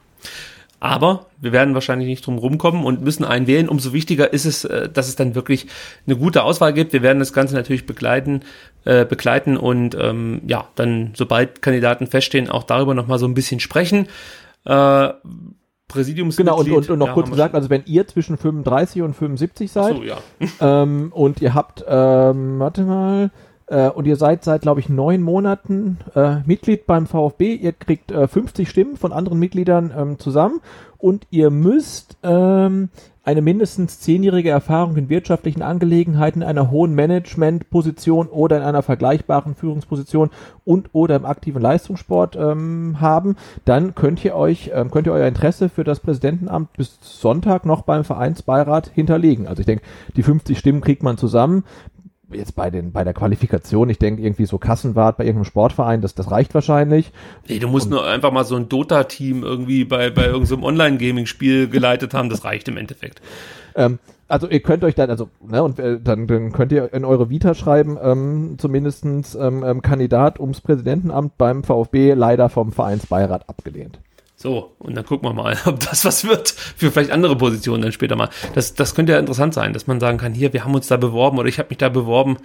[0.82, 3.70] Aber wir werden wahrscheinlich nicht drum rumkommen und müssen einen wählen.
[3.70, 5.68] Umso wichtiger ist es, äh, dass es dann wirklich
[6.08, 6.92] eine gute Auswahl gibt.
[6.92, 8.42] Wir werden das Ganze natürlich begleiten,
[8.84, 13.60] äh, begleiten und ähm, ja, dann sobald Kandidaten feststehen, auch darüber nochmal so ein bisschen
[13.60, 14.08] sprechen.
[14.66, 15.10] Äh,
[15.92, 16.56] Präsidiumsmitglied.
[16.56, 19.72] Genau, und, und, und noch ja, kurz gesagt, also wenn ihr zwischen 35 und 75
[19.72, 20.18] seid so, ja.
[20.84, 23.32] ähm, und ihr habt, ähm, warte mal,
[23.68, 28.12] äh, und ihr seid seit, glaube ich, neun Monaten äh, Mitglied beim VfB, ihr kriegt
[28.12, 30.62] äh, 50 Stimmen von anderen Mitgliedern ähm, zusammen
[30.98, 32.90] und ihr müsst ähm,
[33.24, 40.32] eine mindestens zehnjährige Erfahrung in wirtschaftlichen Angelegenheiten, einer hohen Managementposition oder in einer vergleichbaren Führungsposition
[40.66, 45.28] und oder im aktiven Leistungssport ähm, haben, dann könnt ihr euch, ähm, könnt ihr euer
[45.28, 49.48] Interesse für das Präsidentenamt bis Sonntag noch beim Vereinsbeirat hinterlegen.
[49.48, 49.84] Also ich denke,
[50.16, 51.64] die 50 Stimmen kriegt man zusammen
[52.34, 56.16] jetzt bei den bei der Qualifikation, ich denke irgendwie so Kassenwart bei irgendeinem Sportverein, das
[56.16, 57.12] das reicht wahrscheinlich.
[57.48, 60.64] Nee, du musst und, nur einfach mal so ein Dota Team irgendwie bei bei irgendeinem
[60.64, 63.22] Online Gaming Spiel geleitet haben, das reicht im Endeffekt.
[63.76, 64.00] Ähm,
[64.32, 67.30] also ihr könnt euch dann, also, ne, und äh, dann, dann könnt ihr in eure
[67.30, 74.00] Vita schreiben, ähm, zumindestens ähm, ähm, Kandidat ums Präsidentenamt beim VfB leider vom Vereinsbeirat abgelehnt.
[74.42, 77.92] So, und dann gucken wir mal, ob das was wird für vielleicht andere Positionen dann
[77.92, 78.30] später mal.
[78.56, 80.98] Das, das könnte ja interessant sein, dass man sagen kann, hier, wir haben uns da
[80.98, 82.38] beworben oder ich habe mich da beworben,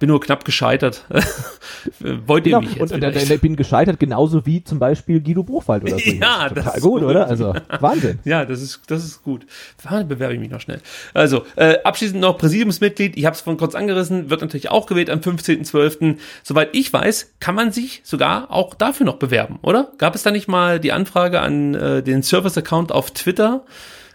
[0.00, 1.04] bin nur knapp gescheitert.
[2.00, 2.60] Wollt ihr genau.
[2.60, 2.92] mich jetzt?
[2.92, 6.10] Und, und, und, bin gescheitert, genauso wie zum Beispiel Guido Buchwald oder so.
[6.10, 7.26] ja, das total ist gut, gut, oder?
[7.26, 8.18] Also Wahnsinn.
[8.24, 9.46] ja, das ist das ist gut.
[9.84, 10.80] Da bewerbe ich mich noch schnell.
[11.12, 13.16] Also äh, abschließend noch Präsidiumsmitglied.
[13.16, 16.16] Ich habe es von kurz angerissen, wird natürlich auch gewählt am 15.12.
[16.42, 19.92] Soweit ich weiß, kann man sich sogar auch dafür noch bewerben, oder?
[19.98, 23.64] Gab es da nicht mal die Anfrage an äh, den Service-Account auf Twitter?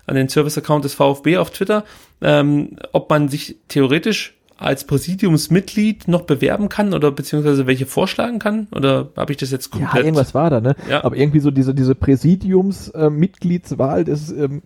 [0.07, 1.83] an den Service-Account des VfB auf Twitter,
[2.21, 8.69] ähm, ob man sich theoretisch als Präsidiumsmitglied noch bewerben kann oder beziehungsweise welche vorschlagen kann?
[8.71, 9.93] Oder habe ich das jetzt komplett?
[9.93, 10.77] Ja, irgendwas war da, ne?
[10.89, 11.03] Ja.
[11.03, 14.61] Aber irgendwie so diese, diese Präsidiumsmitgliedswahl, das ähm,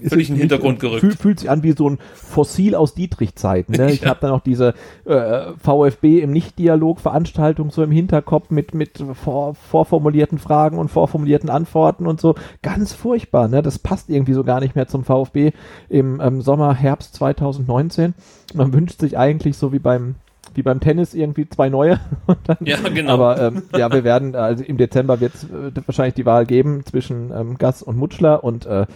[0.00, 1.00] ist Völlig in den Hintergrund gerückt.
[1.00, 3.72] Fühlt, fühlt sich an wie so ein Fossil aus Dietrich-Zeiten.
[3.72, 3.90] Ne?
[3.92, 4.10] Ich Ja.
[4.10, 10.38] habe dann auch diese äh, VfB im Nicht-Dialog-Veranstaltung so im Hinterkopf mit, mit vor, vorformulierten
[10.38, 12.34] Fragen und vorformulierten Antworten und so.
[12.62, 13.48] Ganz furchtbar.
[13.48, 13.62] Ne?
[13.62, 15.52] Das passt irgendwie so gar nicht mehr zum VfB
[15.88, 18.14] im ähm, Sommer, Herbst 2019.
[18.54, 20.16] Man wünscht sich eigentlich so wie beim
[20.54, 22.00] wie beim Tennis irgendwie zwei neue.
[22.44, 23.12] Dann, Ja, genau.
[23.12, 26.84] Aber ähm, ja, wir werden, also im Dezember wird es äh, wahrscheinlich die Wahl geben
[26.84, 28.86] zwischen ähm, Gass und Mutschler und äh,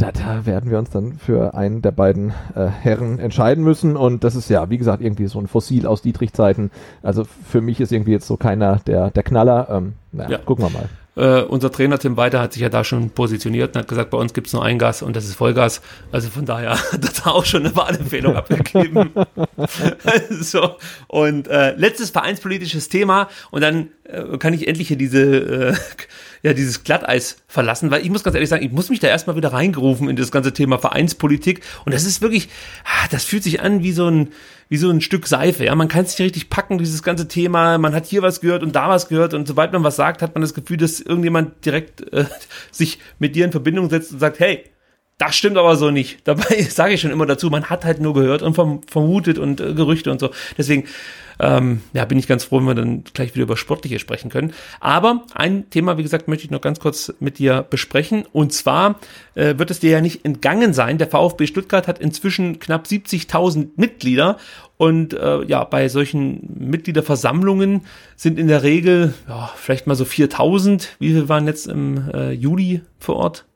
[0.00, 3.96] da, da werden wir uns dann für einen der beiden äh, Herren entscheiden müssen.
[3.96, 6.70] Und das ist ja, wie gesagt, irgendwie so ein Fossil aus Dietrich-Zeiten.
[7.02, 9.68] Also für mich ist irgendwie jetzt so keiner der, der Knaller.
[9.70, 10.38] Ähm, naja, Ja.
[10.38, 10.88] gucken wir mal.
[11.16, 14.16] Äh, unser Trainer Tim Weiter hat sich ja da schon positioniert und hat gesagt, bei
[14.16, 15.82] uns gibt's nur ein Gas und das ist Vollgas.
[16.12, 19.10] Also von daher hat er auch schon eine Wahlempfehlung abgegeben.
[20.30, 20.76] so,
[21.08, 25.74] und äh, letztes vereinspolitisches Thema und dann äh, kann ich endlich hier diese,
[26.42, 29.36] ja, dieses Glatteis verlassen, weil ich muss ganz ehrlich sagen, ich muss mich da erstmal
[29.36, 32.48] wieder reingerufen in das ganze Thema Vereinspolitik und das ist wirklich,
[32.84, 34.28] ah, das fühlt sich an wie so ein,
[34.68, 37.78] wie so ein Stück Seife, ja, man kann es nicht richtig packen, dieses ganze Thema,
[37.78, 40.34] man hat hier was gehört und da was gehört und sobald man was sagt, hat
[40.34, 42.24] man das Gefühl, dass irgendjemand direkt äh,
[42.70, 44.64] sich mit dir in Verbindung setzt und sagt, hey,
[45.20, 46.26] das stimmt aber so nicht.
[46.26, 49.60] Dabei sage ich schon immer dazu, man hat halt nur gehört und verm vermutet und
[49.60, 50.30] äh, Gerüchte und so.
[50.56, 50.84] Deswegen
[51.40, 54.52] ähm, ja, bin ich ganz froh, wenn wir dann gleich wieder über Sportliche sprechen können.
[54.78, 58.24] Aber ein Thema, wie gesagt, möchte ich noch ganz kurz mit dir besprechen.
[58.32, 59.00] Und zwar
[59.34, 60.98] äh, wird es dir ja nicht entgangen sein.
[60.98, 64.36] Der VfB Stuttgart hat inzwischen knapp 70.000 Mitglieder.
[64.76, 67.82] Und äh, ja, bei solchen Mitgliederversammlungen
[68.16, 70.88] sind in der Regel ja, vielleicht mal so 4.000.
[70.98, 73.46] Wie viel waren jetzt im äh, Juli vor Ort?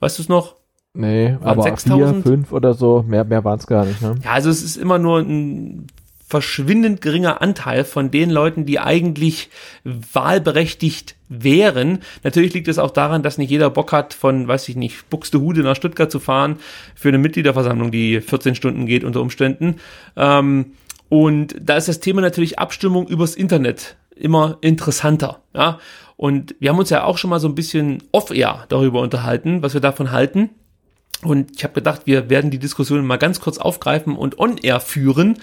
[0.00, 0.56] Weißt du es noch?
[0.94, 2.22] Nee, Waren aber 6000?
[2.22, 4.00] vier, fünf oder so, mehr, mehr waren es gar nicht.
[4.00, 4.14] Ne?
[4.24, 5.88] Ja, also es ist immer nur ein
[6.28, 9.48] verschwindend geringer Anteil von den Leuten, die eigentlich
[9.84, 12.00] wahlberechtigt wären.
[12.24, 15.62] Natürlich liegt es auch daran, dass nicht jeder Bock hat, von, weiß ich nicht, Buxtehude
[15.62, 16.58] nach Stuttgart zu fahren
[16.96, 19.76] für eine Mitgliederversammlung, die 14 Stunden geht unter Umständen.
[20.16, 20.72] Ähm,
[21.08, 25.42] und da ist das Thema natürlich Abstimmung übers Internet immer interessanter.
[25.54, 25.78] Ja?
[26.16, 29.74] Und wir haben uns ja auch schon mal so ein bisschen off-air darüber unterhalten, was
[29.74, 30.50] wir davon halten.
[31.22, 35.38] Und ich habe gedacht, wir werden die Diskussion mal ganz kurz aufgreifen und on-air führen.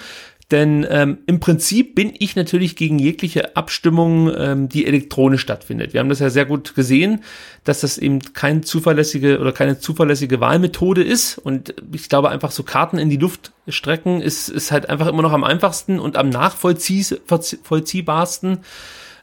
[0.53, 5.93] Denn ähm, im Prinzip bin ich natürlich gegen jegliche Abstimmung, ähm, die elektronisch stattfindet.
[5.93, 7.23] Wir haben das ja sehr gut gesehen,
[7.63, 11.39] dass das eben keine zuverlässige oder keine zuverlässige Wahlmethode ist.
[11.39, 15.23] Und ich glaube einfach so Karten in die Luft strecken ist, ist halt einfach immer
[15.23, 18.59] noch am einfachsten und am nachvollziehbarsten.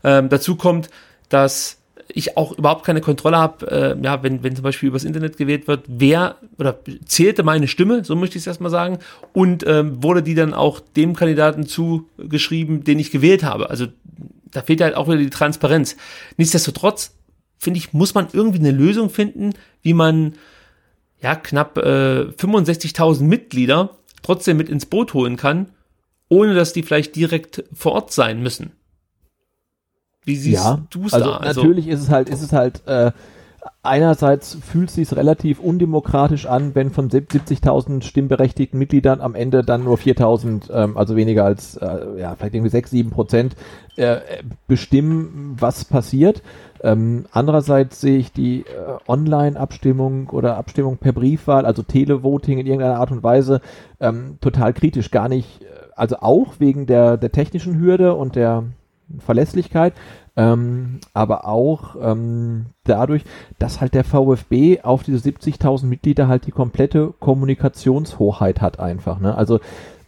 [0.02, 0.90] Ähm, dazu kommt,
[1.28, 1.79] dass
[2.14, 5.68] ich auch überhaupt keine Kontrolle habe, äh, ja, wenn, wenn zum Beispiel übers Internet gewählt
[5.68, 8.98] wird, wer oder zählte meine Stimme, so möchte ich es erstmal sagen,
[9.32, 13.70] und ähm, wurde die dann auch dem Kandidaten zugeschrieben, den ich gewählt habe.
[13.70, 13.86] Also
[14.50, 15.96] da fehlt halt auch wieder die Transparenz.
[16.36, 17.14] Nichtsdestotrotz,
[17.58, 20.34] finde ich, muss man irgendwie eine Lösung finden, wie man
[21.20, 25.66] ja knapp äh, 65.000 Mitglieder trotzdem mit ins Boot holen kann,
[26.28, 28.72] ohne dass die vielleicht direkt vor Ort sein müssen.
[30.24, 31.40] Wie siehst ja, du es also da?
[31.40, 33.12] natürlich ist es halt, ist es halt, äh,
[33.82, 39.84] einerseits fühlt es sich relativ undemokratisch an, wenn von 70.000 stimmberechtigten Mitgliedern am Ende dann
[39.84, 43.56] nur 4.000, ähm, also weniger als, äh, ja, vielleicht irgendwie 6, 7 Prozent,
[43.96, 44.18] äh,
[44.66, 46.42] bestimmen, was passiert.
[46.82, 48.64] Ähm, andererseits sehe ich die äh,
[49.06, 53.60] Online-Abstimmung oder Abstimmung per Briefwahl, also Televoting in irgendeiner Art und Weise,
[54.00, 55.10] ähm, total kritisch.
[55.10, 58.64] Gar nicht, äh, also auch wegen der, der technischen Hürde und der
[59.18, 59.94] Verlässlichkeit,
[60.36, 63.24] ähm, aber auch ähm, dadurch,
[63.58, 69.20] dass halt der VfB auf diese 70.000 Mitglieder halt die komplette Kommunikationshoheit hat einfach.
[69.20, 69.34] Ne?
[69.34, 69.60] Also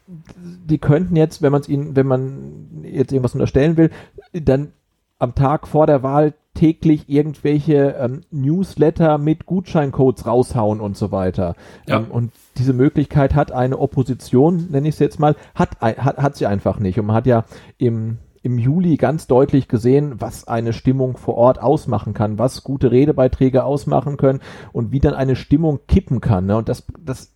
[0.07, 3.90] die könnten jetzt, wenn man es ihnen, wenn man jetzt irgendwas unterstellen will,
[4.32, 4.72] dann
[5.18, 11.55] am Tag vor der Wahl täglich irgendwelche ähm, Newsletter mit Gutscheincodes raushauen und so weiter.
[11.86, 11.98] Ja.
[11.98, 16.36] Ähm, und diese Möglichkeit hat eine Opposition, nenne ich es jetzt mal, hat, hat, hat
[16.36, 16.98] sie einfach nicht.
[16.98, 17.44] Und man hat ja
[17.78, 22.90] im im Juli ganz deutlich gesehen, was eine Stimmung vor Ort ausmachen kann, was gute
[22.90, 24.40] Redebeiträge ausmachen können
[24.72, 26.47] und wie dann eine Stimmung kippen kann.
[26.47, 26.57] Ne?
[26.57, 27.34] Und das, das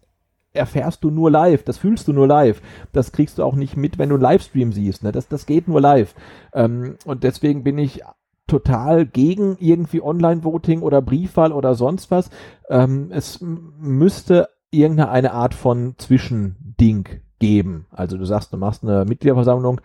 [0.53, 2.61] erfährst du nur live, das fühlst du nur live.
[2.93, 5.05] Das kriegst du auch nicht mit, wenn du einen Livestream siehst.
[5.05, 5.13] Ne?
[5.13, 6.15] Das, das geht nur live.
[6.53, 8.03] Ähm, und deswegen bin ich
[8.49, 12.31] total gegen irgendwie Online-Voting oder Briefwahl oder sonst was.
[12.69, 17.09] Ähm, es müsste irgendeine Art von Zwischending
[17.39, 17.87] geben.
[17.91, 19.81] Also du sagst, du machst eine Mitgliederversammlung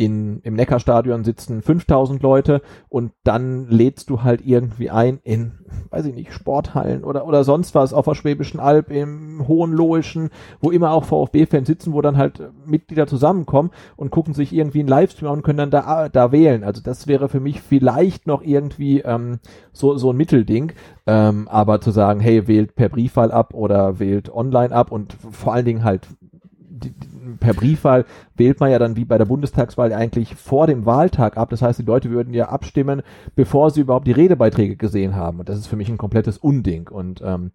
[0.00, 5.52] in, im Neckarstadion sitzen 5000 Leute und dann lädst du halt irgendwie ein in,
[5.90, 10.30] weiß ich nicht, Sporthallen oder, oder sonst was auf der Schwäbischen Alb, im Hohenlohischen,
[10.62, 14.88] wo immer auch VfB-Fans sitzen, wo dann halt Mitglieder zusammenkommen und gucken sich irgendwie einen
[14.88, 16.64] Livestream an und können dann da, da wählen.
[16.64, 19.38] Also das wäre für mich vielleicht noch irgendwie ähm,
[19.74, 20.72] so, so ein Mittelding.
[21.06, 25.52] Ähm, aber zu sagen, hey, wählt per Briefwahl ab oder wählt online ab und vor
[25.52, 26.08] allen Dingen halt
[27.38, 28.04] per Briefwahl
[28.36, 31.50] wählt man ja dann wie bei der Bundestagswahl eigentlich vor dem Wahltag ab.
[31.50, 33.02] Das heißt, die Leute würden ja abstimmen,
[33.34, 35.40] bevor sie überhaupt die Redebeiträge gesehen haben.
[35.40, 36.88] Und das ist für mich ein komplettes Unding.
[36.88, 37.52] Und ähm,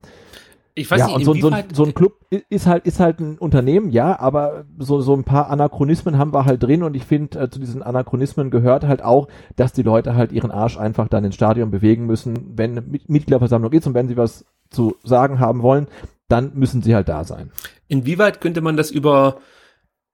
[0.77, 2.19] ich weiß ja, nicht, und so, so, ein, so ein Club
[2.49, 6.43] ist halt, ist halt ein Unternehmen, ja, aber so, so ein paar Anachronismen haben wir
[6.43, 10.15] halt drin und ich finde, äh, zu diesen Anachronismen gehört halt auch, dass die Leute
[10.15, 14.17] halt ihren Arsch einfach dann ins Stadion bewegen müssen, wenn Mitgliederversammlung ist und wenn sie
[14.17, 15.87] was zu sagen haben wollen,
[16.27, 17.51] dann müssen sie halt da sein.
[17.87, 19.39] Inwieweit könnte man das über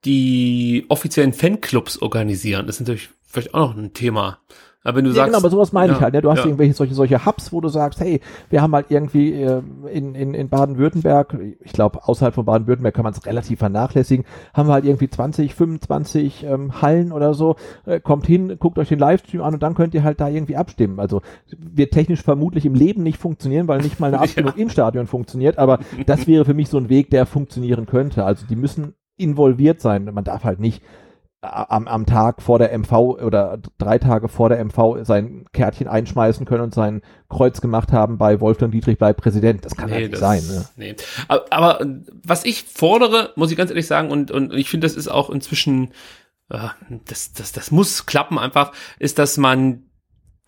[0.06, 2.68] die offiziellen Fanclubs organisieren?
[2.68, 4.40] Das ist natürlich vielleicht auch noch ein Thema.
[4.84, 6.14] Aber wenn du ja, sagst, genau, aber sowas meine ja, ich halt.
[6.14, 6.22] Ne?
[6.22, 6.46] Du hast ja.
[6.46, 10.34] irgendwelche solche solche Hubs, wo du sagst, hey, wir haben halt irgendwie äh, in, in,
[10.34, 14.86] in Baden-Württemberg, ich glaube außerhalb von Baden-Württemberg kann man es relativ vernachlässigen, haben wir halt
[14.86, 17.58] irgendwie 20, 25 ähm, Hallen oder so.
[17.86, 20.56] Äh, kommt hin, guckt euch den Livestream an und dann könnt ihr halt da irgendwie
[20.56, 21.00] abstimmen.
[21.00, 21.22] Also
[21.58, 25.60] wird technisch vermutlich im Leben nicht funktionieren, weil nicht mal eine Abstimmung im Stadion funktioniert.
[25.60, 28.26] Aber das wäre für mich so ein Weg, der funktionieren könnte.
[28.26, 30.10] Also die müssen involviert sein.
[30.12, 30.82] Man darf halt nicht
[31.42, 36.46] am, am Tag vor der MV oder drei Tage vor der MV sein Kärtchen einschmeißen
[36.46, 39.66] können und sein Kreuz gemacht haben bei Wolfgang Dietrich bleibt Präsident.
[39.66, 40.44] Das kann nee, halt nicht sein.
[40.48, 40.66] Ne?
[40.76, 40.96] Nee.
[41.28, 41.86] Aber, aber
[42.24, 45.32] was ich fordere, muss ich ganz ehrlich sagen, und, und ich finde, das ist auch
[45.32, 45.92] inzwischen,
[46.50, 46.70] äh,
[47.06, 49.91] das, das, das muss klappen einfach, ist, dass man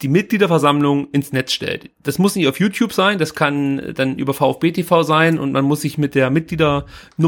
[0.02, 1.90] die Mitgliederversammlung ins Netz stellt.
[2.02, 5.64] Das muss nicht auf YouTube sein, das kann dann über VfB TV sein und man
[5.64, 6.86] muss sich mit der Mitgliedernummer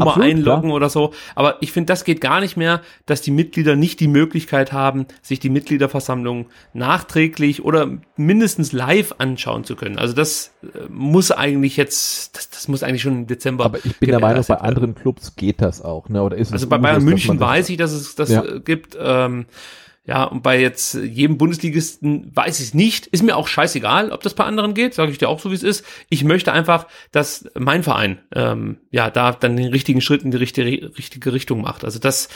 [0.08, 0.74] Absolut, einloggen klar.
[0.74, 1.14] oder so.
[1.34, 5.06] Aber ich finde, das geht gar nicht mehr, dass die Mitglieder nicht die Möglichkeit haben,
[5.22, 9.98] sich die Mitgliederversammlung nachträglich oder mindestens live anschauen zu können.
[9.98, 13.64] Also das äh, muss eigentlich jetzt, das, das muss eigentlich schon im Dezember.
[13.64, 16.22] Aber ich bin der Meinung, bei anderen Clubs geht das auch, ne?
[16.22, 18.42] Oder ist also bei Bayern München weiß ich, dass es das ja.
[18.58, 18.98] gibt.
[19.00, 19.46] Ähm,
[20.06, 23.08] ja, und bei jetzt jedem Bundesligisten weiß ich es nicht.
[23.08, 25.56] Ist mir auch scheißegal, ob das bei anderen geht, sage ich dir auch so, wie
[25.56, 25.84] es ist.
[26.08, 30.36] Ich möchte einfach, dass mein Verein ähm, ja da dann den richtigen Schritt in die
[30.36, 31.84] richtige, richtige Richtung macht.
[31.84, 32.28] Also das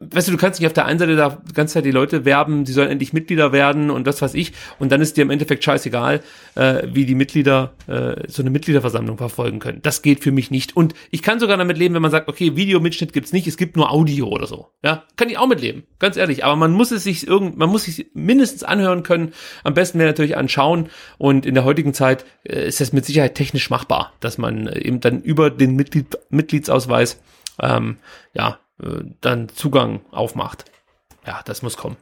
[0.00, 2.24] weißt du, du kannst nicht auf der einen Seite da die ganze Zeit die Leute
[2.24, 4.52] werben, die sollen endlich Mitglieder werden und das weiß ich.
[4.78, 6.22] Und dann ist dir im Endeffekt scheißegal,
[6.54, 9.80] äh, wie die Mitglieder äh, so eine Mitgliederversammlung verfolgen können.
[9.82, 10.74] Das geht für mich nicht.
[10.74, 13.76] Und ich kann sogar damit leben, wenn man sagt, okay, Videomitschnitt gibt's nicht, es gibt
[13.76, 14.68] nur Audio oder so.
[14.82, 16.44] Ja, kann ich auch mitleben, ganz ehrlich.
[16.44, 19.34] Aber man muss es sich irgend, man muss sich mindestens anhören können.
[19.64, 20.88] Am besten wäre natürlich anschauen.
[21.18, 24.78] Und in der heutigen Zeit äh, ist das mit Sicherheit technisch machbar, dass man äh,
[24.78, 27.20] eben dann über den Mitglied, Mitgliedsausweis
[27.60, 27.98] ähm,
[28.32, 30.64] ja, äh, dann Zugang aufmacht.
[31.26, 31.96] Ja, das muss kommen.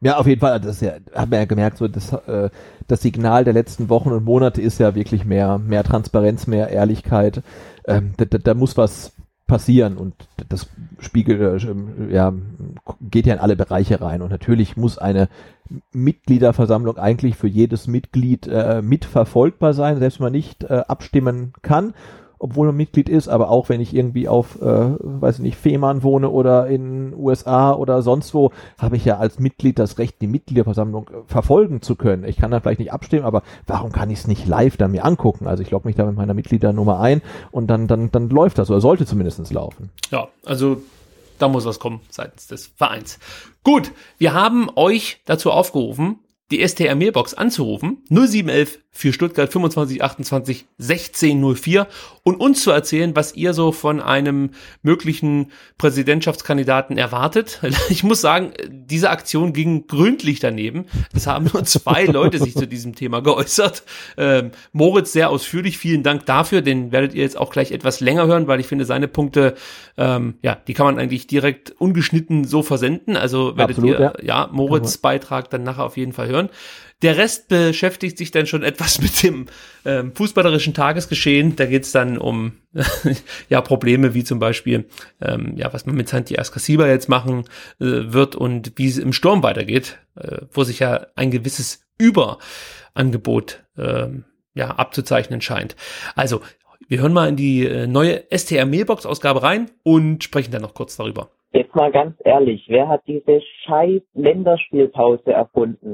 [0.00, 0.60] Ja, auf jeden Fall.
[0.60, 2.50] Das ist ja, hat man ja gemerkt, so das, äh,
[2.86, 7.42] das Signal der letzten Wochen und Monate ist ja wirklich mehr, mehr Transparenz, mehr Ehrlichkeit.
[7.86, 9.12] Ähm, da, da, da muss was
[9.46, 10.14] passieren und
[10.48, 10.68] das
[10.98, 12.32] spiegelt, äh, ja,
[13.00, 14.20] geht ja in alle Bereiche rein.
[14.20, 15.28] Und natürlich muss eine
[15.92, 21.94] Mitgliederversammlung eigentlich für jedes Mitglied äh, mitverfolgbar sein, selbst wenn man nicht äh, abstimmen kann
[22.38, 26.02] obwohl man Mitglied ist, aber auch wenn ich irgendwie auf, äh, weiß ich nicht, Fehmarn
[26.02, 30.26] wohne oder in USA oder sonst wo, habe ich ja als Mitglied das Recht, die
[30.26, 32.24] Mitgliederversammlung äh, verfolgen zu können.
[32.24, 35.04] Ich kann dann vielleicht nicht abstimmen, aber warum kann ich es nicht live dann mir
[35.04, 35.46] angucken?
[35.46, 38.70] Also ich logge mich da mit meiner Mitgliedernummer ein und dann, dann, dann läuft das
[38.70, 39.90] oder sollte zumindest laufen.
[40.10, 40.78] Ja, also
[41.38, 43.18] da muss was kommen seitens des Vereins.
[43.62, 50.64] Gut, wir haben euch dazu aufgerufen, die STR Mailbox anzurufen, 0711 für Stuttgart 25 28
[50.78, 51.86] 16 04
[52.22, 54.50] und uns zu erzählen, was ihr so von einem
[54.82, 57.60] möglichen Präsidentschaftskandidaten erwartet.
[57.88, 60.86] Ich muss sagen, diese Aktion ging gründlich daneben.
[61.14, 63.84] Es haben nur zwei Leute sich zu diesem Thema geäußert.
[64.16, 66.62] Ähm, Moritz sehr ausführlich, vielen Dank dafür.
[66.62, 69.54] Den werdet ihr jetzt auch gleich etwas länger hören, weil ich finde, seine Punkte,
[69.96, 73.16] ähm, ja, die kann man eigentlich direkt ungeschnitten so versenden.
[73.16, 76.48] Also werdet Absolut, ihr, ja, ja Moritz Beitrag dann nachher auf jeden Fall hören.
[77.02, 79.46] Der Rest beschäftigt sich dann schon etwas mit dem
[79.84, 81.56] ähm, fußballerischen Tagesgeschehen.
[81.56, 82.52] Da geht's dann um
[83.48, 84.86] ja Probleme wie zum Beispiel
[85.20, 87.44] ähm, ja was man mit Santi Ascasiba jetzt machen
[87.80, 93.64] äh, wird und wie es im Sturm weitergeht, äh, wo sich ja ein gewisses Überangebot
[93.76, 94.08] äh,
[94.54, 95.76] ja abzuzeichnen scheint.
[96.14, 96.40] Also
[96.88, 100.74] wir hören mal in die äh, neue STR Mailbox Ausgabe rein und sprechen dann noch
[100.74, 101.30] kurz darüber.
[101.52, 105.92] Jetzt mal ganz ehrlich, wer hat diese scheiß Länderspielpause erfunden?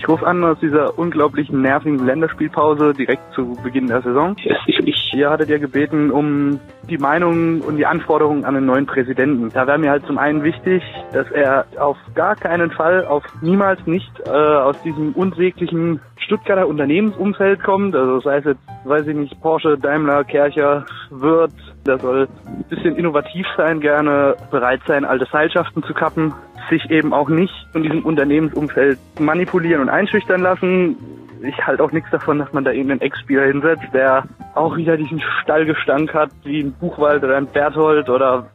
[0.00, 4.34] Ich rufe an aus dieser unglaublichen nervigen Länderspielpause direkt zu Beginn der Saison.
[4.66, 6.58] Ich, ihr hattet ja gebeten um
[6.88, 9.50] die Meinung und die Anforderungen an einen neuen Präsidenten.
[9.50, 10.82] Da wäre mir halt zum einen wichtig,
[11.12, 17.62] dass er auf gar keinen Fall, auf niemals nicht äh, aus diesem unsäglichen Stuttgarter Unternehmensumfeld
[17.62, 17.94] kommt.
[17.94, 21.52] Also sei es jetzt, weiß ich nicht, Porsche, Daimler, Kercher, Wirth.
[21.86, 26.32] Der soll ein bisschen innovativ sein, gerne bereit sein, alte Seilschaften zu kappen,
[26.70, 30.96] sich eben auch nicht von diesem Unternehmensumfeld manipulieren und einschüchtern lassen.
[31.42, 34.24] Ich halte auch nichts davon, dass man da irgendeinen Ex-Spieler hinsetzt, der
[34.54, 38.46] auch wieder diesen Stallgestank hat, wie ein Buchwald oder ein Berthold oder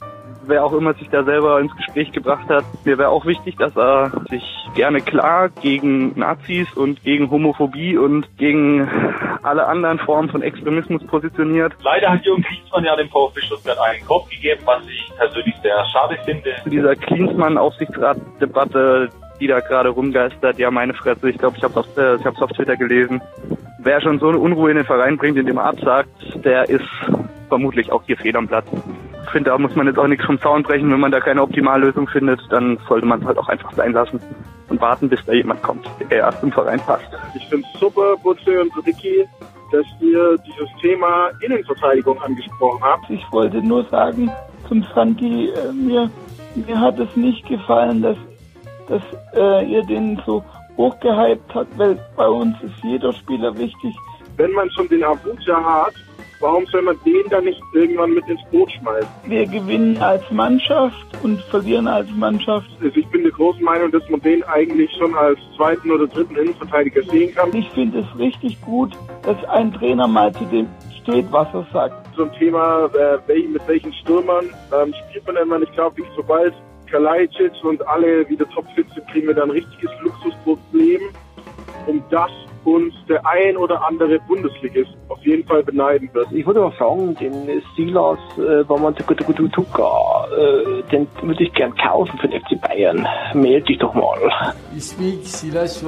[0.48, 2.66] wer auch immer sich da selber ins Gespräch gebracht hat.
[2.84, 4.44] Mir wäre auch wichtig, dass er sich
[4.76, 8.90] gerne klar gegen Nazis und gegen Homophobie und gegen
[9.44, 11.74] alle anderen Formen von Extremismus positioniert.
[11.84, 15.86] Leider hat Jürgen Klinsmann ja dem VfB Stuttgart einen Kopf gegeben, was ich persönlich sehr
[15.92, 16.56] schade finde.
[16.66, 19.10] Dieser Klinsmann-Aufsichtsrat-Debatte,
[19.40, 22.42] die da gerade rumgeistert, ja meine Fresse, ich glaube, ich habe es äh, ich hab's
[22.42, 23.22] auf Twitter gelesen.
[23.80, 26.10] Wer schon so eine Unruhe in den Verein bringt, indem er absagt,
[26.44, 26.88] der ist
[27.50, 28.66] vermutlich auch hier fehl am Platz.
[29.26, 30.92] Ich finde, da muss man jetzt auch nichts vom Zaun brechen.
[30.92, 34.20] Wenn man da keine Optimallösung findet, dann sollte man es halt auch einfach sein lassen
[34.70, 37.08] und warten, bis da jemand kommt, der erst im Verein passt.
[37.36, 39.26] Ich finde es super, Butze und Ricky,
[39.72, 43.10] dass ihr dieses Thema Innenverteidigung angesprochen habt.
[43.10, 44.32] Ich wollte nur sagen
[44.68, 46.10] zum Frankie, äh, mir,
[46.56, 48.18] mir hat es nicht gefallen, dass,
[48.88, 49.02] dass
[49.34, 50.44] äh, ihr den so
[50.78, 53.96] hochgehypt habt, weil bei uns ist jeder Spieler wichtig.
[54.38, 55.94] Wenn man schon den Abuja hat,
[56.40, 59.10] warum soll man den dann nicht irgendwann mit ins Boot schmeißen?
[59.26, 62.70] Wir gewinnen als Mannschaft und verlieren als Mannschaft.
[62.82, 66.36] Also ich bin der großen Meinung, dass man den eigentlich schon als zweiten oder dritten
[66.36, 67.54] Innenverteidiger sehen kann.
[67.56, 68.94] Ich finde es richtig gut,
[69.24, 70.68] dass ein Trainer mal zu dem
[71.02, 72.20] steht, was er sagt.
[72.20, 75.62] Ein Thema, äh, mit welchen Stürmern ähm, spielt man immer.
[75.62, 76.54] Ich glaube, sobald
[76.90, 81.02] Kalajdzic und alle wieder topfit sind, kriegen wir da ein richtiges Luxusproblem,
[81.88, 82.32] um das
[82.66, 86.28] uns der ein oder andere Bundesligist auf jeden Fall beneiden wird.
[86.32, 92.28] Ich würde auch sagen, den Silas äh, Wamantukutukutuka, äh, den würde ich gern kaufen für
[92.28, 93.08] den FC Bayern.
[93.34, 94.20] Meld dich doch mal.
[94.74, 95.84] You speak Silas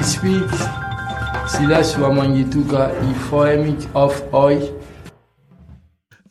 [0.00, 0.50] Ich speak
[1.46, 2.90] Silas Wamangituka.
[3.10, 4.72] Ich freue mich auf euch.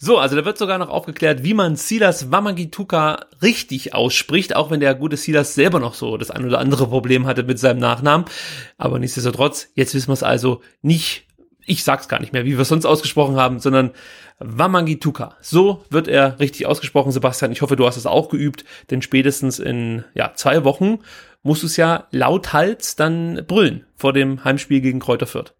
[0.03, 4.79] So, also da wird sogar noch aufgeklärt, wie man Silas Wamagituka richtig ausspricht, auch wenn
[4.79, 8.25] der gute Silas selber noch so das ein oder andere Problem hatte mit seinem Nachnamen.
[8.79, 11.27] Aber nichtsdestotrotz, jetzt wissen wir es also nicht,
[11.67, 13.91] ich sag's gar nicht mehr, wie wir es sonst ausgesprochen haben, sondern
[14.39, 15.37] Wamangituka.
[15.39, 17.51] So wird er richtig ausgesprochen, Sebastian.
[17.51, 20.97] Ich hoffe, du hast es auch geübt, denn spätestens in ja, zwei Wochen
[21.43, 25.53] musst du es ja lauthals dann brüllen vor dem Heimspiel gegen Kräuter Fürth.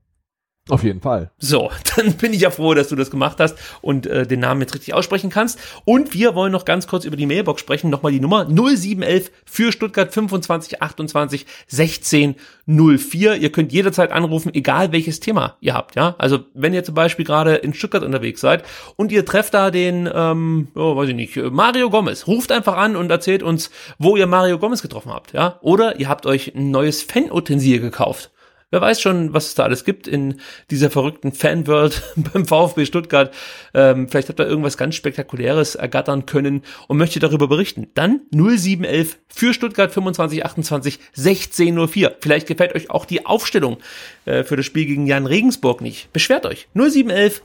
[0.69, 1.31] Auf jeden Fall.
[1.39, 4.61] So, dann bin ich ja froh, dass du das gemacht hast und äh, den Namen
[4.61, 5.59] jetzt richtig aussprechen kannst.
[5.85, 7.89] Und wir wollen noch ganz kurz über die Mailbox sprechen.
[7.89, 12.35] Nochmal die Nummer 0711 für Stuttgart 25 28 16
[12.67, 13.35] 04.
[13.37, 15.95] Ihr könnt jederzeit anrufen, egal welches Thema ihr habt.
[15.95, 18.63] Ja, also wenn ihr zum Beispiel gerade in Stuttgart unterwegs seid
[18.97, 22.95] und ihr trefft da den, ähm, oh, weiß ich nicht, Mario Gomez, ruft einfach an
[22.95, 25.33] und erzählt uns, wo ihr Mario Gomez getroffen habt.
[25.33, 28.29] Ja, oder ihr habt euch ein neues Fan-Utensil gekauft
[28.71, 30.39] Wer weiß schon, was es da alles gibt in
[30.69, 33.33] dieser verrückten Fanworld beim VfB Stuttgart.
[33.73, 37.87] Ähm, vielleicht habt ihr irgendwas ganz Spektakuläres ergattern können und möchtet darüber berichten.
[37.95, 42.15] Dann 0711 für Stuttgart 2528 1604.
[42.21, 43.77] Vielleicht gefällt euch auch die Aufstellung
[44.23, 46.13] äh, für das Spiel gegen Jan Regensburg nicht.
[46.13, 46.69] Beschwert euch.
[46.73, 47.41] 0711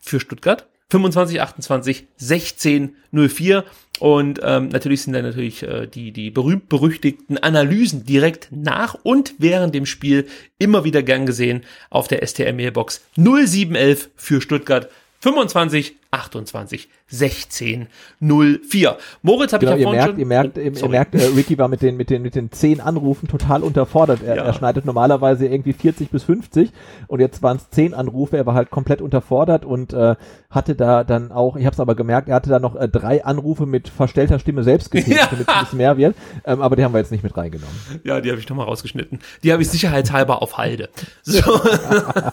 [0.00, 3.64] für Stuttgart 25, 28, 16, 04.
[3.98, 9.74] Und ähm, natürlich sind da natürlich äh, die, die berühmt-berüchtigten Analysen direkt nach und während
[9.74, 10.26] dem Spiel
[10.58, 14.88] immer wieder gern gesehen auf der STR-Mailbox 0711 für Stuttgart
[15.20, 17.86] 25 28 16
[18.20, 18.96] 04.
[19.22, 20.18] Moritz habe genau, ich ja ihr merkt, schon.
[20.20, 22.80] Ihr merkt, ihr, ihr merkt äh, Ricky war mit den, mit den, mit den zehn
[22.80, 24.22] Anrufen total unterfordert.
[24.22, 24.44] Er, Ja.
[24.44, 26.70] er schneidet normalerweise irgendwie 40 bis 50
[27.08, 28.36] und jetzt waren es zehn Anrufe.
[28.38, 30.16] Er war halt komplett unterfordert und äh,
[30.50, 33.24] hatte da dann auch, ich habe es aber gemerkt, er hatte da noch äh, drei
[33.24, 35.26] Anrufe mit verstellter Stimme selbst getätigt, Ja.
[35.30, 36.16] damit es ein bisschen mehr wird.
[36.46, 37.74] Ähm, aber die haben wir jetzt nicht mit reingenommen.
[38.04, 39.18] Ja, die habe ich nochmal rausgeschnitten.
[39.42, 40.88] Die habe ich sicherheitshalber auf Halde.
[41.22, 41.40] So.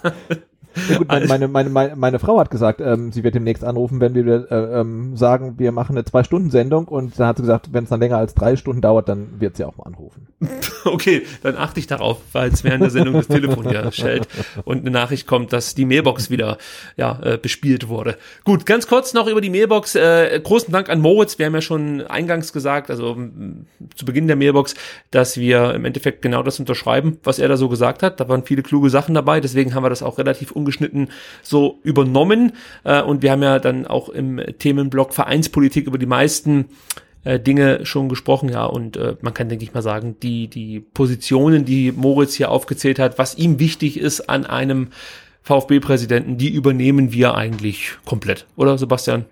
[0.89, 3.99] Ja, gut, meine, meine, meine, meine, meine Frau hat gesagt, ähm, sie wird demnächst anrufen,
[3.99, 7.85] wenn wir äh, ähm, sagen, wir machen eine Zwei-Stunden-Sendung und dann hat sie gesagt, wenn
[7.85, 10.27] es dann länger als drei Stunden dauert, dann wird sie auch mal anrufen.
[10.85, 14.27] Okay, dann achte ich darauf, weil es während der Sendung das Telefon hier schellt
[14.65, 16.59] und eine Nachricht kommt, dass die Mailbox wieder
[16.95, 18.17] ja, äh, bespielt wurde.
[18.43, 19.95] Gut, ganz kurz noch über die Mailbox.
[19.95, 21.39] Äh, großen Dank an Moritz.
[21.39, 23.17] Wir haben ja schon eingangs gesagt, also
[23.95, 24.75] zu Beginn der Mailbox,
[25.09, 28.19] dass wir im Endeffekt genau das unterschreiben, was er da so gesagt hat.
[28.19, 31.09] Da waren viele kluge Sachen dabei, deswegen haben wir das auch relativ ungeschnitten
[31.43, 32.53] so übernommen.
[32.83, 36.65] Äh, und wir haben ja dann auch im Themenblock Vereinspolitik über die meisten
[37.23, 40.79] äh, Dinge schon gesprochen, ja, und äh, man kann, denke ich mal sagen, die, die
[40.79, 44.89] Positionen, die Moritz hier aufgezählt hat, was ihm wichtig ist an einem
[45.41, 49.25] VfB-Präsidenten, die übernehmen wir eigentlich komplett, oder Sebastian?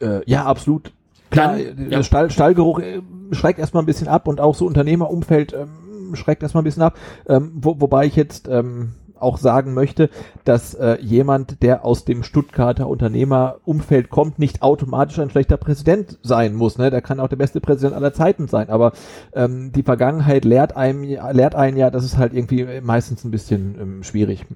[0.00, 0.92] Äh, ja, absolut.
[1.30, 3.00] Klar, Dann, der Stall, Stallgeruch äh,
[3.32, 6.98] schreckt erstmal ein bisschen ab und auch so Unternehmerumfeld ähm, schreckt erstmal ein bisschen ab,
[7.28, 8.92] ähm, wo, wobei ich jetzt ähm,
[9.24, 10.10] auch sagen möchte,
[10.44, 16.54] dass äh, jemand, der aus dem Stuttgarter Unternehmerumfeld kommt, nicht automatisch ein schlechter Präsident sein
[16.54, 16.78] muss.
[16.78, 16.90] Ne?
[16.90, 18.68] Der kann auch der beste Präsident aller Zeiten sein.
[18.70, 18.92] Aber
[19.34, 23.76] ähm, die Vergangenheit lehrt einem, lehrt einen ja, dass es halt irgendwie meistens ein bisschen
[23.80, 24.46] ähm, schwierig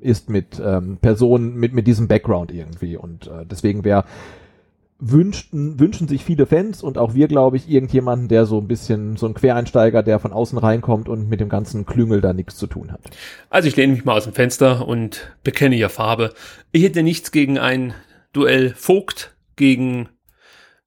[0.00, 2.96] ist mit ähm, Personen mit mit diesem Background irgendwie.
[2.96, 4.04] Und äh, deswegen wäre
[5.00, 9.16] wünschten, wünschen sich viele Fans und auch wir, glaube ich, irgendjemanden, der so ein bisschen,
[9.16, 12.66] so ein Quereinsteiger, der von außen reinkommt und mit dem ganzen Klüngel da nichts zu
[12.66, 13.00] tun hat.
[13.48, 16.32] Also ich lehne mich mal aus dem Fenster und bekenne ja Farbe.
[16.72, 17.94] Ich hätte nichts gegen ein
[18.32, 20.08] Duell Vogt gegen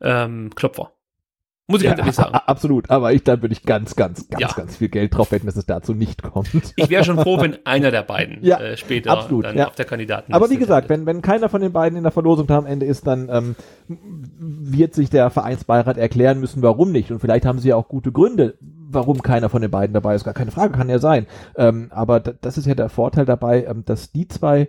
[0.01, 0.93] ähm, Klopfer.
[1.67, 2.35] Muss ich ja, ganz ehrlich sagen.
[2.35, 4.49] Absolut, aber ich, da würde ich ganz, ganz, ganz, Ja.
[4.53, 6.49] ganz viel Geld drauf wetten, dass es dazu nicht kommt.
[6.75, 9.67] Ich wäre schon froh, wenn einer der beiden Ja, äh, später absolut, dann ja.
[9.67, 12.47] auf der Kandidaten Aber wie gesagt, wenn, wenn keiner von den beiden in der Verlosung
[12.47, 13.55] da am Ende ist, dann ähm,
[13.87, 17.11] wird sich der Vereinsbeirat erklären müssen, warum nicht.
[17.11, 20.25] Und vielleicht haben sie ja auch gute Gründe, warum keiner von den beiden dabei ist.
[20.25, 21.27] Gar keine Frage, kann ja sein.
[21.55, 24.67] Ähm, aber da, das ist ja der Vorteil dabei, ähm, dass die zwei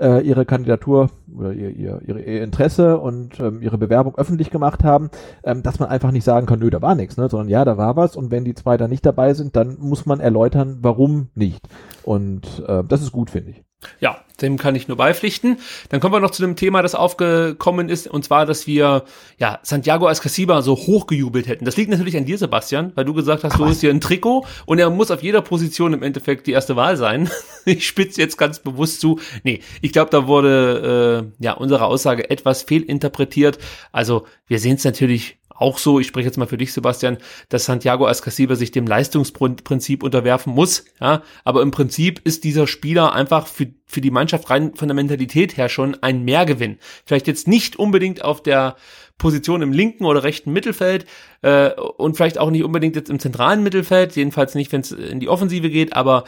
[0.00, 4.84] äh, ihre Kandidatur oder ihr, ihr, ihre, ihr Interesse und ähm, ihre Bewerbung öffentlich gemacht
[4.84, 5.10] haben,
[5.44, 7.28] ähm, dass man einfach nicht sagen kann, nö, da war nichts, ne?
[7.28, 10.06] sondern ja, da war was und wenn die zwei da nicht dabei sind, dann muss
[10.06, 11.68] man erläutern, warum nicht.
[12.02, 13.64] Und äh, das ist gut, finde ich.
[14.00, 15.58] Ja, dem kann ich nur beipflichten.
[15.88, 19.04] Dann kommen wir noch zu dem Thema, das aufgekommen ist, und zwar, dass wir
[19.38, 21.64] ja Santiago Ascasiba so hochgejubelt hätten.
[21.64, 24.46] Das liegt natürlich an dir, Sebastian, weil du gesagt hast, du hast hier ein Trikot
[24.66, 27.30] und er muss auf jeder Position im Endeffekt die erste Wahl sein.
[27.64, 29.20] Ich spitze jetzt ganz bewusst zu.
[29.42, 33.58] Nee, ich glaube, da wurde äh, ja unsere Aussage etwas fehlinterpretiert.
[33.92, 37.18] Also wir sehen es natürlich auch so, ich spreche jetzt mal für dich, Sebastian,
[37.48, 40.84] dass Santiago Ascasiba sich dem Leistungsprinzip unterwerfen muss.
[41.00, 44.94] Ja, aber im Prinzip ist dieser Spieler einfach für, für die Mannschaft rein von der
[44.94, 46.78] Mentalität her schon ein Mehrgewinn.
[47.04, 48.76] Vielleicht jetzt nicht unbedingt auf der
[49.18, 51.06] Position im linken oder rechten Mittelfeld
[51.42, 55.18] äh, und vielleicht auch nicht unbedingt jetzt im zentralen Mittelfeld, jedenfalls nicht, wenn es in
[55.18, 56.24] die Offensive geht, aber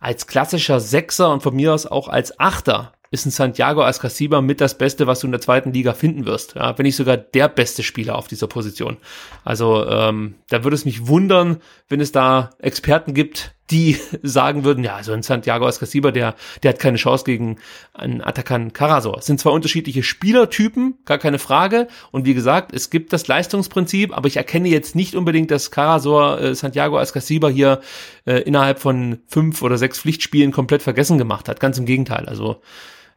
[0.00, 4.60] als klassischer Sechser und von mir aus auch als Achter ist ein Santiago Ascasiba mit
[4.60, 6.54] das Beste, was du in der zweiten Liga finden wirst.
[6.54, 8.98] Ja, wenn nicht sogar der beste Spieler auf dieser Position.
[9.44, 11.56] Also ähm, da würde es mich wundern,
[11.88, 16.68] wenn es da Experten gibt, die sagen würden, ja, so ein Santiago Ascasiba, der, der
[16.70, 17.58] hat keine Chance gegen
[17.94, 19.18] einen Atakan Karasor.
[19.18, 21.88] Es sind zwar unterschiedliche Spielertypen, gar keine Frage.
[22.12, 26.40] Und wie gesagt, es gibt das Leistungsprinzip, aber ich erkenne jetzt nicht unbedingt, dass Karasor
[26.40, 27.80] äh, Santiago Ascasiba hier
[28.24, 31.58] äh, innerhalb von fünf oder sechs Pflichtspielen komplett vergessen gemacht hat.
[31.58, 32.26] Ganz im Gegenteil.
[32.26, 32.60] Also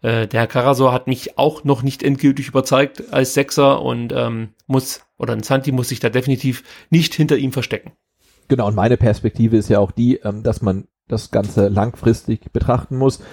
[0.03, 4.49] äh, der Herr Karasor hat mich auch noch nicht endgültig überzeugt als Sechser und ähm,
[4.67, 7.93] muss, oder ein Santi muss sich da definitiv nicht hinter ihm verstecken.
[8.49, 12.97] Genau, und meine Perspektive ist ja auch die, ähm, dass man das Ganze langfristig betrachten
[12.97, 13.23] muss.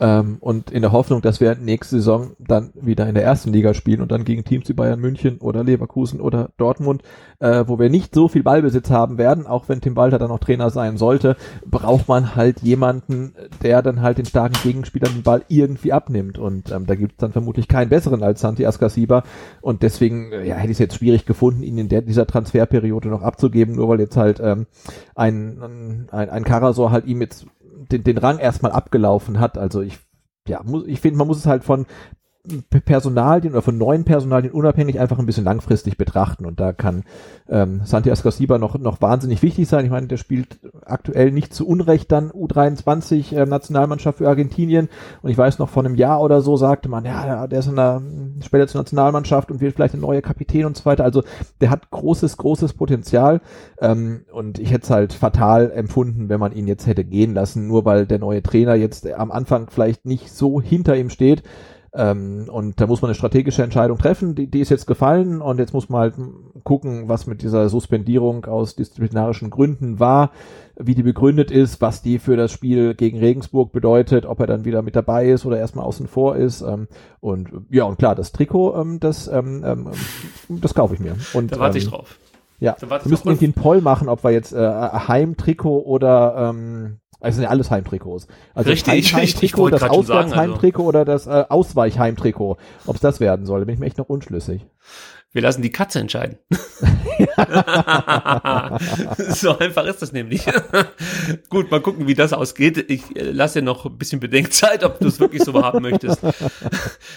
[0.00, 3.74] Ähm, und in der Hoffnung, dass wir nächste Saison dann wieder in der ersten Liga
[3.74, 7.02] spielen und dann gegen Teams wie Bayern München oder Leverkusen oder Dortmund,
[7.40, 10.38] äh, wo wir nicht so viel Ballbesitz haben werden, auch wenn Tim Walter dann noch
[10.38, 15.42] Trainer sein sollte, braucht man halt jemanden, der dann halt den starken Gegenspielern den Ball
[15.48, 16.38] irgendwie abnimmt.
[16.38, 19.24] Und ähm, da gibt es dann vermutlich keinen besseren als Santi Ascasiba.
[19.60, 23.08] Und deswegen äh, ja, hätte ich es jetzt schwierig gefunden, ihn in der, dieser Transferperiode
[23.08, 24.66] noch abzugeben, nur weil jetzt halt ähm,
[25.16, 27.46] ein, ein, ein Karasor halt ihm jetzt
[27.86, 29.58] den, den Rang erstmal abgelaufen hat.
[29.58, 29.98] Also ich,
[30.46, 31.86] ja, muss, ich finde, man muss es halt von
[32.84, 36.46] Personalien oder von neuen Personalien unabhängig einfach ein bisschen langfristig betrachten.
[36.46, 37.04] Und da kann
[37.48, 39.84] ähm, Santi Ascasiba noch, noch wahnsinnig wichtig sein.
[39.84, 44.88] Ich meine, der spielt aktuell nicht zu Unrecht dann U23 äh, Nationalmannschaft für Argentinien.
[45.20, 47.76] Und ich weiß noch, vor einem Jahr oder so sagte man, ja, der ist in
[47.76, 48.02] der
[48.40, 51.04] später zur Nationalmannschaft und wird vielleicht ein neuer Kapitän und so weiter.
[51.04, 51.22] Also
[51.60, 53.40] der hat großes, großes Potenzial.
[53.80, 57.66] Ähm, und ich hätte es halt fatal empfunden, wenn man ihn jetzt hätte gehen lassen,
[57.66, 61.42] nur weil der neue Trainer jetzt am Anfang vielleicht nicht so hinter ihm steht.
[61.94, 65.58] Ähm, und da muss man eine strategische Entscheidung treffen, die, die ist jetzt gefallen und
[65.58, 66.14] jetzt muss man halt
[66.64, 70.32] gucken, was mit dieser Suspendierung aus disziplinarischen Gründen war,
[70.76, 74.64] wie die begründet ist, was die für das Spiel gegen Regensburg bedeutet, ob er dann
[74.64, 76.60] wieder mit dabei ist oder erstmal außen vor ist.
[76.60, 76.88] Ähm,
[77.20, 79.90] und ja, und klar, das Trikot, ähm, das, ähm, ähm,
[80.48, 81.16] das kaufe ich mir.
[81.32, 82.18] Und, Da warte ähm, ich drauf.
[82.60, 87.36] Ja, wir müssen irgendwie einen Poll machen, ob wir jetzt äh, Heimtrikot oder ähm, also
[87.36, 88.28] sind ja alles Heimtrikots.
[88.54, 89.52] Also richtig, Heim richtig.
[89.52, 92.58] Heimtrikot, das also Auswärtsheimtrikot oder das äh, Ausweichheimtrikot.
[92.86, 94.66] Ob es das werden soll, da bin ich mir echt noch unschlüssig.
[95.32, 96.38] Wir lassen die Katze entscheiden.
[99.18, 100.46] so einfach ist das nämlich.
[101.48, 102.88] Gut, mal gucken, wie das ausgeht.
[102.88, 106.20] Ich äh, lasse dir noch ein bisschen Bedenkzeit, ob du es wirklich so haben möchtest.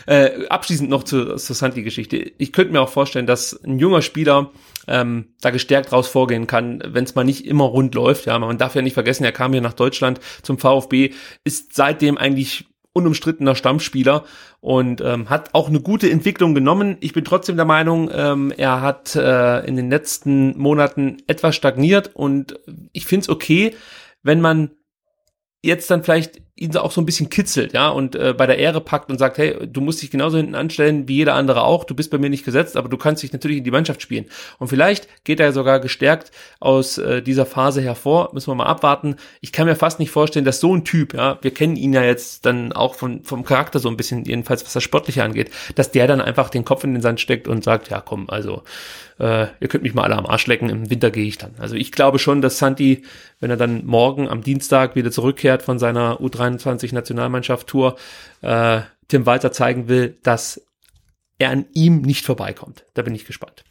[0.07, 2.31] Äh, abschließend noch zur, zur Santi-Geschichte.
[2.37, 4.51] Ich könnte mir auch vorstellen, dass ein junger Spieler
[4.87, 8.25] ähm, da gestärkt raus vorgehen kann, wenn es mal nicht immer rund läuft.
[8.25, 11.11] Ja, man darf ja nicht vergessen, er kam hier nach Deutschland zum VfB,
[11.43, 14.25] ist seitdem eigentlich unumstrittener Stammspieler
[14.59, 16.97] und ähm, hat auch eine gute Entwicklung genommen.
[16.99, 22.11] Ich bin trotzdem der Meinung, ähm, er hat äh, in den letzten Monaten etwas stagniert
[22.13, 22.59] und
[22.91, 23.75] ich finde es okay,
[24.23, 24.71] wenn man
[25.63, 28.81] jetzt dann vielleicht ihn auch so ein bisschen kitzelt, ja, und äh, bei der Ehre
[28.81, 31.95] packt und sagt, hey, du musst dich genauso hinten anstellen wie jeder andere auch, du
[31.95, 34.25] bist bei mir nicht gesetzt, aber du kannst dich natürlich in die Mannschaft spielen.
[34.59, 39.15] Und vielleicht geht er sogar gestärkt aus äh, dieser Phase hervor, müssen wir mal abwarten.
[39.41, 42.03] Ich kann mir fast nicht vorstellen, dass so ein Typ, ja, wir kennen ihn ja
[42.03, 45.91] jetzt dann auch von, vom Charakter so ein bisschen, jedenfalls was das Sportliche angeht, dass
[45.91, 48.63] der dann einfach den Kopf in den Sand steckt und sagt, ja komm, also
[49.21, 51.53] äh, ihr könnt mich mal alle am Arsch lecken, im Winter gehe ich dann.
[51.59, 53.03] Also ich glaube schon, dass Santi,
[53.39, 57.97] wenn er dann morgen am Dienstag wieder zurückkehrt von seiner U23 Nationalmannschaft Tour,
[58.41, 60.65] äh, Tim Walter zeigen will, dass
[61.37, 62.83] er an ihm nicht vorbeikommt.
[62.95, 63.63] Da bin ich gespannt.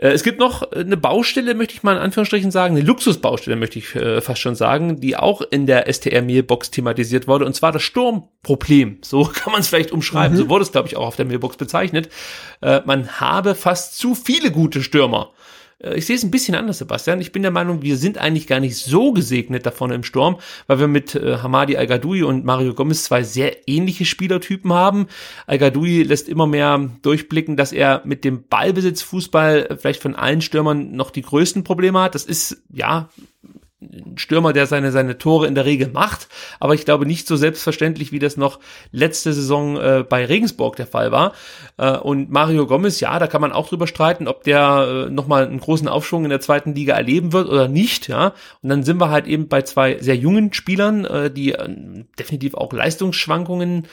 [0.00, 3.78] Äh, es gibt noch eine Baustelle, möchte ich mal in Anführungsstrichen sagen, eine Luxusbaustelle, möchte
[3.78, 7.82] ich äh, fast schon sagen, die auch in der STR-Mailbox thematisiert wurde, und zwar das
[7.82, 8.98] Sturmproblem.
[9.02, 10.36] So kann man es vielleicht umschreiben.
[10.36, 10.42] Mhm.
[10.42, 12.08] So wurde es, glaube ich, auch auf der Mailbox bezeichnet.
[12.62, 15.32] Äh, man habe fast zu viele gute Stürmer.
[15.82, 17.20] Äh, ich sehe es ein bisschen anders, Sebastian.
[17.20, 20.80] Ich bin der Meinung, wir sind eigentlich gar nicht so gesegnet davon im Sturm, weil
[20.80, 21.90] wir mit äh, Hamadi al
[22.24, 25.06] und Mario Gomez zwei sehr ähnliche Spielertypen haben.
[25.46, 31.10] al lässt immer mehr durchblicken, dass er mit dem Ballbesitzfußball vielleicht von allen Stürmern noch
[31.10, 32.14] die größten Probleme hat.
[32.14, 33.08] Das ist, ja,
[34.16, 38.12] Stürmer, der seine, seine Tore in der Regel macht, aber ich glaube nicht so selbstverständlich,
[38.12, 38.60] wie das noch
[38.92, 41.32] letzte Saison äh, bei Regensburg der Fall war.
[41.76, 45.46] Äh, und Mario Gomez, ja, da kann man auch drüber streiten, ob der äh, nochmal
[45.46, 48.34] einen großen Aufschwung in der zweiten Liga erleben wird oder nicht, ja.
[48.62, 51.68] Und dann sind wir halt eben bei zwei sehr jungen Spielern, äh, die äh,
[52.18, 53.86] definitiv auch Leistungsschwankungen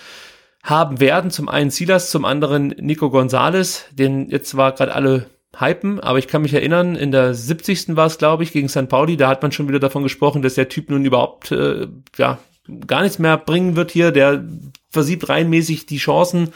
[0.63, 1.31] haben werden.
[1.31, 5.25] Zum einen Silas, zum anderen Nico Gonzalez, den jetzt zwar gerade alle
[5.55, 7.95] hypen, aber ich kann mich erinnern, in der 70.
[7.95, 8.89] war es, glaube ich, gegen St.
[8.89, 11.87] Pauli, da hat man schon wieder davon gesprochen, dass der Typ nun überhaupt äh,
[12.17, 12.39] ja
[12.85, 14.43] gar nichts mehr bringen wird hier, der
[14.89, 16.53] versiebt reinmäßig die Chancen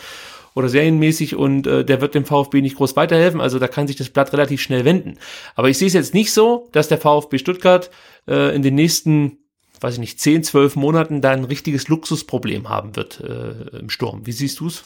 [0.53, 3.95] oder serienmäßig und äh, der wird dem VfB nicht groß weiterhelfen, also da kann sich
[3.95, 5.17] das Blatt relativ schnell wenden.
[5.55, 7.89] Aber ich sehe es jetzt nicht so, dass der VfB Stuttgart
[8.27, 9.37] äh, in den nächsten
[9.81, 14.25] weiß ich nicht, 10, 12 Monaten da ein richtiges Luxusproblem haben wird äh, im Sturm.
[14.25, 14.83] Wie siehst du's?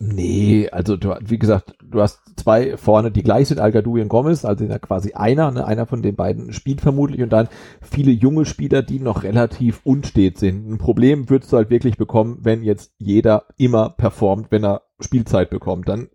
[0.00, 4.44] Nee, also du, wie gesagt, du hast zwei vorne, die gleich sind, al und Gomez,
[4.44, 7.48] also ja quasi einer, ne, einer von den beiden spielt vermutlich und dann
[7.82, 10.70] viele junge Spieler, die noch relativ unstet sind.
[10.70, 15.50] Ein Problem würdest du halt wirklich bekommen, wenn jetzt jeder immer performt, wenn er Spielzeit
[15.50, 16.08] bekommt, dann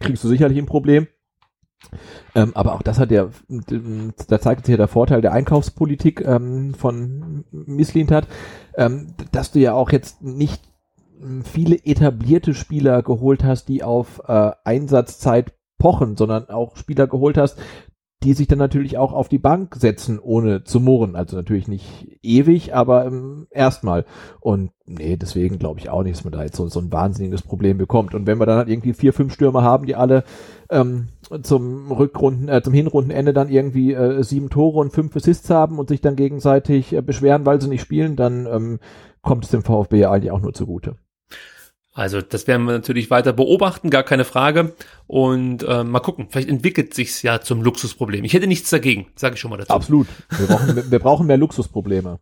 [0.00, 1.06] kriegst du sicherlich ein Problem.
[2.34, 3.28] Ähm, aber auch das hat ja,
[4.28, 8.26] da zeigt sich ja der Vorteil der Einkaufspolitik ähm, von Misslintat,
[8.76, 10.62] ähm, dass du ja auch jetzt nicht
[11.44, 17.58] viele etablierte Spieler geholt hast, die auf äh, Einsatzzeit pochen, sondern auch Spieler geholt hast,
[18.22, 21.16] die sich dann natürlich auch auf die Bank setzen, ohne zu murren.
[21.16, 24.06] Also natürlich nicht ewig, aber ähm, erstmal.
[24.40, 27.42] Und nee, deswegen glaube ich auch nicht, dass man da jetzt so, so ein wahnsinniges
[27.42, 28.14] Problem bekommt.
[28.14, 30.24] Und wenn wir dann halt irgendwie vier, fünf Stürmer haben, die alle
[30.70, 31.08] ähm,
[31.42, 35.88] zum Rückrunden, äh, zum Hinrundenende dann irgendwie äh, sieben Tore und fünf Assists haben und
[35.88, 38.78] sich dann gegenseitig äh, beschweren, weil sie nicht spielen, dann ähm,
[39.20, 40.96] kommt es dem VfB ja eigentlich auch nur zugute.
[41.96, 44.74] Also das werden wir natürlich weiter beobachten, gar keine Frage.
[45.06, 48.22] Und äh, mal gucken, vielleicht entwickelt sich's ja zum Luxusproblem.
[48.22, 49.72] Ich hätte nichts dagegen, sage ich schon mal dazu.
[49.72, 50.06] Absolut.
[50.28, 52.20] Wir brauchen, wir brauchen mehr Luxusprobleme.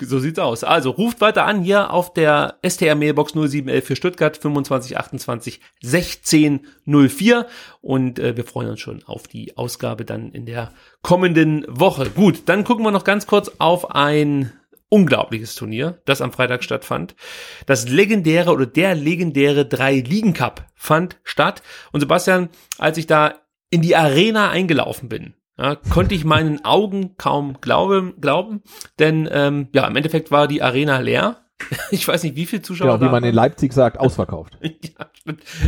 [0.00, 0.64] So sieht's aus.
[0.64, 7.46] Also ruft weiter an hier auf der STR Mailbox 0711 für Stuttgart 2528 1604
[7.82, 10.72] und äh, wir freuen uns schon auf die Ausgabe dann in der
[11.02, 12.08] kommenden Woche.
[12.08, 14.50] Gut, dann gucken wir noch ganz kurz auf ein
[14.90, 17.14] unglaubliches Turnier, das am Freitag stattfand.
[17.64, 21.62] Das legendäre oder der legendäre Drei-Ligen-Cup fand statt.
[21.92, 23.34] Und Sebastian, als ich da
[23.70, 28.62] in die Arena eingelaufen bin, ja, konnte ich meinen Augen kaum glauben, glauben
[28.98, 31.44] denn ähm, ja, im Endeffekt war die Arena leer.
[31.90, 32.98] ich weiß nicht, wie viele Zuschauer.
[32.98, 34.58] Genau, wie man in Leipzig sagt, ausverkauft.
[34.62, 35.06] ja,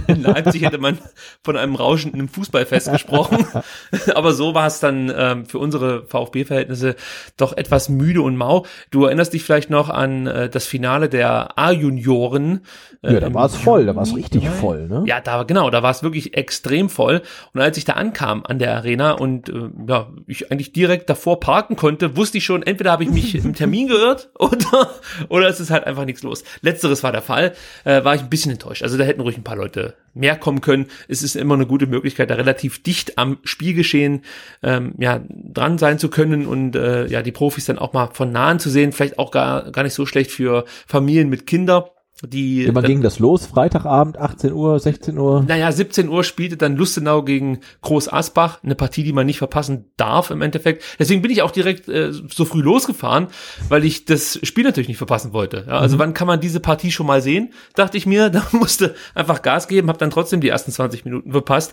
[0.07, 0.99] in Leipzig hätte man
[1.43, 3.47] von einem rauschenden Fußballfest gesprochen.
[4.15, 6.97] Aber so war es dann ähm, für unsere VfB-Verhältnisse
[7.37, 8.67] doch etwas müde und mau.
[8.91, 12.63] Du erinnerst dich vielleicht noch an äh, das Finale der A-Junioren.
[13.03, 15.05] Äh, ja, da war es voll, da war es richtig voll, ne?
[15.07, 17.23] Ja, da genau, da war es wirklich extrem voll.
[17.53, 21.41] Und als ich da ankam an der Arena und äh, ja, ich eigentlich direkt davor
[21.41, 24.91] parken konnte, wusste ich schon, entweder habe ich mich im Termin geirrt oder,
[25.29, 26.45] oder es ist halt einfach nichts los.
[26.61, 27.55] Letzteres war der Fall,
[27.85, 28.83] äh, war ich ein bisschen enttäuscht.
[28.83, 30.87] Also da hätten ruhig ein paar Leute mehr kommen können.
[31.09, 34.23] Es ist immer eine gute Möglichkeit, da relativ dicht am Spielgeschehen
[34.63, 38.33] ähm, ja, dran sein zu können und äh, ja, die Profis dann auch mal von
[38.33, 38.93] nahen zu sehen.
[38.93, 41.85] Vielleicht auch gar, gar nicht so schlecht für Familien mit Kindern.
[42.25, 45.45] Die, Immer ging das los, Freitagabend, 18 Uhr, 16 Uhr?
[45.47, 49.87] Naja, 17 Uhr spielte dann Lustenau gegen Groß Asbach, eine Partie, die man nicht verpassen
[49.97, 50.85] darf im Endeffekt.
[51.01, 53.27] Deswegen bin ich auch direkt äh, so früh losgefahren,
[53.69, 55.65] weil ich das Spiel natürlich nicht verpassen wollte.
[55.67, 56.01] Ja, also mhm.
[56.01, 57.53] wann kann man diese Partie schon mal sehen?
[57.75, 61.33] Dachte ich mir, da musste einfach Gas geben, habe dann trotzdem die ersten 20 Minuten
[61.33, 61.73] verpasst.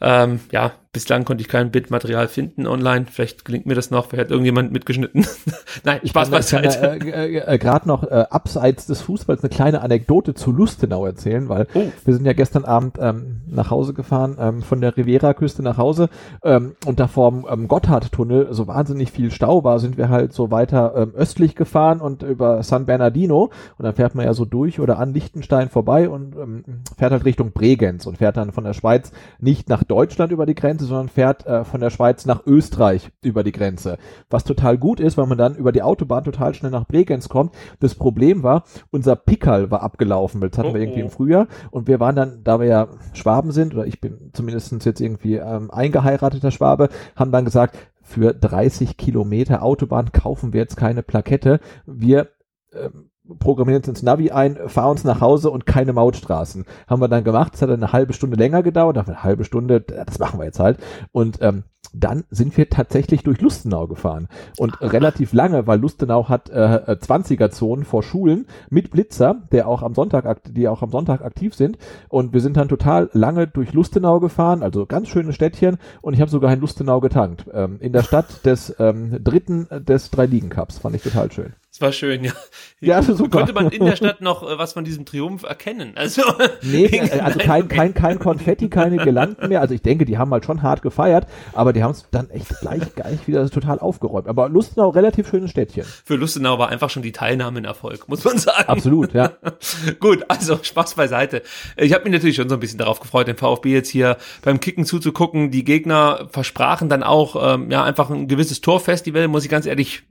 [0.00, 3.04] Ähm, ja, bislang konnte ich kein Bildmaterial finden online.
[3.10, 4.06] Vielleicht gelingt mir das noch.
[4.06, 5.26] Vielleicht hat irgendjemand mitgeschnitten.
[5.84, 6.98] Nein, ich Spaß beiseite.
[7.04, 11.50] Äh, äh, äh, Gerade noch äh, abseits des Fußballs eine kleine Anekdote zu Lustenau erzählen,
[11.50, 11.82] weil oh.
[12.02, 16.08] wir sind ja gestern Abend ähm, nach Hause gefahren, ähm, von der Riviera-Küste nach Hause
[16.42, 20.50] ähm, und da vorm ähm, Gotthardtunnel so wahnsinnig viel Stau war, sind wir halt so
[20.50, 24.80] weiter ähm, östlich gefahren und über San Bernardino und dann fährt man ja so durch
[24.80, 26.64] oder an Liechtenstein vorbei und ähm,
[26.96, 30.54] fährt halt Richtung Bregenz und fährt dann von der Schweiz nicht nach Deutschland über die
[30.54, 33.98] Grenze, sondern fährt äh, von der Schweiz nach Österreich über die Grenze.
[34.30, 37.54] Was total gut ist, weil man dann über die Autobahn total schnell nach Bregenz kommt.
[37.80, 41.10] Das Problem war, unser Pickerl war abgelaufen, das hatten oh, wir irgendwie im oh.
[41.10, 45.00] Frühjahr und wir waren dann, da wir ja Schwaben sind, oder ich bin zumindest jetzt
[45.00, 51.02] irgendwie ähm, eingeheirateter Schwabe, haben dann gesagt, für 30 Kilometer Autobahn kaufen wir jetzt keine
[51.02, 51.58] Plakette.
[51.86, 52.28] Wir
[52.72, 56.64] ähm, programmieren uns ins Navi ein, fahren uns nach Hause und keine Mautstraßen.
[56.86, 60.18] Haben wir dann gemacht, es hat eine halbe Stunde länger gedauert, eine halbe Stunde, das
[60.18, 60.78] machen wir jetzt halt.
[61.12, 64.28] Und ähm, dann sind wir tatsächlich durch Lustenau gefahren.
[64.58, 64.92] Und Ach.
[64.92, 70.42] relativ lange, weil Lustenau hat äh, 20er-Zonen vor Schulen mit Blitzer, der auch am Sonntag,
[70.44, 71.78] die auch am Sonntag aktiv sind.
[72.08, 75.78] Und wir sind dann total lange durch Lustenau gefahren, also ganz schönes Städtchen.
[76.02, 77.46] Und ich habe sogar in Lustenau getankt.
[77.52, 80.78] Ähm, in der Stadt des ähm, dritten des Drei-Ligen-Cups.
[80.78, 81.54] Fand ich total schön.
[81.76, 82.32] Das war schön, ja.
[82.80, 83.40] Ja, super.
[83.40, 85.92] Konnte man in der Stadt noch äh, was von diesem Triumph erkennen?
[85.94, 86.22] Also,
[86.62, 89.60] nee, äh, also kein, kein, kein Konfetti, keine Gelanden mehr.
[89.60, 92.48] Also ich denke, die haben halt schon hart gefeiert, aber die haben es dann echt
[92.60, 94.26] gleich, gleich wieder total aufgeräumt.
[94.26, 95.84] Aber Lustenau, relativ schönes Städtchen.
[95.84, 98.68] Für Lustenau war einfach schon die Teilnahme ein Erfolg, muss man sagen.
[98.68, 99.32] Absolut, ja.
[100.00, 101.42] Gut, also Spaß beiseite.
[101.76, 104.60] Ich habe mich natürlich schon so ein bisschen darauf gefreut, den VfB jetzt hier beim
[104.60, 105.50] Kicken zuzugucken.
[105.50, 110.04] Die Gegner versprachen dann auch ähm, ja einfach ein gewisses Torfestival, muss ich ganz ehrlich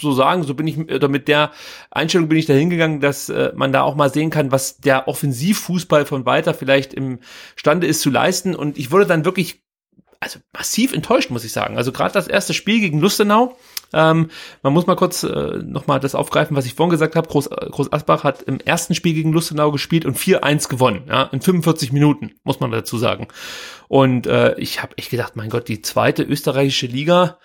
[0.00, 1.50] so sagen, so bin ich, oder mit der
[1.90, 5.08] Einstellung bin ich da hingegangen, dass äh, man da auch mal sehen kann, was der
[5.08, 8.54] Offensivfußball von weiter vielleicht imstande ist zu leisten.
[8.54, 9.62] Und ich wurde dann wirklich
[10.20, 11.78] also massiv enttäuscht, muss ich sagen.
[11.78, 13.56] Also gerade das erste Spiel gegen Lustenau,
[13.94, 14.30] ähm,
[14.62, 17.26] man muss mal kurz äh, nochmal das aufgreifen, was ich vorhin gesagt habe.
[17.26, 21.40] Groß, Groß Asbach hat im ersten Spiel gegen Lustenau gespielt und 4-1 gewonnen, ja, in
[21.40, 23.28] 45 Minuten, muss man dazu sagen.
[23.88, 27.38] Und äh, ich habe echt gedacht, mein Gott, die zweite österreichische Liga,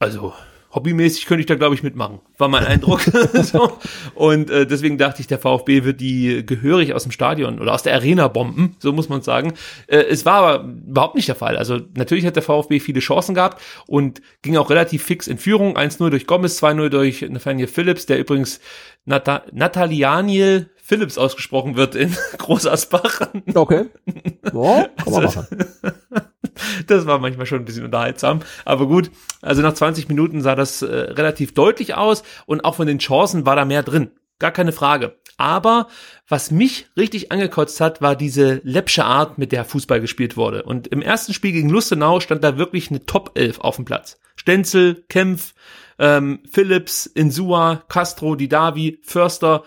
[0.00, 0.34] also
[0.74, 2.20] hobbymäßig könnte ich da, glaube ich, mitmachen.
[2.38, 3.00] War mein Eindruck.
[3.42, 3.78] so.
[4.14, 7.82] Und äh, deswegen dachte ich, der VfB wird die gehörig aus dem Stadion oder aus
[7.82, 9.52] der Arena bomben, so muss man sagen.
[9.86, 11.56] Äh, es war aber überhaupt nicht der Fall.
[11.56, 15.76] Also natürlich hat der VfB viele Chancen gehabt und ging auch relativ fix in Führung.
[15.76, 18.60] 1-0 durch Gomez, 2-0 durch Nathaniel Phillips, der übrigens
[19.04, 23.28] Nata Nathalianiel Phillips ausgesprochen wird in Großasbach.
[23.54, 23.86] Okay.
[24.52, 25.64] Ja, kann man also, machen.
[26.86, 28.40] Das war manchmal schon ein bisschen unterhaltsam.
[28.66, 29.10] Aber gut,
[29.40, 33.46] also nach 20 Minuten sah das äh, relativ deutlich aus und auch von den Chancen
[33.46, 34.10] war da mehr drin.
[34.38, 35.16] Gar keine Frage.
[35.38, 35.88] Aber
[36.28, 40.64] was mich richtig angekotzt hat, war diese läppsche Art, mit der Fußball gespielt wurde.
[40.64, 44.18] Und im ersten Spiel gegen Lustenau stand da wirklich eine Top 11 auf dem Platz.
[44.36, 45.54] Stenzel, Kempf,
[45.98, 49.62] ähm, Phillips, Insua, Castro, Didavi, Förster,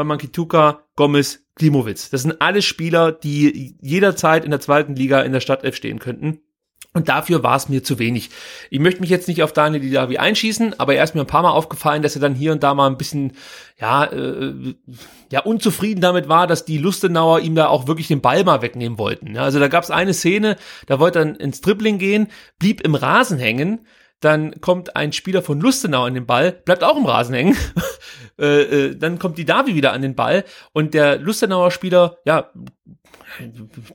[0.00, 2.10] Wamankituka, Gomez, Klimowitz.
[2.10, 6.40] Das sind alle Spieler, die jederzeit in der zweiten Liga in der Stadtelf stehen könnten.
[6.92, 8.30] Und dafür war es mir zu wenig.
[8.68, 11.42] Ich möchte mich jetzt nicht auf Daniel Didavi einschießen, aber er ist mir ein paar
[11.42, 13.34] Mal aufgefallen, dass er dann hier und da mal ein bisschen,
[13.78, 14.74] ja, äh,
[15.30, 18.98] ja, unzufrieden damit war, dass die Lustenauer ihm da auch wirklich den Ball mal wegnehmen
[18.98, 19.36] wollten.
[19.36, 20.56] Ja, also da gab es eine Szene,
[20.86, 22.26] da wollte er ins Dribbling gehen,
[22.58, 23.86] blieb im Rasen hängen,
[24.20, 27.56] dann kommt ein Spieler von Lustenau an den Ball, bleibt auch im Rasen hängen,
[28.38, 32.50] äh, äh, dann kommt die Davi wieder an den Ball und der Lustenauer Spieler, ja,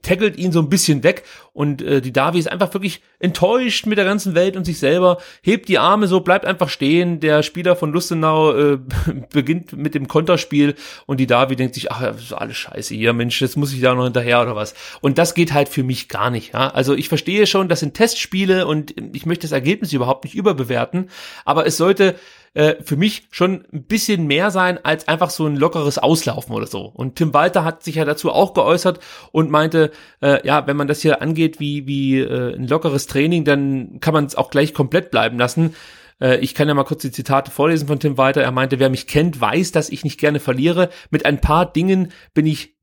[0.02, 3.98] tackelt ihn so ein bisschen weg und äh, die Davi ist einfach wirklich enttäuscht mit
[3.98, 7.20] der ganzen Welt und sich selber, hebt die Arme so, bleibt einfach stehen.
[7.20, 8.80] Der Spieler von Lustenau äh,
[9.32, 10.76] beginnt mit dem Konterspiel
[11.06, 13.82] und die Davi denkt sich, ach, das ist alles scheiße hier, Mensch, jetzt muss ich
[13.82, 14.76] da noch hinterher oder was.
[15.02, 16.54] Und das geht halt für mich gar nicht.
[16.54, 16.70] Ja?
[16.70, 21.10] Also ich verstehe schon, das sind Testspiele und ich möchte das Ergebnis überhaupt nicht überbewerten,
[21.46, 22.16] aber es sollte
[22.56, 26.68] äh, für mich schon ein bisschen mehr sein als einfach so ein lockeres Auslaufen oder
[26.68, 26.86] so.
[26.86, 29.00] Und Tim Walter hat sich ja dazu auch geäußert
[29.32, 29.92] und meinte,
[30.22, 34.14] äh, ja, wenn man das hier angeht wie, wie äh, ein lockeres Training, dann kann
[34.14, 35.76] man es auch gleich komplett bleiben lassen.
[36.22, 38.42] Äh, ich kann ja mal kurz die Zitate vorlesen von Tim Walter.
[38.42, 40.90] Er meinte, wer mich kennt, weiß, dass ich nicht gerne verliere.
[41.10, 42.78] Mit ein paar Dingen bin ich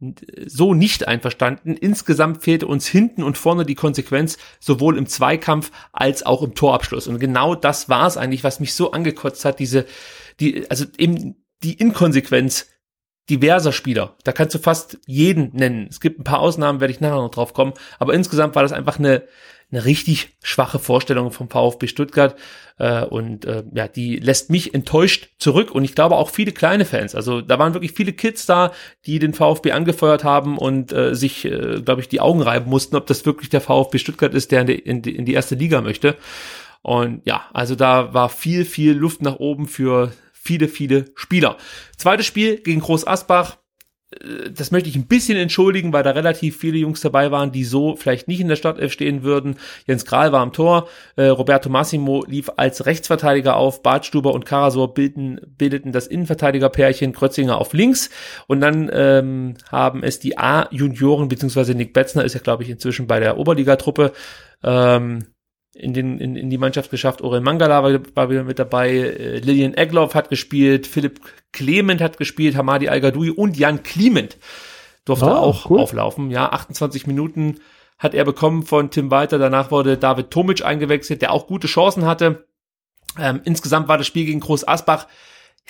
[0.47, 1.77] so nicht einverstanden.
[1.77, 7.07] Insgesamt fehlte uns hinten und vorne die Konsequenz, sowohl im Zweikampf als auch im Torabschluss.
[7.07, 9.87] Und genau das war es eigentlich, was mich so angekotzt hat, diese,
[10.41, 12.69] die, also eben die Inkonsequenz
[13.31, 14.17] diverser Spieler.
[14.25, 15.87] Da kannst du fast jeden nennen.
[15.89, 17.73] Es gibt ein paar Ausnahmen, werde ich nachher noch drauf kommen.
[17.99, 19.23] Aber insgesamt war das einfach eine,
[19.73, 22.37] eine richtig schwache Vorstellung vom VfB Stuttgart
[22.79, 26.85] äh, und äh, ja, die lässt mich enttäuscht zurück und ich glaube auch viele kleine
[26.85, 27.15] Fans.
[27.15, 28.73] Also da waren wirklich viele Kids da,
[29.07, 32.97] die den VfB angefeuert haben und äh, sich, äh, glaube ich, die Augen reiben mussten,
[32.97, 35.55] ob das wirklich der VfB Stuttgart ist, der in die, in die, in die erste
[35.55, 36.17] Liga möchte.
[36.83, 41.57] Und ja, also da war viel, viel Luft nach oben für viele, viele Spieler.
[41.97, 43.57] Zweites Spiel gegen Groß Asbach
[44.51, 47.97] das möchte ich ein bisschen entschuldigen, weil da relativ viele Jungs dabei waren, die so
[47.97, 49.57] vielleicht nicht in der Startelf stehen würden.
[49.87, 54.95] Jens Kral war am Tor, äh, Roberto Massimo lief als Rechtsverteidiger auf, Bartstuber und Karasor
[54.95, 58.11] bilden, bildeten das Innenverteidigerpärchen, Krötzinger auf links.
[58.47, 63.07] Und dann ähm, haben es die A-Junioren, beziehungsweise Nick Betzner ist ja glaube ich inzwischen
[63.07, 64.13] bei der Oberligatruppe,
[64.63, 65.27] ähm,
[65.75, 67.23] in, den, in, in die Mannschaft geschafft.
[67.23, 71.21] Orel Mangala war, war wieder mit dabei, äh, Lilian Egloff hat gespielt, Philipp
[71.53, 73.03] Clement hat gespielt, Hamadi al
[73.37, 74.39] und Jan Clement
[75.05, 75.81] durfte oh, auch cool.
[75.81, 76.31] auflaufen.
[76.31, 77.59] Ja, 28 Minuten
[77.99, 79.39] hat er bekommen von Tim Walter.
[79.39, 82.47] Danach wurde David Tomic eingewechselt, der auch gute Chancen hatte.
[83.19, 85.07] Ähm, insgesamt war das Spiel gegen Groß Asbach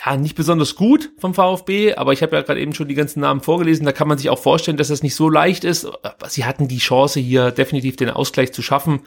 [0.03, 3.19] ja, nicht besonders gut vom VfB, aber ich habe ja gerade eben schon die ganzen
[3.19, 5.87] Namen vorgelesen, da kann man sich auch vorstellen, dass das nicht so leicht ist.
[6.27, 9.01] Sie hatten die Chance hier definitiv den Ausgleich zu schaffen.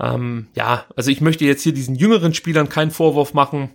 [0.00, 3.70] Ähm, ja, also ich möchte jetzt hier diesen jüngeren Spielern keinen Vorwurf machen.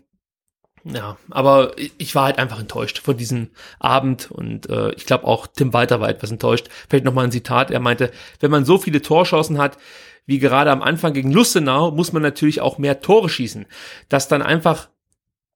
[0.85, 5.47] Ja, aber ich war halt einfach enttäuscht von diesem Abend und äh, ich glaube auch
[5.47, 6.69] Tim Walter war etwas enttäuscht.
[6.89, 9.77] Vielleicht nochmal ein Zitat, er meinte, wenn man so viele Torschancen hat,
[10.25, 13.65] wie gerade am Anfang gegen Lustenau, muss man natürlich auch mehr Tore schießen.
[14.07, 14.89] Dass dann einfach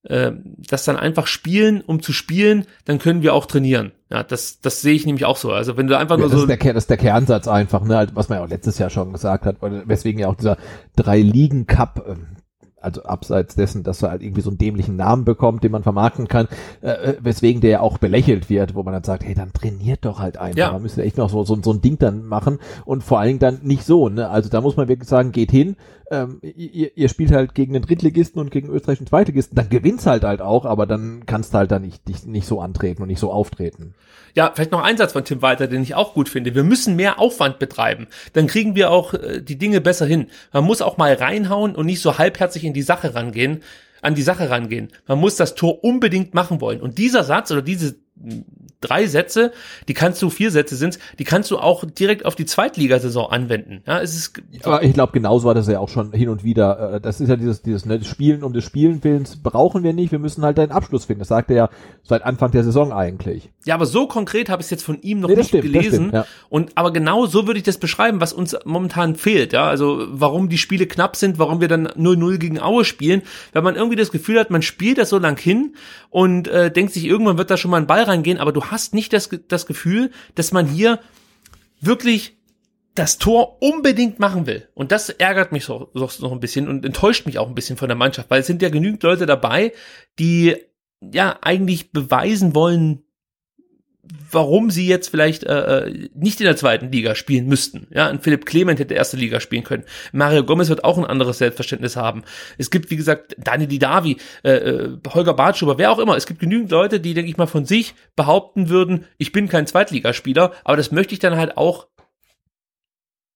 [0.04, 3.94] äh, das dann einfach spielen, um zu spielen, dann können wir auch trainieren.
[4.14, 5.52] Ja, das, das sehe ich nämlich auch so.
[5.52, 6.48] Also wenn du einfach nur ja, das so.
[6.48, 9.12] Ist der, das ist der Kernsatz einfach, ne, was man ja auch letztes Jahr schon
[9.12, 10.58] gesagt hat, weswegen ja auch dieser
[10.96, 12.28] Drei-Ligen-Cup, ähm,
[12.80, 16.28] also abseits dessen, dass er halt irgendwie so einen dämlichen Namen bekommt, den man vermarkten
[16.28, 16.48] kann,
[16.82, 20.06] äh, äh, weswegen der ja auch belächelt wird, wo man dann sagt, hey, dann trainiert
[20.06, 20.58] doch halt einfach.
[20.58, 20.72] Ja.
[20.74, 23.40] Man müsste echt noch so, so, so ein Ding dann machen und vor allen Dingen
[23.40, 24.30] dann nicht so, ne?
[24.30, 25.76] Also da muss man wirklich sagen, geht hin,
[26.14, 30.24] ähm, ihr, ihr spielt halt gegen den Drittligisten und gegen österreichischen Zweitligisten, dann gewinnt's halt
[30.24, 33.20] halt auch, aber dann kannst du halt da nicht, nicht, nicht so antreten und nicht
[33.20, 33.96] so auftreten.
[34.36, 36.56] Ja, vielleicht noch ein Satz von Tim Walter, den ich auch gut finde.
[36.56, 38.08] Wir müssen mehr Aufwand betreiben.
[38.34, 40.28] Dann kriegen wir auch äh, die Dinge besser hin.
[40.52, 43.62] Man muss auch mal reinhauen und nicht so halbherzig in die Sache rangehen,
[44.02, 44.90] an die Sache rangehen.
[45.08, 46.82] Man muss das Tor unbedingt machen wollen.
[46.82, 47.96] Und dieser Satz oder diese
[48.82, 49.52] drei Sätze,
[49.88, 53.82] die kannst du, vier Sätze sind, die kannst du auch direkt auf die Zweitligasaison anwenden.
[53.88, 54.42] Ja, es ist.
[54.64, 56.96] Aber ich glaube, genauso war das ja auch schon hin und wieder.
[56.96, 60.12] Äh, das ist ja dieses, dieses ne, Spielen um des Spielen Willens brauchen wir nicht.
[60.12, 61.20] Wir müssen halt einen Abschluss finden.
[61.20, 61.70] Das sagt er ja
[62.04, 63.50] seit Anfang der Saison eigentlich.
[63.66, 65.94] Ja, aber so konkret habe ich es jetzt von ihm noch nee, nicht stimmt, gelesen.
[65.94, 66.26] Stimmt, ja.
[66.50, 69.54] Und aber genau so würde ich das beschreiben, was uns momentan fehlt.
[69.54, 73.22] Ja, also warum die Spiele knapp sind, warum wir dann 0-0 gegen Aue spielen,
[73.54, 75.76] wenn man irgendwie das Gefühl hat, man spielt das so lang hin
[76.10, 78.94] und äh, denkt sich, irgendwann wird da schon mal ein Ball reingehen, aber du hast
[78.94, 81.00] nicht das, das Gefühl, dass man hier
[81.82, 82.38] wirklich
[82.96, 84.70] das Tor unbedingt machen will.
[84.76, 87.78] Und das ärgert mich so, so noch ein bisschen und enttäuscht mich auch ein bisschen
[87.78, 89.74] von der Mannschaft, weil es sind ja genügend Leute dabei,
[90.20, 90.56] die
[91.02, 93.04] ja eigentlich beweisen wollen,
[94.32, 97.88] warum sie jetzt vielleicht äh, äh, nicht in der zweiten Liga spielen müssten.
[97.92, 99.84] Ja, ein Philipp Clement hätte erste Liga spielen können.
[100.12, 102.24] Mario Gomez wird auch ein anderes Selbstverständnis haben.
[102.58, 106.18] Es gibt, wie gesagt, Dani Didavi, äh, äh, Holger Bartschuber, wer auch immer.
[106.18, 109.68] Es gibt genügend Leute, die, denke ich mal, von sich behaupten würden, ich bin kein
[109.68, 111.88] Zweitligaspieler, aber das möchte ich dann halt auch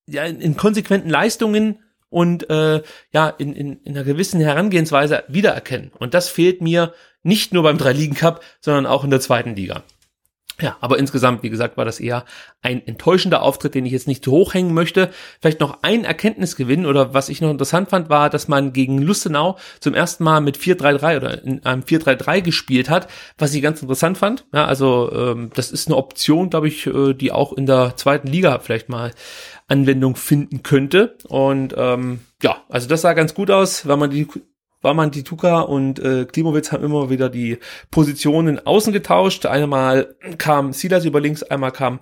[0.07, 1.79] ja, in, in konsequenten Leistungen
[2.09, 2.81] und äh,
[3.11, 5.91] ja, in, in, in einer gewissen Herangehensweise wiedererkennen.
[5.99, 6.93] Und das fehlt mir
[7.23, 9.83] nicht nur beim Drei-Ligen-Cup, sondern auch in der zweiten Liga.
[10.59, 12.25] Ja, aber insgesamt, wie gesagt, war das eher
[12.63, 15.11] ein enttäuschender Auftritt, den ich jetzt nicht zu hoch hängen möchte.
[15.39, 19.57] Vielleicht noch ein Erkenntnisgewinn oder was ich noch interessant fand, war, dass man gegen Lustenau
[19.79, 23.07] zum ersten Mal mit 4-3-3 oder in einem 4-3-3 gespielt hat,
[23.37, 24.47] was ich ganz interessant fand.
[24.51, 28.27] Ja, also ähm, das ist eine Option, glaube ich, äh, die auch in der zweiten
[28.27, 29.11] Liga vielleicht mal
[29.67, 31.17] Anwendung finden könnte.
[31.27, 34.27] Und ähm, ja, also das sah ganz gut aus, weil man die
[34.81, 37.57] war man die Tuka und äh, Klimowitz haben immer wieder die
[37.91, 39.45] Positionen außen getauscht.
[39.45, 41.99] Einmal kam Silas über links, einmal kam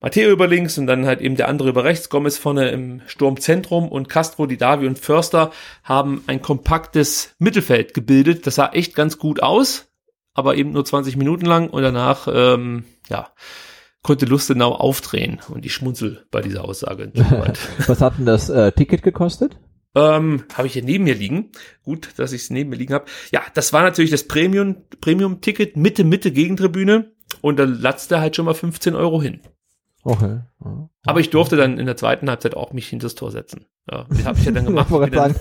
[0.00, 2.08] Matteo über links und dann halt eben der andere über rechts.
[2.08, 5.50] Gomez vorne im Sturmzentrum und Castro, Didavi und Förster
[5.82, 8.46] haben ein kompaktes Mittelfeld gebildet.
[8.46, 9.88] Das sah echt ganz gut aus,
[10.34, 13.32] aber eben nur 20 Minuten lang und danach, ähm, ja,
[14.02, 17.10] konnte Lustenau aufdrehen und ich schmunzel bei dieser Aussage.
[17.88, 19.58] Was hat denn das äh, Ticket gekostet?
[19.94, 21.50] Ähm, habe ich hier neben mir liegen.
[21.82, 23.06] Gut, dass ich es neben mir liegen habe.
[23.32, 27.12] Ja, das war natürlich das Premium, Premium-Ticket, Mitte, Mitte Gegentribüne.
[27.40, 29.40] Und da latzte halt schon mal 15 Euro hin.
[30.04, 30.40] Okay.
[30.64, 30.88] Ja.
[31.04, 33.66] Aber ich durfte dann in der zweiten Halbzeit auch mich hinter das Tor setzen.
[33.90, 34.90] Ja, das habe ich ja dann gemacht.
[34.90, 35.34] dann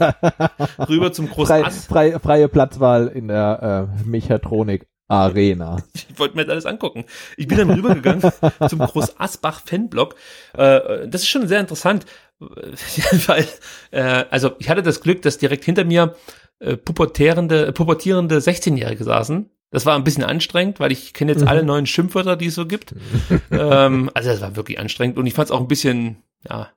[0.88, 4.88] rüber zum großen Frei, frei, freie Platzwahl in der äh, Mechatronik.
[5.07, 5.78] Arena.
[5.94, 7.06] Ich wollte mir das alles angucken.
[7.38, 8.24] Ich bin dann rübergegangen
[8.69, 10.15] zum Groß Asbach Fanblock.
[10.53, 12.07] Äh, das ist schon sehr interessant,
[12.40, 13.48] weil
[13.92, 16.16] äh, also ich hatte das Glück, dass direkt hinter mir
[16.60, 19.50] äh, pubertierende, pubertierende 16-Jährige saßen.
[19.70, 21.48] Das war ein bisschen anstrengend, weil ich kenne jetzt mhm.
[21.48, 22.96] alle neuen Schimpfwörter, die es so gibt.
[23.52, 26.70] ähm, also das war wirklich anstrengend und ich fand es auch ein bisschen ja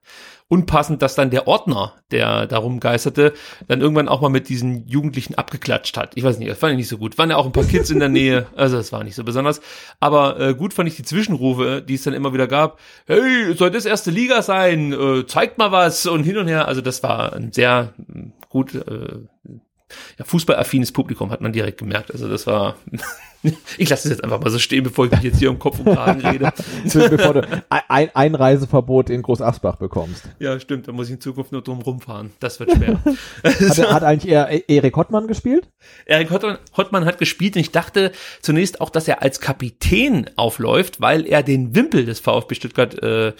[0.50, 3.34] unpassend, dass dann der Ordner, der darum geisterte,
[3.68, 6.16] dann irgendwann auch mal mit diesen Jugendlichen abgeklatscht hat.
[6.16, 7.16] Ich weiß nicht, das fand ich nicht so gut.
[7.18, 9.60] Waren ja auch ein paar Kids in der Nähe, also das war nicht so besonders.
[10.00, 12.80] Aber äh, gut fand ich die Zwischenrufe, die es dann immer wieder gab.
[13.06, 14.92] Hey, soll das erste Liga sein?
[14.92, 16.66] Äh, zeigt mal was und hin und her.
[16.66, 17.94] Also das war ein sehr
[18.48, 19.20] gut äh,
[20.18, 22.10] ja, fußballaffines Publikum, hat man direkt gemerkt.
[22.10, 22.74] Also das war
[23.78, 25.78] ich lasse es jetzt einfach mal so stehen, bevor ich mich jetzt hier um Kopf
[25.78, 26.52] und Kragen rede.
[26.84, 30.24] bevor du ein Einreiseverbot in Großasbach bekommst.
[30.38, 30.88] Ja, stimmt.
[30.88, 32.32] Da muss ich in Zukunft nur drum rumfahren.
[32.40, 33.00] Das wird schwer.
[33.44, 35.68] hat, hat, eigentlich eher e- Erik Hottmann gespielt?
[36.04, 38.12] Erik Hottmann, Hottmann hat gespielt und ich dachte
[38.42, 43.32] zunächst auch, dass er als Kapitän aufläuft, weil er den Wimpel des VfB Stuttgart äh,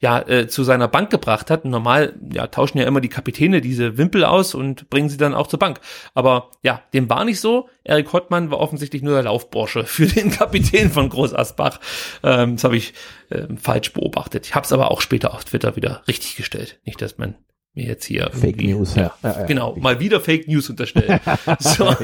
[0.00, 1.64] ja äh, zu seiner Bank gebracht hat.
[1.64, 5.48] Normal ja, tauschen ja immer die Kapitäne diese Wimpel aus und bringen sie dann auch
[5.48, 5.80] zur Bank.
[6.14, 7.68] Aber ja, dem war nicht so.
[7.82, 11.80] Erik Hottmann war offensichtlich nur der Laufbursche für den Kapitän von Groß Asbach.
[12.22, 12.94] Ähm, das habe ich
[13.30, 14.46] ähm, falsch beobachtet.
[14.46, 16.80] Ich habe es aber auch später auf Twitter wieder richtig gestellt.
[16.84, 17.34] Nicht, dass man
[17.74, 19.14] mir jetzt hier Fake News, ja.
[19.22, 21.20] ja, ja genau, mal wieder Fake News unterstellen.
[21.58, 21.94] so.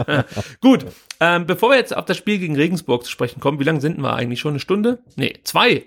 [0.60, 0.86] Gut,
[1.20, 3.98] ähm, bevor wir jetzt auf das Spiel gegen Regensburg zu sprechen kommen, wie lange sind
[3.98, 4.52] wir eigentlich schon?
[4.52, 4.98] Eine Stunde?
[5.16, 5.86] Nee, zwei.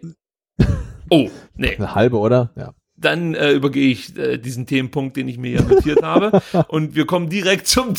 [1.10, 1.76] Oh, nee.
[1.76, 2.52] Eine halbe, oder?
[2.56, 6.42] Ja dann äh, übergehe ich äh, diesen Themenpunkt, den ich mir ja notiert habe.
[6.68, 7.94] Und wir kommen direkt zum.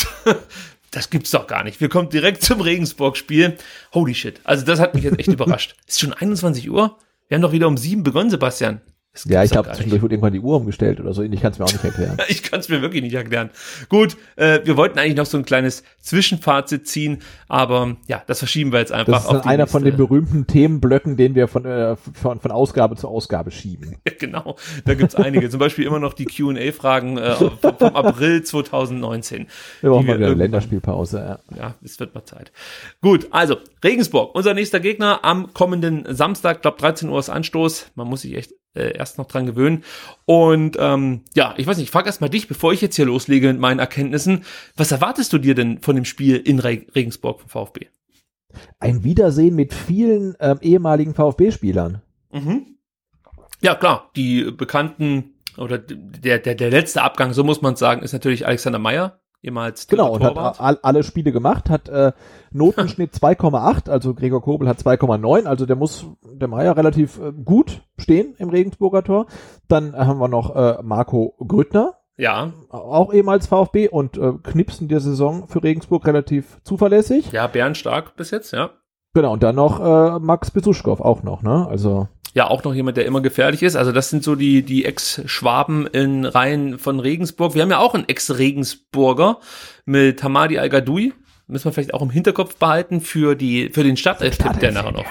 [0.90, 1.80] Das gibt's doch gar nicht.
[1.80, 3.56] Wir kommen direkt zum Regensburg-Spiel.
[3.92, 4.40] Holy shit.
[4.44, 5.76] Also das hat mich jetzt echt überrascht.
[5.86, 6.98] Ist schon 21 Uhr?
[7.28, 8.80] Wir haben doch wieder um sieben begonnen, Sebastian.
[9.26, 11.22] Ja, ich glaube, zwischendurch wurde irgendwann die Uhr umgestellt oder so.
[11.22, 12.16] Ich kann es mir auch nicht erklären.
[12.28, 13.50] ich kann es mir wirklich nicht erklären.
[13.88, 17.18] Gut, äh, wir wollten eigentlich noch so ein kleines Zwischenfazit ziehen,
[17.48, 19.12] aber ja, das verschieben wir jetzt einfach.
[19.12, 19.72] Das ist dann einer nächste.
[19.72, 23.96] von den berühmten Themenblöcken, den wir von, äh, von, von Ausgabe zu Ausgabe schieben.
[24.06, 25.50] Ja, genau, da gibt's einige.
[25.50, 29.46] Zum Beispiel immer noch die Q&A-Fragen äh, vom, vom April 2019.
[29.80, 31.38] Wir brauchen mal wieder eine Länderspielpause.
[31.50, 31.56] Ja.
[31.56, 32.52] ja, es wird mal Zeit.
[33.00, 37.92] Gut, also Regensburg, unser nächster Gegner am kommenden Samstag, glaube 13 Uhr ist Anstoß.
[37.94, 39.84] Man muss sich echt äh, erst noch dran gewöhnen.
[40.24, 43.06] Und ähm, ja, ich weiß nicht, ich frage erst mal dich, bevor ich jetzt hier
[43.06, 44.44] loslege mit meinen Erkenntnissen.
[44.76, 47.86] Was erwartest du dir denn von dem Spiel in Re Regensburg vom VfB?
[48.78, 52.02] Ein Wiedersehen mit vielen ähm, ehemaligen VfB-Spielern.
[52.32, 52.78] Mhm.
[53.60, 58.12] Ja, klar, die bekannten oder der, der, der letzte Abgang, so muss man sagen, ist
[58.12, 62.12] natürlich Alexander Meyer, ehemals Genau, und hat all, alle Spiele gemacht, hat äh,
[62.50, 67.82] Notenschnitt 2,8, also Gregor Kobel hat 2,9, also der muss der Meier relativ äh, gut
[67.98, 69.26] stehen im Regensburger Tor.
[69.68, 71.94] Dann haben wir noch äh, Marco Grüttner.
[72.16, 72.52] Ja.
[72.70, 77.30] Auch ehemals VfB und äh, Knipsen der Saison für Regensburg relativ zuverlässig.
[77.30, 78.70] Ja, bärenstark bis jetzt, ja.
[79.14, 81.66] Genau, und dann noch äh, Max Besuschkow auch noch, ne?
[81.68, 83.76] Also ja auch noch jemand, der immer gefährlich ist.
[83.76, 87.54] Also das sind so die, die Ex-Schwaben in Reihen von Regensburg.
[87.54, 89.40] Wir haben ja auch einen Ex-Regensburger
[89.84, 91.12] mit Hamadi Al-Gadoui.
[91.48, 95.06] Müssen wir vielleicht auch im Hinterkopf behalten für die, für den Stadtelf-Tipp, der nachher noch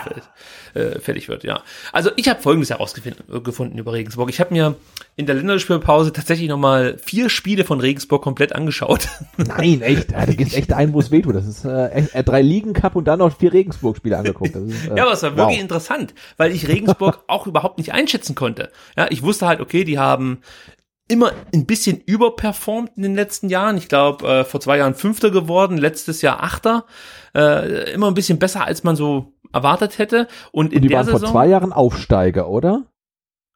[0.76, 1.62] äh, fertig wird, ja.
[1.92, 4.30] Also ich habe Folgendes herausgefunden über Regensburg.
[4.30, 4.76] Ich habe mir
[5.16, 9.10] in der Länderspielpause tatsächlich nochmal vier Spiele von Regensburg komplett angeschaut.
[9.38, 10.12] Nein, echt.
[10.12, 11.36] Da gibt echt ein, wo es wehtut.
[11.36, 14.56] Das ist äh, äh, drei Ligen Cup und dann noch vier Regensburg-Spiele angeguckt.
[14.56, 15.38] Ist, äh, ja, aber es war wow.
[15.38, 18.70] wirklich interessant, weil ich Regensburg auch überhaupt nicht einschätzen konnte.
[18.96, 20.40] Ja, ich wusste halt, okay, die haben
[21.08, 23.78] immer ein bisschen überperformt in den letzten Jahren.
[23.78, 26.86] Ich glaube, äh, vor zwei Jahren Fünfter geworden, letztes Jahr Achter.
[27.36, 30.28] Äh, immer ein bisschen besser, als man so erwartet hätte.
[30.52, 32.86] Und in Und die der waren Saison, vor zwei Jahren Aufsteiger, oder?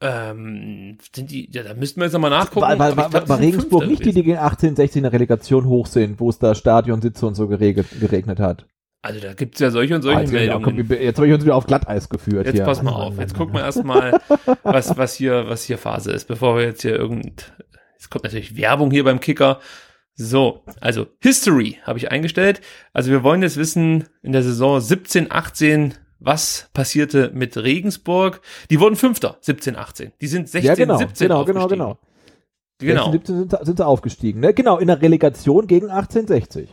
[0.01, 2.65] ähm, sind die, ja, da müssten wir jetzt nochmal nachgucken.
[2.65, 5.65] Aber ich war, glaub, sind Regensburg nicht die, die gegen 18, 16 in der Relegation
[5.65, 8.65] hoch sind, wo es da Stadionsitze und so geregelt, geregnet hat?
[9.03, 10.63] Also da gibt's ja solche und solche Ah, jetzt, Meldungen.
[10.87, 12.65] komm, jetzt habe ich uns wieder auf Glatteis geführt Jetzt hier.
[12.65, 13.17] pass mal auf.
[13.17, 14.21] Jetzt gucken wir erstmal,
[14.63, 17.51] was, was hier, was hier Phase ist, bevor wir jetzt hier irgend,
[17.97, 19.59] es kommt natürlich Werbung hier beim Kicker.
[20.13, 22.61] So, also History habe ich eingestellt.
[22.93, 28.41] Also wir wollen jetzt wissen, in der Saison 17, 18, was passierte mit Regensburg?
[28.69, 30.11] Die wurden Fünfter, 17, 18.
[30.21, 31.97] Die sind 16, ja, genau, 17 genau, genau, genau.
[32.77, 33.11] Genau.
[33.11, 34.41] 16, 17 sind, sind sie aufgestiegen.
[34.41, 34.53] Ne?
[34.53, 36.69] Genau, in der Relegation gegen 1860.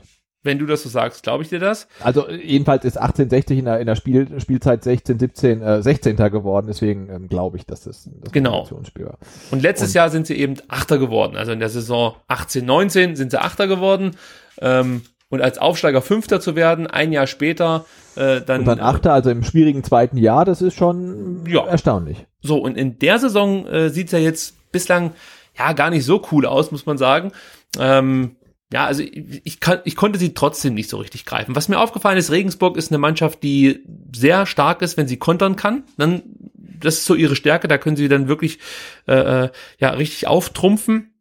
[0.49, 1.87] Wenn du das so sagst, glaube ich dir das.
[2.03, 6.17] Also äh, jedenfalls ist 1860 in der, in der Spiel, Spielzeit 16, 17, äh, 16.
[6.17, 8.67] geworden, deswegen ähm, glaube ich, dass das das Genau.
[8.71, 9.19] War.
[9.51, 11.37] Und letztes Jahr sind sie eben Achter geworden.
[11.37, 14.17] Also in der Saison 18, 19 sind sie Achter geworden.
[14.61, 17.85] Ähm, und als Aufsteiger Fünfter zu werden, ein Jahr später,
[18.17, 18.61] äh, dann.
[18.61, 21.67] Und dann Achter, also im schwierigen zweiten Jahr, das ist schon Ja.
[21.67, 22.27] erstaunlich.
[22.41, 25.13] So, und in der Saison äh, sieht's ja jetzt bislang
[25.59, 27.33] ja gar nicht so cool aus, muss man sagen.
[27.79, 28.37] Ähm,
[28.73, 31.57] ja, also ich, ich, kann, ich konnte sie trotzdem nicht so richtig greifen.
[31.57, 33.81] Was mir aufgefallen ist, Regensburg ist eine Mannschaft, die
[34.15, 35.85] sehr stark ist, wenn sie kontern kann.
[35.97, 36.23] Dann,
[36.55, 38.59] das ist so ihre Stärke, da können sie dann wirklich
[39.07, 41.15] äh, äh, ja richtig auftrumpfen.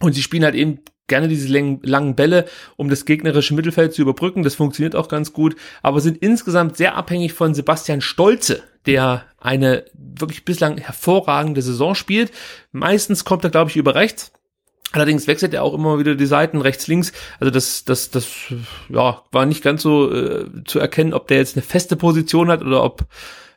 [0.00, 2.46] Und sie spielen halt eben gerne diese langen, langen Bälle,
[2.76, 4.42] um das gegnerische Mittelfeld zu überbrücken.
[4.42, 9.84] Das funktioniert auch ganz gut, aber sind insgesamt sehr abhängig von Sebastian Stolze, der eine
[9.94, 12.30] wirklich bislang hervorragende Saison spielt.
[12.72, 14.32] Meistens kommt er, glaube ich, über rechts.
[14.92, 17.12] Allerdings wechselt er auch immer wieder die Seiten rechts, links.
[17.38, 18.28] Also das, das, das,
[18.88, 22.62] ja, war nicht ganz so äh, zu erkennen, ob der jetzt eine feste Position hat
[22.62, 23.06] oder ob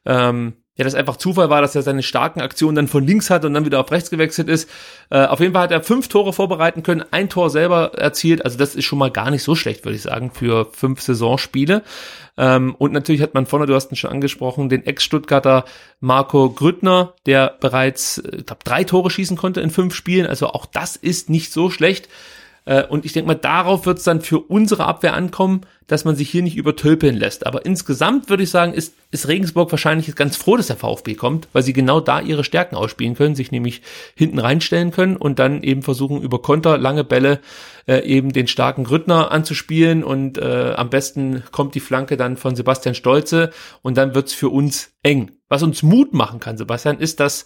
[0.06, 3.46] ähm, ja das einfach Zufall war, dass er seine starken Aktionen dann von links hat
[3.46, 4.70] und dann wieder auf rechts gewechselt ist.
[5.12, 8.44] Äh, auf jeden Fall hat er fünf Tore vorbereiten können, ein Tor selber erzielt.
[8.44, 11.84] Also das ist schon mal gar nicht so schlecht, würde ich sagen, für fünf Saisonspiele.
[12.38, 15.66] Ähm, und natürlich hat man vorne, du hast ihn schon angesprochen, den Ex-Stuttgarter
[16.00, 20.26] Marco Grüttner, der bereits, äh, ich glaube, drei Tore schießen konnte in fünf Spielen.
[20.26, 22.10] Also auch das ist nicht so schlecht.
[22.66, 26.16] Äh, Und ich denke mal, darauf wird es dann für unsere Abwehr ankommen, dass man
[26.16, 27.46] sich hier nicht übertölpeln lässt.
[27.46, 31.48] Aber insgesamt würde ich sagen, ist, ist Regensburg wahrscheinlich ganz froh, dass der VfB kommt,
[31.54, 33.82] weil sie genau da ihre Stärken ausspielen können, sich nämlich
[34.16, 37.40] hinten reinstellen können und dann eben versuchen, über Konter, lange Bälle
[37.86, 42.56] äh, eben den starken Grüttner anzuspielen und äh, am besten kommt die Flanke dann von
[42.56, 45.32] Sebastian Stolze und dann wird's für uns eng.
[45.50, 47.46] Was uns Mut machen kann, Sebastian, ist, dass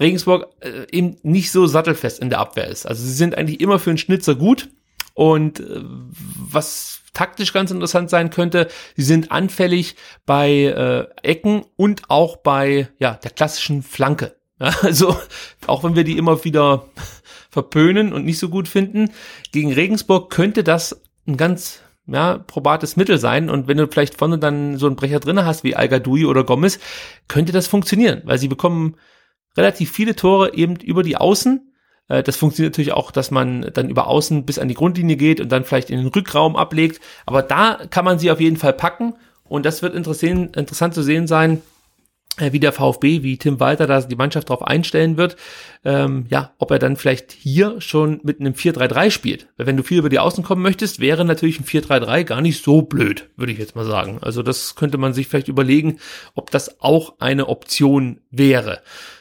[0.00, 2.86] Regensburg äh, eben nicht so sattelfest in der Abwehr ist.
[2.86, 4.68] Also sie sind eigentlich immer für einen Schnitzer gut
[5.14, 12.02] und äh, was taktisch ganz interessant sein könnte, sie sind anfällig bei äh, Ecken und
[12.08, 14.36] auch bei ja der klassischen Flanke.
[14.60, 15.16] Ja, also
[15.68, 16.88] auch wenn wir die immer wieder
[17.50, 19.12] verpönen und nicht so gut finden,
[19.52, 23.50] gegen Regensburg könnte das ein ganz ja, probates Mittel sein.
[23.50, 26.80] Und wenn du vielleicht vorne dann so einen Brecher drinne hast wie al oder Gomez,
[27.28, 28.96] könnte das funktionieren, weil sie bekommen
[29.58, 31.72] relativ viele Tore eben über die Außen.
[32.08, 35.40] Äh, Das funktioniert natürlich auch, dass man dann über Außen bis an die Grundlinie geht
[35.40, 37.00] und dann vielleicht in den Rückraum ablegt.
[37.26, 39.14] Aber da kann man sie auf jeden Fall packen.
[39.44, 41.62] Und das wird interessant, zu sehen sein,
[42.38, 45.36] äh, wie der VfB, wie Tim Walter da die Mannschaft darauf einstellen wird,
[45.84, 49.48] ähm, ja, ob er dann vielleicht hier schon mit einem 4-3-3 spielt.
[49.56, 52.62] Weil wenn du viel über die Außen kommen möchtest, wäre natürlich ein 4-3-3 gar nicht
[52.64, 54.18] so blöd, würde ich jetzt mal sagen.
[54.20, 55.98] Also das könnte man sich vielleicht überlegen,
[56.34, 58.80] ob das auch eine Option wäre.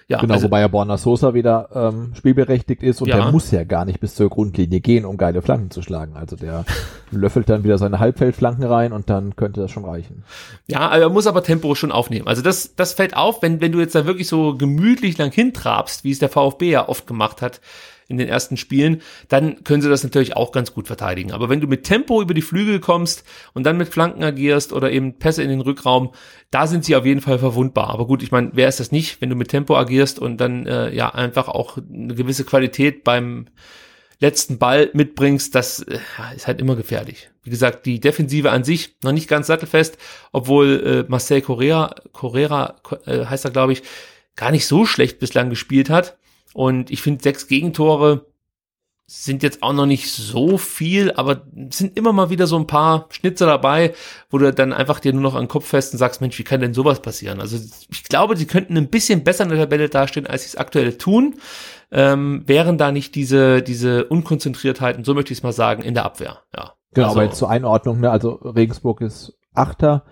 [0.10, 3.18] Ja, genau, also, wobei ja Borna Sosa wieder ähm, spielberechtigt ist und Ja.
[3.18, 6.16] der muss ja gar nicht bis zur Grundlinie gehen, um geile Flanken zu schlagen.
[6.16, 6.64] Also der
[7.12, 10.24] löffelt dann wieder seine Halbfeldflanken rein und dann könnte das schon reichen.
[10.68, 12.26] Ja, er muss aber Tempo schon aufnehmen.
[12.26, 16.06] Also das, das fällt auf, wenn, wenn du jetzt da wirklich so gemütlich lang hintrabst,
[16.06, 17.62] wie es der VfB ja oft gemacht hat
[18.08, 21.32] in den ersten Spielen, dann können sie das natürlich auch ganz gut verteidigen.
[21.32, 24.92] Aber wenn du mit Tempo über die Flügel kommst und dann mit Flanken agierst oder
[24.92, 26.14] eben Pässe in den Rückraum,
[26.50, 27.90] da sind sie auf jeden Fall verwundbar.
[27.90, 30.66] Aber gut, ich meine, wer ist das nicht, wenn du mit Tempo agierst und dann
[30.66, 33.48] äh, ja einfach auch eine gewisse Qualität beim
[34.20, 36.00] letzten Ball mitbringst, das äh,
[36.36, 37.30] ist halt immer gefährlich.
[37.44, 39.98] Wie gesagt, die Defensive an sich noch nicht ganz sattelfest,
[40.32, 42.76] obwohl äh, Marcel Correa, Correa
[43.06, 43.84] äh, heißt er glaube ich,
[44.36, 46.18] gar nicht so schlecht bislang gespielt hat.
[46.58, 48.26] Und ich finde, sechs Gegentore
[49.06, 52.66] sind jetzt auch noch nicht so viel, aber es sind immer mal wieder so ein
[52.66, 53.94] paar Schnitzer dabei,
[54.32, 56.44] wo du dann einfach dir nur noch an den Kopf fest und sagst, Mensch, wie
[56.44, 57.40] kann denn sowas passieren?
[57.42, 57.60] Also
[57.92, 60.98] ich glaube, sie könnten ein bisschen besser in der Tabelle dastehen, als sie es aktuell
[60.98, 61.36] tun,
[61.92, 66.06] ähm, wären da nicht diese, diese Unkonzentriertheiten, so möchte ich es mal sagen, in der
[66.06, 66.40] Abwehr.
[66.56, 66.74] Ja.
[66.96, 70.06] Genau, Also- aber jetzt zur Einordnung, ne, also Regensburg ist Achter,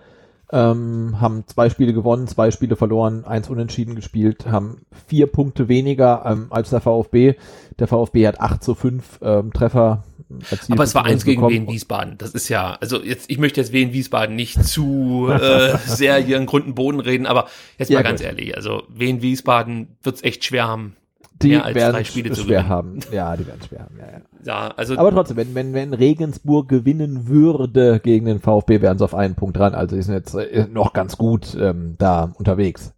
[0.52, 6.22] ähm, haben zwei Spiele gewonnen, zwei Spiele verloren, eins unentschieden gespielt, haben vier Punkte weniger
[6.24, 7.34] ähm, als der VfB.
[7.78, 10.04] Der VfB hat 8 zu 5 ähm, Treffer.
[10.50, 11.46] erzielt Aber es war eins gegen.
[11.48, 12.16] Wien Wiesbaden.
[12.18, 16.36] Das ist ja, also jetzt, ich möchte jetzt Wien Wiesbaden nicht zu äh, sehr hier
[16.36, 17.48] in Grund und Boden reden, aber
[17.78, 18.28] jetzt Ja, mal ganz gut.
[18.28, 20.96] ehrlich, also Wien Wiesbaden wird's echt schwer haben,
[21.42, 22.68] Die mehr als werden drei Spiele zu schwer gewinnen.
[22.68, 22.98] haben.
[23.12, 23.96] Ja, die werden schwer haben.
[23.98, 24.20] Ja, ja.
[24.44, 29.04] Ja, also Aber trotzdem, wenn, wenn, wenn Regensburg gewinnen würde gegen den VfB, wären sie
[29.04, 29.74] auf einen Punkt dran.
[29.74, 32.94] Also die sind jetzt äh, noch ganz gut ähm, da unterwegs.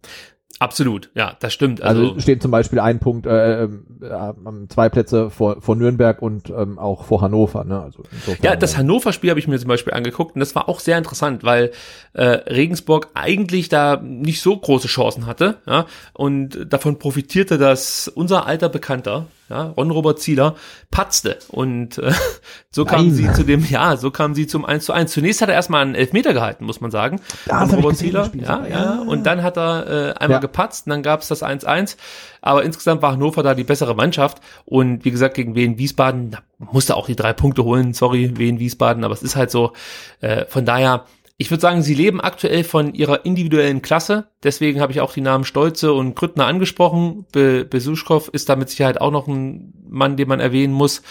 [0.59, 1.81] Absolut, ja, das stimmt.
[1.81, 6.21] Also, Also, stehen zum Beispiel ein Punkt, äh, ähm, äh, zwei Plätze vor, vor Nürnberg
[6.21, 7.63] und ähm, auch vor Hannover.
[7.63, 7.81] Ne?
[7.81, 8.03] Also
[8.41, 11.43] Ja, das Hannover-Spiel habe ich mir zum Beispiel angeguckt und das war auch sehr interessant,
[11.43, 11.71] weil
[12.13, 18.45] äh, Regensburg eigentlich da nicht so große Chancen hatte ja, und davon profitierte, dass unser
[18.45, 20.55] alter Bekannter, ja, Ron-Robert Zieler,
[20.91, 22.11] patzte und äh,
[22.71, 23.15] so kamen Nein.
[23.15, 25.11] sie zu dem, ja, so kamen sie zum 1 zu 1.
[25.11, 27.19] Zunächst hat er erstmal einen Elfmeter gehalten, muss man sagen.
[27.49, 29.01] Ron-Robert Zieler, ja, ja, Ja.
[29.01, 30.39] und dann hat er äh, einmal Ja.
[30.39, 31.97] gepatzt und dann gab es das 1-1.
[32.41, 34.39] Aber insgesamt war Hannover da die bessere Mannschaft.
[34.65, 36.39] Und wie gesagt, gegen Wien Wiesbaden da
[36.71, 37.93] musste auch die drei Punkte holen.
[37.93, 39.73] Sorry, Wien Wiesbaden, aber es ist halt so.
[40.21, 41.05] Äh, von daher,
[41.41, 44.27] ich würde sagen, sie leben aktuell von ihrer individuellen Klasse.
[44.43, 47.25] Deswegen habe ich auch die Namen Stolze und Krüttner angesprochen.
[47.31, 51.01] Be Besuschkow ist da mit Sicherheit auch noch ein Mann, den man erwähnen muss.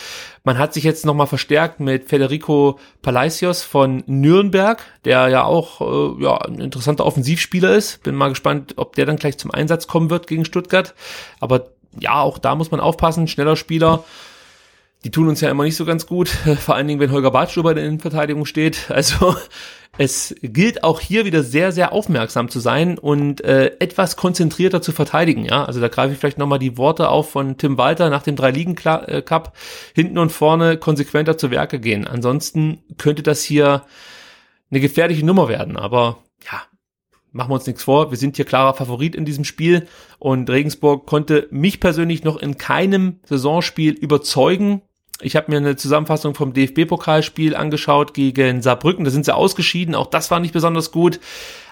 [0.44, 6.22] Man hat sich jetzt nochmal verstärkt mit Federico Palacios von Nürnberg, der ja auch äh,
[6.22, 8.02] ja, ein interessanter Offensivspieler ist.
[8.02, 10.94] Bin mal gespannt, ob der dann gleich zum Einsatz kommen wird gegen Stuttgart.
[11.40, 13.28] Aber ja, auch da muss man aufpassen.
[13.28, 14.04] Schneller Spieler.
[15.04, 16.28] Die tun uns ja immer nicht so ganz gut,
[16.60, 18.90] vor allen Dingen, wenn Holger Badstuber in der Innenverteidigung steht.
[18.90, 19.34] Also
[19.98, 24.92] es gilt auch hier wieder sehr, sehr aufmerksam zu sein und äh, etwas konzentrierter zu
[24.92, 25.44] verteidigen.
[25.44, 28.36] Ja, also da greife ich vielleicht nochmal die Worte auf von Tim Walter nach dem
[28.36, 29.56] Drei-Ligen-Cup.
[29.94, 32.06] Hinten und vorne konsequenter zu Werke gehen.
[32.06, 33.82] Ansonsten könnte das hier
[34.70, 35.76] eine gefährliche Nummer werden.
[35.76, 36.18] Aber
[36.50, 36.62] ja,
[37.32, 38.12] machen wir uns nichts vor.
[38.12, 39.88] Wir sind hier klarer Favorit in diesem Spiel
[40.20, 44.82] und Regensburg konnte mich persönlich noch in keinem Saisonspiel überzeugen.
[45.20, 49.04] Ich habe mir eine Zusammenfassung vom DFB-Pokalspiel angeschaut gegen Saarbrücken.
[49.04, 49.94] Da sind sie ausgeschieden.
[49.94, 51.20] Auch das war nicht besonders gut.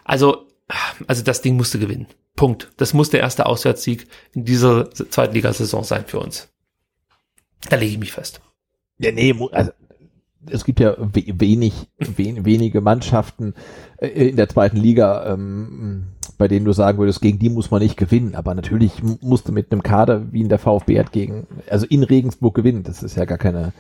[0.05, 0.49] Also,
[1.07, 2.07] also das Ding musste gewinnen.
[2.35, 2.73] Punkt.
[2.77, 6.49] Das muss der erste Auswärtssieg in dieser Zweitligasaison sein für uns.
[7.69, 8.41] Da lege ich mich fest.
[8.99, 9.73] Ja, nee, also
[10.49, 13.55] es gibt ja we wenig, wen wenige Mannschaften
[13.99, 17.83] äh, in der zweiten Liga, ähm, bei denen du sagen würdest, gegen die muss man
[17.83, 18.35] nicht gewinnen.
[18.35, 21.87] Aber natürlich mu- musst du mit einem Kader, wie in der VfB hat, gegen, also
[21.87, 22.83] in Regensburg gewinnen.
[22.83, 23.73] Das ist ja gar keine,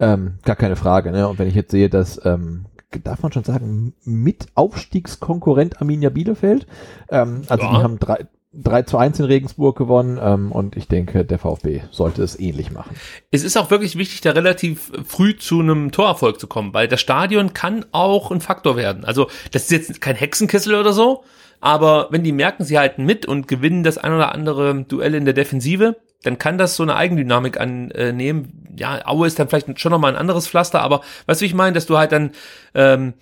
[0.00, 1.10] ähm, gar keine Frage.
[1.10, 1.28] Ne?
[1.28, 2.66] Und wenn ich jetzt sehe, dass ähm,
[3.04, 6.66] darf man schon sagen, mit Aufstiegskonkurrent Arminia Bielefeld.
[7.10, 7.70] Ähm, also Ja.
[7.70, 11.82] die haben drei, 3 zu 1 in Regensburg gewonnen ähm, und ich denke, der VfB
[11.90, 12.96] sollte es ähnlich machen.
[13.30, 17.00] Es ist auch wirklich wichtig, da relativ früh zu einem Torerfolg zu kommen, weil das
[17.00, 19.04] Stadion kann auch ein Faktor werden.
[19.04, 21.24] Also das ist jetzt kein Hexenkessel oder so,
[21.60, 25.24] aber wenn die merken, sie halten mit und gewinnen das ein oder andere Duell in
[25.24, 28.66] der Defensive, dann kann das so eine Eigendynamik annehmen.
[28.76, 31.54] Ja, Aue ist dann vielleicht schon nochmal ein anderes Pflaster, aber weißt du, wie ich
[31.54, 32.32] meine, dass du halt dann
[32.74, 33.14] ähm,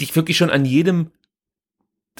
[0.00, 1.10] dich wirklich schon an jedem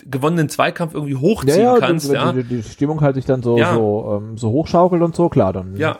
[0.04, 2.08] gewonnenen Zweikampf irgendwie hochziehen kannst.
[2.08, 2.32] wenn ja.
[2.32, 3.74] die, die Stimmung halt sich dann so, Ja.
[3.74, 5.76] so, ähm, so hochschaukelt und so, klar, dann.
[5.76, 5.98] Ja.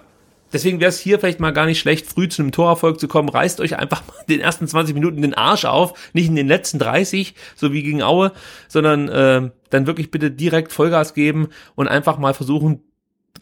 [0.53, 3.29] Deswegen wäre es hier vielleicht mal gar nicht schlecht, früh zu einem Torerfolg zu kommen.
[3.29, 6.79] Reißt euch einfach mal den ersten 20 Minuten den Arsch auf, nicht in den letzten
[6.79, 8.33] 30, so wie gegen Aue,
[8.69, 12.83] sondern äh, dann wirklich bitte direkt Vollgas geben und einfach mal versuchen,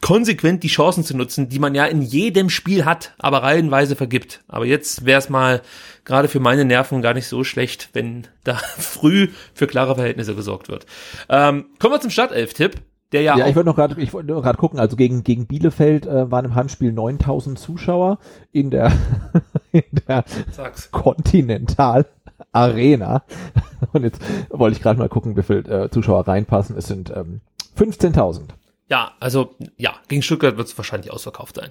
[0.01, 4.43] konsequent die Chancen zu nutzen, die man ja in jedem Spiel hat, aber reihenweise vergibt.
[4.49, 5.63] Aber jetzt wäre es mal
[6.05, 10.69] gerade für meine Nerven gar nicht so schlecht, wenn da früh für klare Verhältnisse gesorgt
[10.69, 10.87] wird.
[11.29, 12.77] Ähm, kommen wir zum Startelf-Tipp.
[13.13, 15.47] Der ja, Ja, auch ich wollte noch gerade, ich wollte gerade gucken, also gegen, gegen
[15.47, 18.19] Bielefeld äh, waren im Heimspiel 9000 Zuschauer
[18.53, 18.93] in der,
[19.73, 20.91] in der Sag's.
[20.91, 22.07] Continental
[22.53, 23.23] Arena.
[23.93, 26.77] Und jetzt wollte ich gerade mal gucken, wie viel äh, Zuschauer reinpassen.
[26.77, 27.41] Es sind ähm,
[27.79, 28.51] 15.000.
[28.89, 31.71] Ja, also ja, gegen Stuttgart wird es wahrscheinlich ausverkauft sein.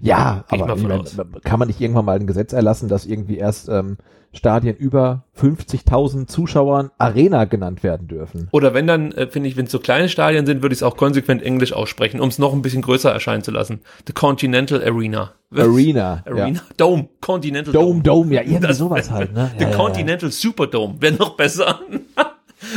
[0.00, 1.04] Ja, Geh ich aber meine,
[1.44, 3.98] kann man nicht irgendwann mal ein Gesetz erlassen, dass irgendwie erst ähm,
[4.34, 8.48] Stadien über 50.000 Zuschauern Arena genannt werden dürfen?
[8.50, 10.82] Oder wenn dann, äh, finde ich, wenn es so kleine Stadien sind, würde ich es
[10.82, 13.80] auch konsequent Englisch aussprechen, um es noch ein bisschen größer erscheinen zu lassen.
[14.06, 15.32] The Continental Arena.
[15.54, 16.46] Arena, Arena?
[16.48, 16.62] ja.
[16.78, 17.08] Dome.
[17.20, 19.50] Continental Dome, Dome, ja, irgendwie Das- sowas halt, ne?
[19.58, 19.76] The Ja, ja, ja.
[19.84, 21.80] Continental Superdome wäre noch besser.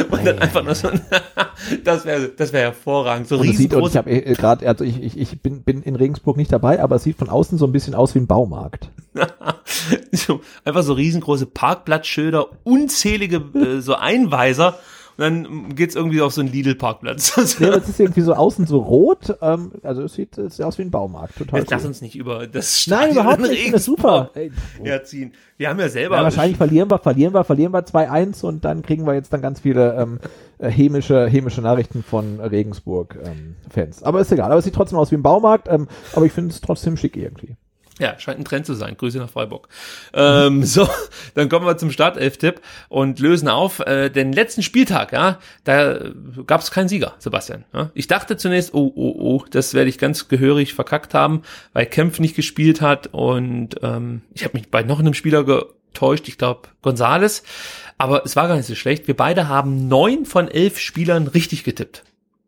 [0.10, 0.90] Und dann einfach nur so,
[1.84, 3.28] das wäre das wäre hervorragend.
[3.28, 3.92] So riesengroß.
[3.92, 6.96] ich habe äh, gerade, also ich, ich, ich bin, bin in Regensburg nicht dabei, aber
[6.96, 8.90] es sieht von außen so ein bisschen aus wie ein Baumarkt.
[10.12, 14.80] so, einfach so riesengroße Parkplatzschilder, unzählige äh, so Einweiser
[15.18, 17.36] und dann geht's irgendwie auf so einen Lidl-Parkplatz.
[17.60, 20.78] ja, es ist irgendwie so außen so rot, ähm, also es sieht, es sieht aus
[20.78, 21.78] wie ein Baumarkt, total Jetzt cool.
[21.78, 24.32] lass uns nicht über das Nein, Stadion überhaupt in nicht, das super.
[24.36, 24.52] Ey,
[24.84, 25.34] herziehen.
[25.58, 28.82] Wir haben ja selber Ja, wahrscheinlich verlieren wir, verlieren wir, verlieren wir 2-1 und dann
[28.82, 30.20] kriegen wir jetzt dann ganz viele ähm,
[30.58, 34.04] äh, hämische, hämische Nachrichten von Regensburg-Fans.
[34.04, 36.52] aber ist egal, aber es sieht trotzdem aus wie ein Baumarkt, ähm, aber ich finde
[36.52, 37.56] es trotzdem schick irgendwie.
[38.00, 38.98] Ja, scheint ein Trend zu sein.
[38.98, 39.70] Grüße nach Freiburg.
[40.14, 40.88] Ähm, so,
[41.34, 42.60] dann kommen wir zum Startelf-Tipp
[42.90, 43.80] und lösen auf.
[43.80, 46.00] Äh, den letzten Spieltag, ja, da
[46.46, 47.64] gab es keinen Sieger, Sebastian.
[47.74, 47.92] Ja?
[47.94, 52.20] Ich dachte zunächst, oh, oh, oh, das werde ich ganz gehörig verkackt haben, weil Kempf
[52.20, 56.68] nicht gespielt hat und ähm, ich habe mich bei noch einem Spieler getäuscht, ich glaube
[56.82, 57.44] Gonzales.
[57.98, 59.08] Aber es war gar nicht so schlecht.
[59.08, 62.04] Wir beide haben neun von elf Spielern richtig getippt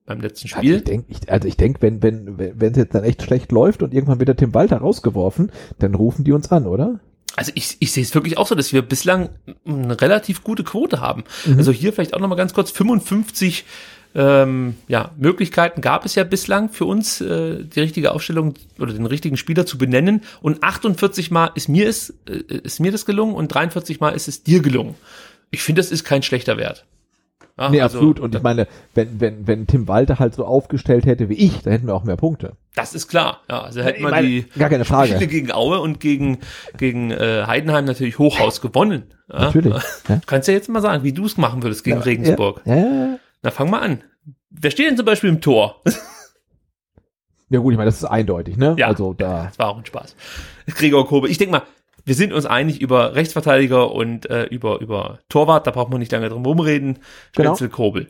[0.08, 0.74] beim letzten Spiel.
[0.74, 3.52] Also ich denke, ich, also ich denk, wenn wenn wenn es jetzt dann echt schlecht
[3.52, 7.00] läuft und irgendwann wird der Tim Walter rausgeworfen, dann rufen die uns an, oder?
[7.36, 9.30] Also ich, ich sehe es wirklich auch so, dass wir bislang
[9.64, 11.24] eine relativ gute Quote haben.
[11.46, 11.60] Mhm.
[11.60, 13.66] Also hier vielleicht auch noch mal ganz kurz 55
[14.16, 19.06] ähm, ja, Möglichkeiten gab es ja bislang für uns, äh, die richtige Aufstellung oder den
[19.06, 20.24] richtigen Spieler zu benennen.
[20.42, 24.28] Und 48 Mal ist mir, es, äh, ist mir das gelungen und 43 Mal ist
[24.28, 24.96] es dir gelungen.
[25.52, 26.86] Ich finde, das ist kein schlechter Wert.
[27.58, 28.20] Ja, nee, also, absolut.
[28.20, 31.74] Und ich meine, wenn, wenn, wenn Tim Walter halt so aufgestellt hätte wie ich, dann
[31.74, 32.54] hätten wir auch mehr Punkte.
[32.76, 33.42] Das ist klar.
[33.50, 35.14] Ja, also hätten wir meine, die gar keine Frage.
[35.14, 36.38] Spiele gegen Aue und gegen,
[36.78, 39.14] gegen äh, Heidenheim natürlich Hochhaus gewonnen.
[39.32, 39.46] Ja?
[39.46, 39.74] Natürlich.
[40.08, 40.22] Ja.
[40.28, 42.62] Kannst ja jetzt mal sagen, wie du es machen würdest gegen ja, Regensburg.
[42.66, 44.04] Ja, ja, Na, fang mal an.
[44.52, 45.82] Wer steht denn zum Beispiel im Tor?
[47.50, 48.76] Ja gut, ich meine, das ist eindeutig, ne?
[48.78, 49.46] Ja, also da.
[49.46, 50.16] Das war auch ein Spaß.
[50.68, 51.30] Gregor Kobe.
[51.30, 51.62] Ich denke mal,
[52.08, 56.14] wir sind uns einig über Rechtsverteidiger und äh, über, über Torwart, da braucht man nicht
[56.14, 57.00] lange drum rumreden.
[57.34, 57.76] Stenzel Genau.
[57.76, 58.08] Kobel.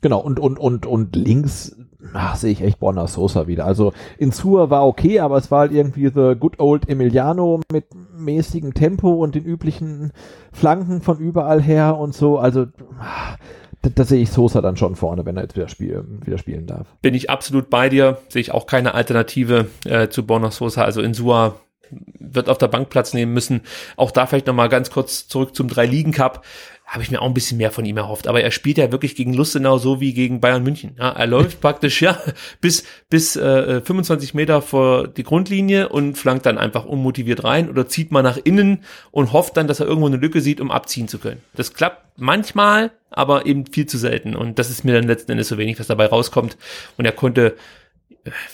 [0.00, 1.76] Genau, und, und, und, und links
[2.14, 3.64] ach, sehe ich echt Borna Sosa wieder.
[3.64, 7.86] Also Insua war okay, aber es war halt irgendwie the good old Emiliano mit
[8.16, 10.12] mäßigem Tempo und den üblichen
[10.52, 12.38] Flanken von überall her und so.
[12.38, 12.66] Also
[13.82, 16.66] da, da sehe ich Sosa dann schon vorne, wenn er jetzt wieder, spiel, wieder spielen
[16.66, 16.88] darf.
[17.02, 18.18] Bin ich absolut bei dir.
[18.28, 20.82] Sehe ich auch keine Alternative äh, zu Borna Sosa.
[20.82, 21.54] Also Insua
[21.90, 23.62] wird auf der Bank Platz nehmen müssen.
[23.96, 26.44] Auch da vielleicht nochmal ganz kurz zurück zum Drei-Ligen-Cup.
[26.86, 28.28] Habe ich mir auch ein bisschen mehr von ihm erhofft.
[28.28, 30.96] Aber er spielt ja wirklich gegen Lustenau so wie gegen Bayern München.
[30.98, 32.18] Ja, er läuft praktisch ja
[32.60, 37.88] bis, bis äh, 25 Meter vor die Grundlinie und flankt dann einfach unmotiviert rein oder
[37.88, 41.08] zieht mal nach innen und hofft dann, dass er irgendwo eine Lücke sieht, um abziehen
[41.08, 41.42] zu können.
[41.54, 44.36] Das klappt manchmal, aber eben viel zu selten.
[44.36, 46.56] Und das ist mir dann letzten Endes so wenig, was dabei rauskommt.
[46.96, 47.56] Und er konnte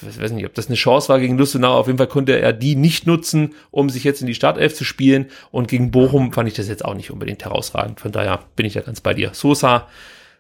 [0.09, 1.75] ich weiß nicht, ob das eine Chance war gegen Lustenau.
[1.79, 4.85] Auf jeden Fall konnte er die nicht nutzen, um sich jetzt in die Startelf zu
[4.85, 5.27] spielen.
[5.51, 8.01] Und gegen Bochum fand ich das jetzt auch nicht unbedingt herausragend.
[8.01, 9.31] Von daher bin ich da ganz bei dir.
[9.35, 9.89] Sosa,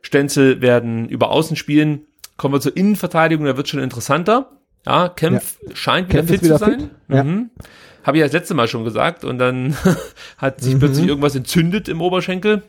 [0.02, 2.02] Stenzel werden über Außen spielen.
[2.36, 4.50] Kommen wir zur Innenverteidigung, da wird schon interessanter.
[4.86, 5.74] Ja, Kempf ja.
[5.76, 6.80] scheint wieder Kempf fit wieder zu sein.
[6.80, 6.90] Fit?
[7.08, 7.24] Ja.
[7.24, 7.50] Mhm.
[8.02, 9.24] Habe ich ja das letzte Mal schon gesagt.
[9.24, 9.74] Und dann
[10.36, 10.78] hat sich Mhm.
[10.80, 12.62] plötzlich irgendwas entzündet im Oberschenkel.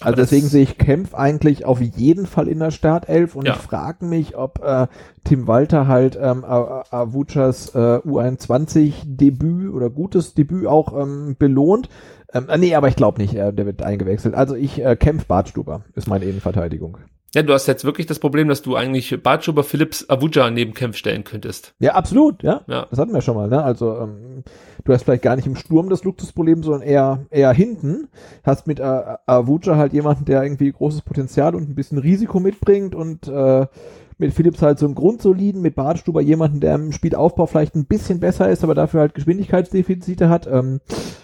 [0.00, 3.54] Also deswegen sehe ich Kempf eigentlich auf jeden Fall in der Startelf und Ja.
[3.54, 4.86] ich frage mich, ob äh,
[5.24, 11.88] Tim Walter halt ähm, Avuchas äh, U21-Debüt oder gutes Debüt auch ähm, belohnt.
[12.32, 14.34] Ähm, äh, nee, aber ich glaube nicht, äh, der wird eingewechselt.
[14.34, 16.98] Also ich äh, Kempf Bartstuber ist meine Innenverteidigung.
[17.34, 20.96] Ja, du hast jetzt wirklich das Problem, dass du eigentlich Bartschuber, Philips, Avuja neben Kempf
[20.96, 21.74] stellen könntest.
[21.78, 22.60] Ja, absolut, ja.
[22.66, 22.86] Ja.
[22.90, 23.62] Das hatten wir schon mal, ne?
[23.62, 24.44] Also ähm,
[24.84, 28.08] du hast vielleicht gar nicht im Sturm das Luxusproblem, sondern eher eher hinten.
[28.44, 32.94] Hast mit äh, Avuja halt jemanden, der irgendwie großes Potenzial und ein bisschen Risiko mitbringt
[32.94, 33.66] und äh,
[34.18, 38.20] mit Philips halt so einen Grundsoliden, mit Bartstuber jemanden, der im Spielaufbau vielleicht ein bisschen
[38.20, 40.46] besser ist, aber dafür halt Geschwindigkeitsdefizite hat.
[40.46, 40.80] Ähm,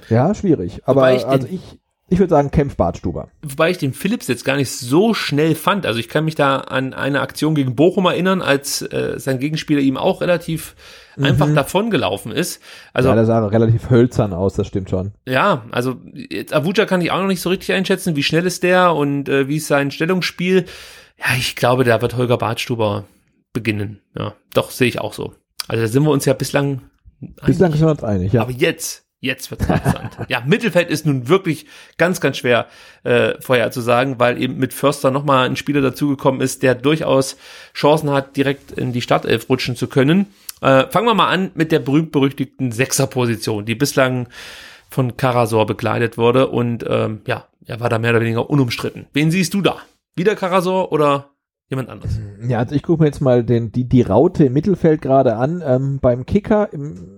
[0.08, 0.82] ja, schwierig.
[0.84, 1.78] Aber Wobei ich also ich
[2.10, 3.28] ich würde sagen Kempf Bartstuber.
[3.42, 5.86] Wobei ich den Philips jetzt gar nicht so schnell fand.
[5.86, 9.80] Also ich kann mich da an eine Aktion gegen Bochum erinnern, als äh, sein Gegenspieler
[9.80, 10.74] ihm auch relativ
[11.20, 12.62] einfach davongelaufen ist.
[12.92, 15.12] Also ja, der sah relativ hölzern aus, das stimmt schon.
[15.26, 18.62] Ja, also jetzt Avuja kann ich auch noch nicht so richtig einschätzen, wie schnell ist
[18.62, 20.64] der und äh, wie ist sein Stellungsspiel.
[21.18, 23.04] Ja, ich glaube, da wird Holger Bartstuber
[23.52, 24.00] beginnen.
[24.16, 25.34] Ja, doch, sehe ich auch so.
[25.66, 26.82] Also da sind wir uns ja bislang
[27.44, 28.42] Bislang sind wir uns einig, ja.
[28.42, 30.16] aber jetzt, jetzt wird's interessant.
[30.28, 31.66] ja, Mittelfeld ist nun wirklich
[31.96, 32.66] ganz, ganz schwer
[33.04, 37.36] äh, vorher zu sagen, weil eben mit Förster nochmal ein Spieler dazugekommen ist, der durchaus
[37.74, 40.26] Chancen hat, direkt in die Startelf rutschen zu können.
[40.60, 44.28] Äh, fangen wir mal an mit der berühmt-berüchtigten Sechserposition, die bislang
[44.90, 49.06] von Karasor bekleidet wurde und ähm, ja, er war da mehr oder weniger unumstritten.
[49.12, 49.76] Wen siehst du da?
[50.16, 51.30] Wieder Karasor oder
[51.68, 52.18] jemand anderes?
[52.46, 55.62] Ja, also ich gucke mir jetzt mal den, die, die Raute im Mittelfeld gerade an,
[55.64, 57.17] ähm, beim Kicker im,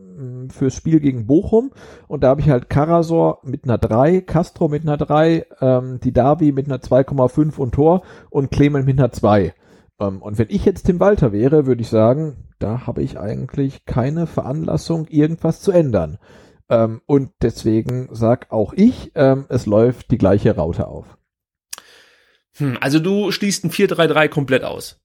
[0.50, 1.70] fürs Spiel gegen Bochum
[2.08, 6.52] und da habe ich halt Karasor mit einer 3, Castro mit einer 3, ähm, Didavi
[6.52, 9.54] mit einer 2,5 und Tor und Clement mit einer 2.
[10.00, 13.84] Ähm, und wenn ich jetzt Tim Walter wäre, würde ich sagen, da habe ich eigentlich
[13.84, 16.18] keine Veranlassung, irgendwas zu ändern.
[16.68, 21.18] Ähm, und deswegen sag auch ich, ähm, es läuft die gleiche Raute auf.
[22.56, 24.99] Hm, also du schließt ein 4-3-3 komplett aus.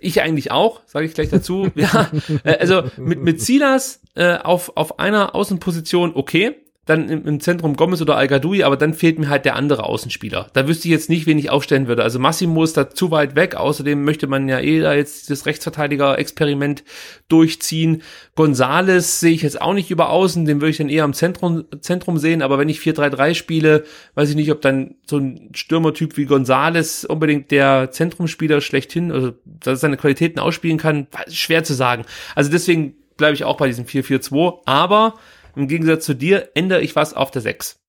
[0.00, 1.70] Ich eigentlich auch, sage ich gleich dazu.
[1.74, 2.10] ja,
[2.44, 8.02] äh, also mit, mit Silas äh, auf, auf einer Außenposition okay dann im, Zentrum Gomez
[8.02, 10.48] oder al aber dann fehlt mir halt der andere Außenspieler.
[10.52, 12.02] Da wüsste ich jetzt nicht, wen ich aufstellen würde.
[12.02, 13.54] Also Massimo ist da zu weit weg.
[13.54, 16.82] Außerdem möchte man ja eh da jetzt das Rechtsverteidiger-Experiment
[17.28, 18.02] durchziehen.
[18.34, 21.64] Gonzales sehe ich jetzt auch nicht über außen, den würde ich dann eher am Zentrum,
[21.80, 22.42] Zentrum sehen.
[22.42, 23.84] Aber wenn ich 4-3-3 spiele,
[24.16, 29.34] weiß ich nicht, ob dann so ein Stürmertyp wie Gonzales unbedingt der Zentrumspieler schlechthin, also
[29.44, 32.04] dass er seine Qualitäten ausspielen kann, schwer zu sagen.
[32.34, 34.62] Also deswegen bleibe ich auch bei diesem 4-4-2.
[34.64, 35.14] Aber
[35.56, 37.80] im Gegensatz zu dir ändere ich was auf der 6.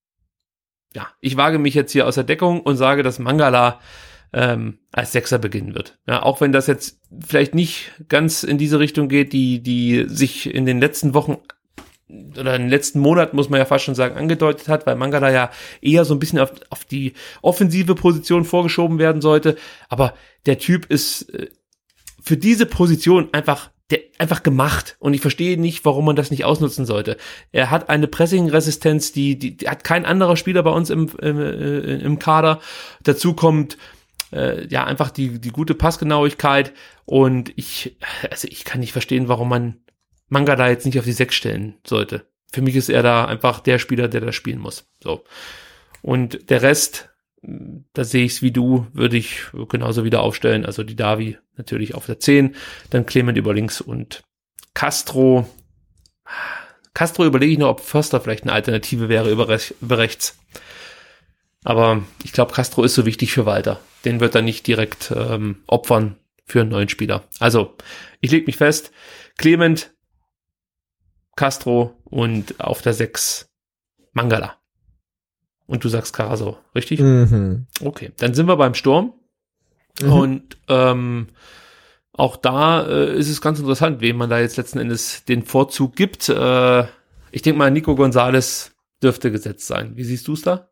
[0.96, 3.80] Ja, ich wage mich jetzt hier aus der Deckung und sage, dass Mangala
[4.32, 5.98] ähm, als Sechser beginnen wird.
[6.08, 10.54] Ja, auch wenn das jetzt vielleicht nicht ganz in diese Richtung geht, die, die sich
[10.54, 11.38] in den letzten Wochen
[12.10, 15.32] oder in den letzten Monaten, muss man ja fast schon sagen, angedeutet hat, weil Mangala
[15.32, 15.50] ja
[15.82, 19.56] eher so ein bisschen auf, auf die offensive Position vorgeschoben werden sollte.
[19.90, 20.14] Aber
[20.46, 21.50] der Typ ist äh,
[22.22, 26.46] für diese Position einfach der einfach gemacht und ich verstehe nicht, warum man das nicht
[26.46, 27.18] ausnutzen sollte.
[27.52, 31.40] Er hat eine Pressing-Resistenz, die, die, die hat kein anderer Spieler bei uns im, im,
[31.40, 32.60] äh, im Kader.
[33.04, 33.78] Dazu kommt
[34.32, 36.74] äh, ja einfach die, die gute Passgenauigkeit
[37.06, 37.98] und ich,
[38.32, 39.78] also ich kann nicht verstehen, warum man
[40.28, 42.26] Manga da jetzt nicht auf die Sechs stellen sollte.
[42.52, 44.90] Für mich ist er da einfach der Spieler, der da spielen muss.
[45.04, 45.24] So.
[46.02, 47.13] Und der Rest,
[47.44, 50.66] da sehe ich es wie du, würde ich genauso wieder aufstellen.
[50.66, 52.56] Also die Davi natürlich auf der 10,
[52.90, 54.24] dann Clement über links und
[54.74, 55.48] Castro.
[56.94, 60.38] Castro überlege ich nur, ob Förster vielleicht eine Alternative wäre über, rech über rechts.
[61.64, 63.80] Aber ich glaube, Castro ist so wichtig für Walter.
[64.06, 67.24] Den wird er nicht direkt ähm, opfern für einen neuen Spieler.
[67.40, 67.76] Also,
[68.20, 68.92] ich lege mich fest.
[69.38, 69.94] Clement,
[71.36, 73.50] Castro und auf der 6
[74.12, 74.63] Mangala.
[75.66, 77.00] Und du sagst Caraso, richtig?
[77.00, 77.68] Mhm.
[77.82, 79.14] Okay, dann sind wir beim Sturm.
[80.02, 80.12] Mhm.
[80.12, 81.28] Und ähm,
[82.12, 85.96] auch da äh, ist es ganz interessant, wem man da jetzt letzten Endes den Vorzug
[85.96, 86.30] gibt.
[86.30, 86.84] Äh,
[87.32, 89.96] ich denke mal, Nico Gonzales dürfte gesetzt sein.
[89.96, 90.70] Wie siehst du es da?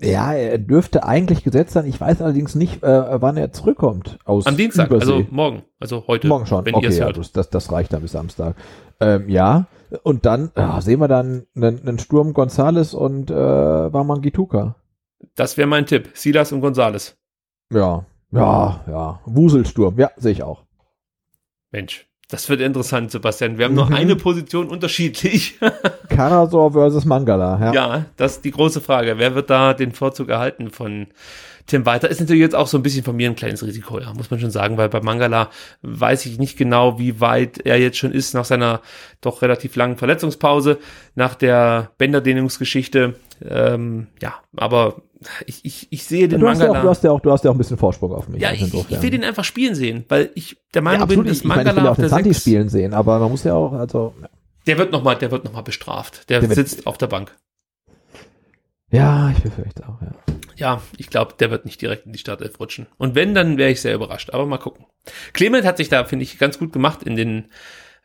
[0.00, 1.86] Ja, er dürfte eigentlich gesetzt sein.
[1.86, 5.12] Ich weiß allerdings nicht, äh, wann er zurückkommt aus Am Dienstag, Übersee.
[5.12, 6.26] also morgen, also heute.
[6.26, 6.64] Morgen schon.
[6.64, 7.18] Wenn okay, ihr es ja, hört.
[7.18, 8.56] das, das, das reicht dann bis Samstag.
[9.00, 9.66] Ähm, ja,
[10.02, 14.76] und dann ja, sehen wir dann einen, einen Sturm Gonzales und äh, Wamangituka.
[15.34, 16.10] Das wäre mein Tipp.
[16.14, 17.16] Silas und Gonzales.
[17.72, 19.20] Ja, ja, ja.
[19.24, 20.64] Wuselsturm, ja, sehe ich auch.
[21.70, 23.58] Mensch, das wird interessant, Sebastian.
[23.58, 23.96] Wir haben noch Mhm.
[23.96, 25.58] eine Position unterschiedlich.
[26.08, 27.72] Karasor versus Mangala, ja.
[27.72, 29.18] ja, das ist die große Frage.
[29.18, 31.06] Wer wird da den Vorzug erhalten von
[31.66, 32.08] Tim Walter?
[32.10, 34.38] Ist natürlich jetzt auch so ein bisschen von mir ein kleines Risiko, ja, muss man
[34.40, 35.48] schon sagen, weil bei Mangala
[35.82, 38.80] weiß ich nicht genau, wie weit er jetzt schon ist nach seiner
[39.20, 40.78] doch relativ langen Verletzungspause,
[41.14, 43.14] nach der Bänderdehnungsgeschichte.
[43.48, 45.02] Ähm, ja, aber
[45.46, 46.80] ich, ich, ich sehe den Du hast, ja Mangala.
[46.80, 48.42] auch, du, hast ja auch, du hast ja auch ein bisschen Vorsprung auf mich.
[48.42, 51.24] Ja, also ich, ich will den einfach spielen sehen, weil ich der ja, Meinung absolut.
[51.24, 52.92] bin, dass ich, meine, ich will Mangala auch auf den der Santi 6, spielen sehen,
[52.94, 54.14] aber man muss ja auch, also,
[54.66, 56.28] der wird nochmal, der wird noch mal bestraft.
[56.28, 57.34] Der, Der wird- sitzt auf der Bank.
[58.94, 60.12] Ja, ich befürchte auch, ja.
[60.56, 62.86] Ja, ich glaube, der wird nicht direkt in die Startelf rutschen.
[62.96, 64.30] Und wenn, dann wäre ich sehr überrascht.
[64.30, 64.86] Aber mal gucken.
[65.32, 67.46] Clement hat sich da, finde ich, ganz gut gemacht in den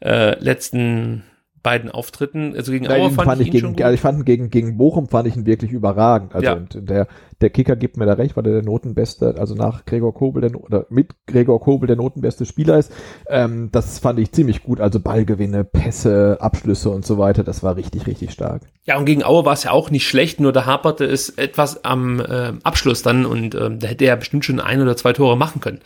[0.02, 1.24] äh, letzten
[1.62, 2.54] beiden Auftritten.
[2.56, 3.84] Also gegen Ja, Auer fand, fand ich ihn schon gegen, gut.
[3.84, 6.34] also ich fand ihn gegen, gegen Bochum fand ich ihn wirklich überragend.
[6.36, 6.54] Also Ja.
[6.54, 7.08] und der,
[7.42, 10.62] der Kicker gibt mir da recht, weil er der Notenbeste, also nach Gregor Kobel, der,
[10.62, 12.92] oder mit Gregor Kobel der Notenbeste Spieler ist.
[13.28, 14.80] Ähm, das fand ich ziemlich gut.
[14.82, 17.44] Also Ballgewinne, Pässe, Abschlüsse und so weiter.
[17.44, 18.64] Das war richtig, richtig stark.
[18.86, 21.84] Ja, und gegen Aue war es ja auch nicht schlecht, nur da haperte es etwas
[21.86, 25.38] am äh, Abschluss dann und ähm, da hätte er bestimmt schon ein oder zwei Tore
[25.38, 25.80] machen können.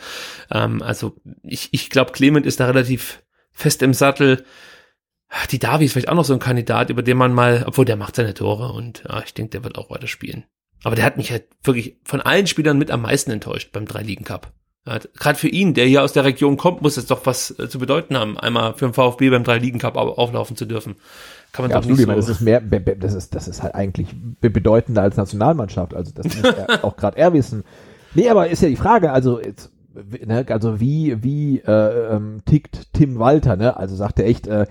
[0.51, 1.13] Ähm, also
[1.43, 3.21] ich, ich glaube, Clement ist da relativ
[3.51, 4.43] fest im Sattel.
[5.51, 7.95] Die Davi ist vielleicht auch noch so ein Kandidat, über den man mal, obwohl der
[7.95, 10.43] macht seine Tore und ja, ich denke, der wird auch weiter spielen.
[10.83, 14.25] Aber der hat mich halt wirklich von allen Spielern mit am meisten enttäuscht beim Dreiligen
[14.25, 14.51] Cup.
[14.85, 17.69] Ja, Gerade für ihn, der hier aus der Region kommt, muss es doch was äh,
[17.69, 20.95] zu bedeuten haben, einmal für den VfB beim Dreiligen Cup au- auflaufen zu dürfen.
[21.53, 21.97] Kann man Ja, doch absolut.
[21.97, 22.27] nicht Ich meine, so.
[22.27, 24.09] das ist mehr, das ist, das ist halt eigentlich
[24.41, 25.93] be- bedeutender als Nationalmannschaft.
[25.93, 27.63] Also das muss er, auch gerade er wissen.
[28.13, 29.71] Nee, aber ist ja die Frage, also jetzt,
[30.25, 33.77] ne, also wie, wie äh, ähm, tickt Tim Walter, ne?
[33.77, 34.67] Also sagt er echt, äh,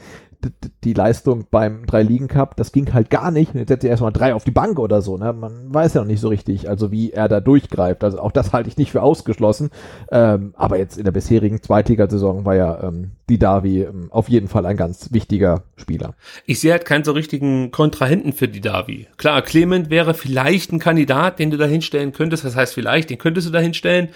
[0.85, 3.55] die Leistung beim Drei-Ligen-Cup, das ging halt gar nicht.
[3.55, 5.32] Jetzt setzt er erstmal drei auf die Bank oder so, ne?
[5.32, 8.02] Man weiß ja noch nicht so richtig, also wie er da durchgreift.
[8.05, 9.70] Also auch das halte ich nicht für ausgeschlossen.
[10.10, 14.48] Ähm, aber jetzt in der bisherigen Zweitligasaison war ja ähm, die Davi ähm, auf jeden
[14.48, 16.14] Fall ein ganz wichtiger Spieler.
[16.47, 19.06] Ich sehe halt keinen so richtigen Kontrahenten für die Davi.
[19.16, 22.44] Klar, Clement wäre vielleicht ein Kandidat, den du da hinstellen könntest.
[22.44, 24.09] Das heißt vielleicht, den könntest du da hinstellen.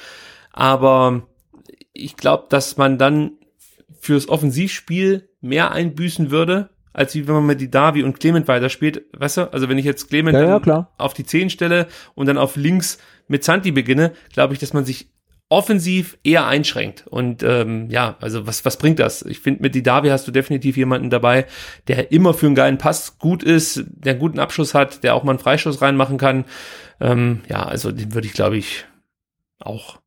[0.53, 1.23] Aber
[1.93, 3.33] ich glaube, dass man dann
[3.99, 9.05] fürs Offensivspiel mehr einbüßen würde, als wie wenn man mit die Davi und Clement weiterspielt.
[9.17, 9.53] Weißt du?
[9.53, 12.99] Also wenn ich jetzt Clement ja, ja, auf die 10 stelle und dann auf links
[13.29, 15.11] mit Santi beginne, glaube ich, dass man sich
[15.49, 17.07] offensiv eher einschränkt.
[17.07, 19.23] Und ähm, ja, also was, was bringt das?
[19.23, 21.47] Ich finde, mit Didavi hast du definitiv jemanden dabei,
[21.87, 25.23] der immer für einen geilen Pass gut ist, der einen guten Abschluss hat, der auch
[25.23, 26.47] mal einen Freischuss reinmachen kann.
[27.01, 28.87] Ähm, ja, also den würde ich, glaube ich,
[29.61, 29.99] auch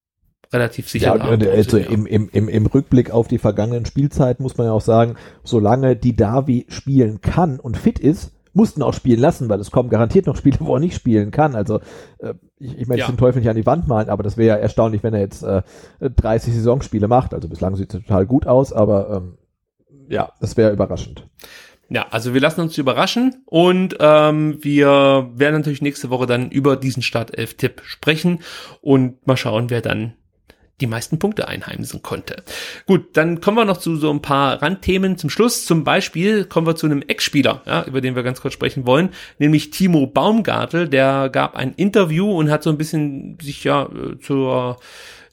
[0.51, 1.21] relativ sicher ja.
[1.21, 5.15] Also im, im, im, im Rückblick auf die vergangenen Spielzeiten muss man ja auch sagen,
[5.43, 10.25] solange Didavi spielen kann und fit ist, mussten auch spielen lassen, weil es kommen garantiert
[10.25, 11.55] noch Spiele, wo er nicht spielen kann.
[11.55, 11.79] Also
[12.19, 13.07] äh, ich, ich möchte ja.
[13.07, 15.43] den Teufel nicht an die Wand malen, aber das wäre ja erstaunlich, wenn er jetzt
[15.43, 15.61] äh,
[15.99, 17.33] 30 Saisonspiele macht.
[17.33, 19.37] Also bislang sieht es total gut aus, aber ähm,
[20.07, 21.27] ja, das wäre überraschend.
[21.91, 26.75] Ja, also wir lassen uns überraschen und ähm, wir werden natürlich nächste Woche dann über
[26.75, 28.39] diesen Startelf-Tipp sprechen
[28.81, 30.13] und mal schauen, wer dann
[30.81, 32.43] die meisten Punkte einheimsen konnte.
[32.85, 35.65] Gut, dann kommen wir noch zu so ein paar Randthemen zum Schluss.
[35.65, 39.09] Zum Beispiel kommen wir zu einem Ex-Spieler, ja, über den wir ganz kurz sprechen wollen,
[39.37, 40.87] nämlich Timo Baumgartel.
[40.87, 43.89] Der gab ein Interview und hat so ein bisschen sich ja
[44.21, 44.77] zur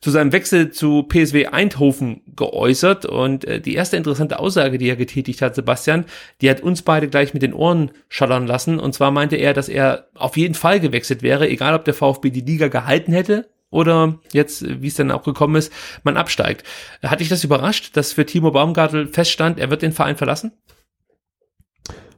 [0.01, 4.95] zu seinem Wechsel zu PSW Eindhoven geäußert und äh, die erste interessante Aussage, die er
[4.95, 6.05] getätigt hat, Sebastian,
[6.41, 9.69] die hat uns beide gleich mit den Ohren schallern lassen und zwar meinte er, dass
[9.69, 14.19] er auf jeden Fall gewechselt wäre, egal ob der VfB die Liga gehalten hätte oder
[14.33, 15.73] jetzt, wie es dann auch gekommen ist,
[16.05, 16.65] man absteigt.
[17.03, 20.53] Hat dich das überrascht, dass für Timo Baumgartel feststand, er wird den Verein verlassen?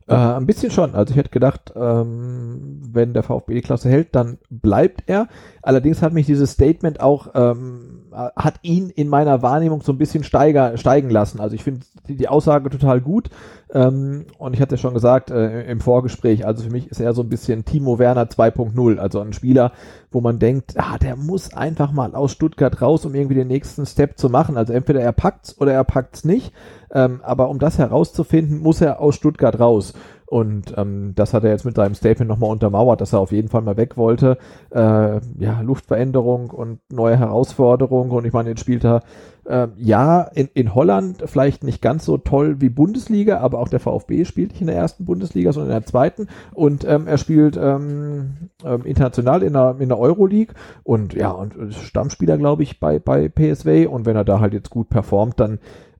[0.09, 0.95] Äh, ein bisschen schon.
[0.95, 5.29] Also ich hätte gedacht, ähm, wenn der VfB die Klasse hält, dann bleibt er.
[5.63, 10.25] Allerdings hat mich dieses Statement auch, ähm, hat ihn in meiner Wahrnehmung so ein bisschen
[10.25, 11.41] steiger, steigen lassen.
[11.41, 13.31] Also ich finde die, die, Aussage total gut.
[13.73, 17.23] Ähm, und ich hatte schon gesagt äh, im Vorgespräch, also für mich ist er so
[17.23, 18.99] ein bisschen Timo Werner 2.0.
[18.99, 19.73] Also ein Spieler,
[20.11, 23.87] wo man denkt, ah, der muss einfach mal aus Stuttgart raus, um irgendwie den nächsten
[23.87, 24.57] Step zu machen.
[24.57, 26.53] Also entweder er packt's oder er packt's nicht.
[26.91, 29.93] Ähm, aber um das herauszufinden, muss er aus Stuttgart raus.
[30.29, 33.49] Und ähm, das hat er jetzt mit seinem Statement nochmal untermauert, dass er auf jeden
[33.49, 34.37] Fall mal weg wollte.
[34.71, 38.11] Äh, ja, Luftveränderung und neue Herausforderungen.
[38.11, 39.03] Und ich meine, jetzt spielt er
[39.47, 43.81] äh, ja in, in Holland vielleicht nicht ganz so toll wie Bundesliga, aber auch der
[43.81, 46.29] VfB spielt nicht in der ersten Bundesliga, sondern in der zweiten.
[46.53, 51.55] Und ähm, er spielt ähm, ähm, international in der, in der Euroleague und ja, und
[51.73, 53.87] Stammspieler, glaube ich, bei, bei PSW.
[53.87, 55.59] Und wenn er da halt jetzt gut performt, dann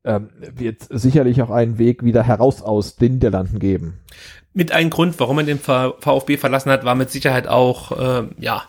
[0.09, 4.01] ähm, wird sicherlich auch einen Weg wieder heraus aus den Niederlanden geben.
[4.55, 8.65] Mit einem Grund, warum er den VfB verlassen hat, war mit Sicherheit auch, äh, ja,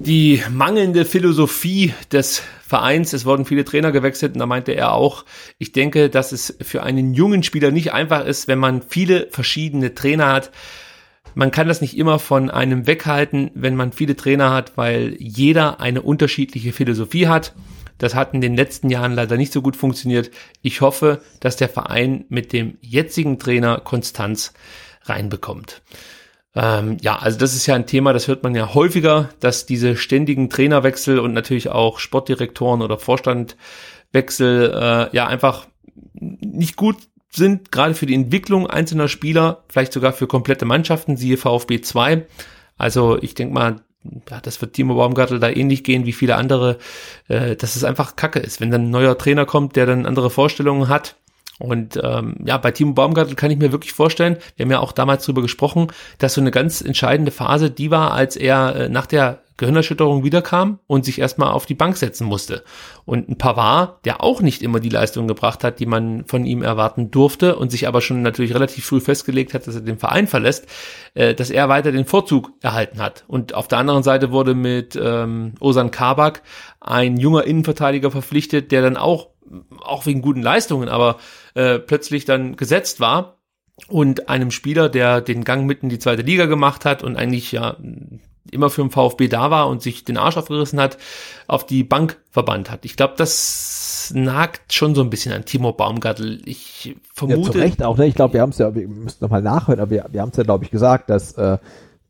[0.00, 3.12] die mangelnde Philosophie des Vereins.
[3.12, 5.24] Es wurden viele Trainer gewechselt und da meinte er auch,
[5.58, 9.94] ich denke, dass es für einen jungen Spieler nicht einfach ist, wenn man viele verschiedene
[9.94, 10.50] Trainer hat.
[11.34, 15.80] Man kann das nicht immer von einem weghalten, wenn man viele Trainer hat, weil jeder
[15.80, 17.54] eine unterschiedliche Philosophie hat.
[17.98, 20.30] Das hat in den letzten Jahren leider nicht so gut funktioniert.
[20.62, 24.52] Ich hoffe, dass der Verein mit dem jetzigen Trainer Konstanz
[25.04, 25.82] reinbekommt.
[26.54, 29.96] Ähm, ja, also das ist ja ein Thema, das hört man ja häufiger, dass diese
[29.96, 35.66] ständigen Trainerwechsel und natürlich auch Sportdirektoren oder Vorstandwechsel äh, ja einfach
[36.14, 36.96] nicht gut
[37.28, 42.26] sind, gerade für die Entwicklung einzelner Spieler, vielleicht sogar für komplette Mannschaften, siehe VfB 2.
[42.78, 43.84] Also ich denke mal,
[44.30, 46.78] ja, das wird Timo Baumgartel da ähnlich gehen wie viele andere,
[47.28, 50.30] äh, dass es einfach Kacke ist, wenn dann ein neuer Trainer kommt, der dann andere
[50.30, 51.16] Vorstellungen hat.
[51.58, 54.92] Und ähm, ja, bei Timo Baumgartel kann ich mir wirklich vorstellen, wir haben ja auch
[54.92, 55.88] damals drüber gesprochen,
[56.18, 60.80] dass so eine ganz entscheidende Phase die war, als er äh, nach der Gehirnerschütterung wiederkam
[60.86, 62.62] und sich erstmal auf die Bank setzen musste.
[63.04, 66.62] Und ein Pavard, der auch nicht immer die Leistung gebracht hat, die man von ihm
[66.62, 70.26] erwarten durfte und sich aber schon natürlich relativ früh festgelegt hat, dass er den Verein
[70.26, 70.66] verlässt,
[71.14, 73.24] äh, dass er weiter den Vorzug erhalten hat.
[73.28, 76.42] Und auf der anderen Seite wurde mit ähm, Osan Kabak
[76.80, 79.30] ein junger Innenverteidiger verpflichtet, der dann auch,
[79.80, 81.16] auch wegen guten Leistungen, aber
[81.54, 83.38] äh, plötzlich dann gesetzt war
[83.88, 87.52] und einem Spieler, der den Gang mitten in die zweite Liga gemacht hat und eigentlich
[87.52, 87.76] ja
[88.50, 90.98] immer für den VfB da war und sich den Arsch aufgerissen hat,
[91.46, 92.84] auf die Bank verbannt hat.
[92.84, 96.40] Ich glaube, das nagt schon so ein bisschen an Timo Baumgartel.
[96.44, 97.40] Ich vermute.
[97.40, 98.06] Ja, zu Recht auch, ne?
[98.06, 100.36] Ich glaube, wir haben es ja, wir müssen nochmal nachhören, aber wir, wir haben es
[100.36, 101.58] ja, glaube ich, gesagt, dass äh,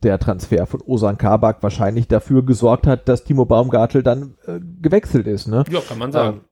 [0.03, 5.27] der Transfer von Osan Kabak wahrscheinlich dafür gesorgt hat, dass Timo Baumgartel dann äh, gewechselt
[5.27, 5.49] ist.
[5.49, 5.65] Ne?
[5.71, 6.37] Ja, kann man sagen.
[6.37, 6.43] Ähm,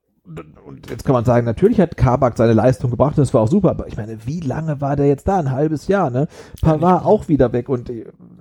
[0.65, 3.69] und jetzt kann man sagen, natürlich hat Kabak seine Leistung gebracht, das war auch super,
[3.69, 5.37] aber ich meine, wie lange war der jetzt da?
[5.37, 6.27] Ein halbes Jahr, ne?
[6.61, 7.91] Pavard auch wieder weg und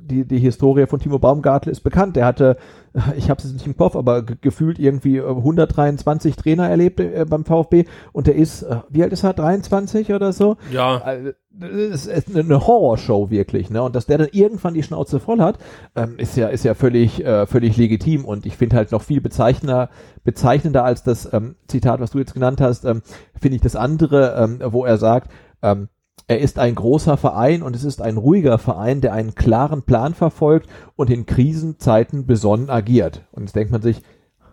[0.07, 2.17] die, die, Historie von Timo Baumgartel ist bekannt.
[2.17, 2.57] Der hatte,
[3.17, 7.85] ich habe es nicht im Kopf, aber gefühlt irgendwie 123 Trainer erlebt äh, beim VfB
[8.13, 10.57] und der ist, äh, wie alt ist er, 23 oder so?
[10.73, 10.99] Ja.
[10.99, 13.83] Also, das ist eine Horrorshow wirklich, ne?
[13.83, 15.59] Und dass der dann irgendwann die Schnauze voll hat,
[15.95, 19.21] ähm, ist ja ist ja völlig äh, völlig legitim und ich finde halt noch viel
[19.21, 19.89] bezeichnender
[20.25, 23.03] bezeichnender als das ähm, Zitat, was du jetzt genannt hast, ähm,
[23.41, 25.31] finde ich das andere, ähm, wo er sagt,
[25.63, 25.89] ähm,
[26.27, 30.15] er ist ein großer Verein und es ist ein ruhiger Verein, der einen klaren Plan
[30.15, 33.27] verfolgt und in Krisenzeiten besonnen agiert.
[33.33, 34.03] Und jetzt denkt man sich,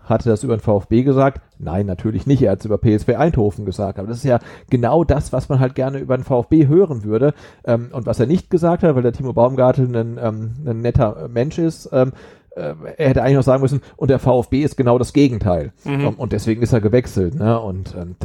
[0.03, 1.41] hatte das über den VfB gesagt?
[1.57, 2.41] Nein, natürlich nicht.
[2.41, 3.97] Er hat es über PSV Eindhoven gesagt.
[3.97, 4.39] Aber das ist ja
[4.69, 7.33] genau das, was man halt gerne über den VfB hören würde.
[7.63, 11.29] Ähm, und was er nicht gesagt hat, weil der Timo Baumgartel ein, ähm, ein netter
[11.29, 12.11] Mensch ist, ähm,
[12.55, 15.71] äh, er hätte eigentlich noch sagen müssen, und der VfB ist genau das Gegenteil.
[15.83, 16.07] Mhm.
[16.07, 17.35] Um, und deswegen ist er gewechselt.
[17.35, 17.59] Ne?
[17.59, 18.15] Und ähm,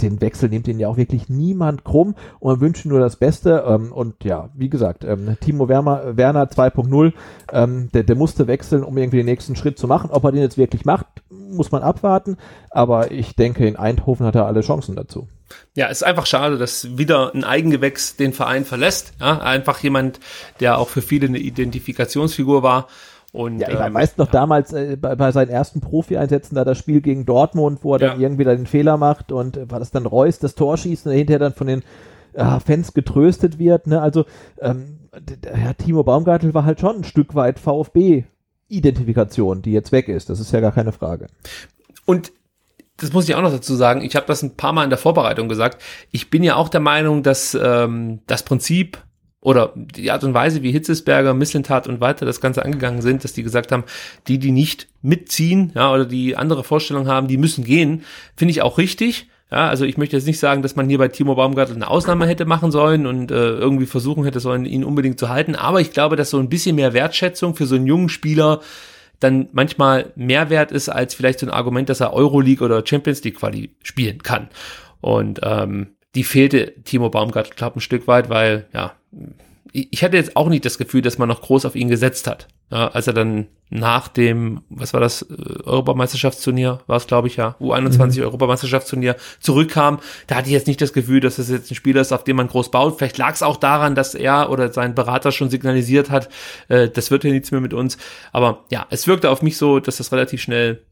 [0.00, 3.64] den Wechsel nimmt ihn ja auch wirklich niemand krumm und man wünscht nur das Beste.
[3.66, 7.12] Ähm, und ja, wie gesagt, ähm, Timo Werner, Werner 2.0,
[7.52, 10.10] ähm, der, der musste wechseln, um irgendwie den nächsten Schritt zu machen.
[10.10, 12.36] Ob er den jetzt wirklich macht, muss man abwarten.
[12.70, 15.28] Aber ich denke, in Eindhoven hat er alle Chancen dazu.
[15.74, 19.12] Ja, ist einfach schade, dass wieder ein Eigengewächs den Verein verlässt.
[19.20, 20.20] Ja, einfach jemand,
[20.60, 22.88] der auch für viele eine Identifikationsfigur war.
[23.34, 24.32] Und, ja, ich ähm, weiß noch ja.
[24.32, 28.10] damals äh, bei, bei, seinen ersten Profi-Einsätzen da das Spiel gegen Dortmund, wo er ja.
[28.10, 31.08] dann irgendwie da den Fehler macht und äh, war das dann Reus das Tor schießt
[31.08, 31.82] und hinterher dann von den
[32.34, 33.88] äh, Fans getröstet wird.
[33.88, 34.00] Ne?
[34.00, 34.24] Also
[34.60, 40.30] ähm, der, Timo Baumgartel war halt schon ein Stück weit VfB-Identifikation, die jetzt weg ist.
[40.30, 41.26] Das ist ja gar keine Frage.
[42.04, 42.30] Und
[42.98, 44.98] das muss ich auch noch dazu sagen, ich habe das ein paar Mal in der
[44.98, 45.82] Vorbereitung gesagt,
[46.12, 49.03] ich bin ja auch der Meinung, dass ähm, das Prinzip
[49.44, 53.34] oder die Art und Weise, wie Hitzesberger, Misslintat und weiter das Ganze angegangen sind, dass
[53.34, 53.84] die gesagt haben,
[54.26, 58.04] die, die nicht mitziehen, ja, oder die andere Vorstellungen haben, die müssen gehen,
[58.34, 59.28] finde ich auch richtig.
[59.50, 62.26] Ja, also ich möchte jetzt nicht sagen, dass man hier bei Timo Baumgartel eine Ausnahme
[62.26, 65.54] hätte machen sollen und äh, irgendwie versuchen hätte sollen, ihn unbedingt zu halten.
[65.54, 68.60] Aber ich glaube, dass so ein bisschen mehr Wertschätzung für so einen jungen Spieler
[69.20, 73.22] dann manchmal mehr wert ist als vielleicht so ein Argument, dass er Euroleague oder Champions
[73.22, 74.48] League Quali spielen kann.
[75.02, 78.94] Und ähm, die fehlte Timo Baumgartel, glaube ein Stück weit, weil, ja,
[79.72, 82.46] ich hatte jetzt auch nicht das Gefühl, dass man noch groß auf ihn gesetzt hat.
[82.70, 85.34] Ja, als er dann nach dem, was war das, äh,
[85.64, 88.24] Europameisterschaftsturnier, war es glaube ich ja, U21 mhm.
[88.24, 92.12] Europameisterschaftsturnier zurückkam, da hatte ich jetzt nicht das Gefühl, dass das jetzt ein Spieler ist,
[92.12, 92.98] auf den man groß baut.
[92.98, 96.28] Vielleicht lag es auch daran, dass er oder sein Berater schon signalisiert hat,
[96.68, 97.98] äh, das wird ja nichts mehr mit uns.
[98.32, 100.82] Aber ja, es wirkte auf mich so, dass das relativ schnell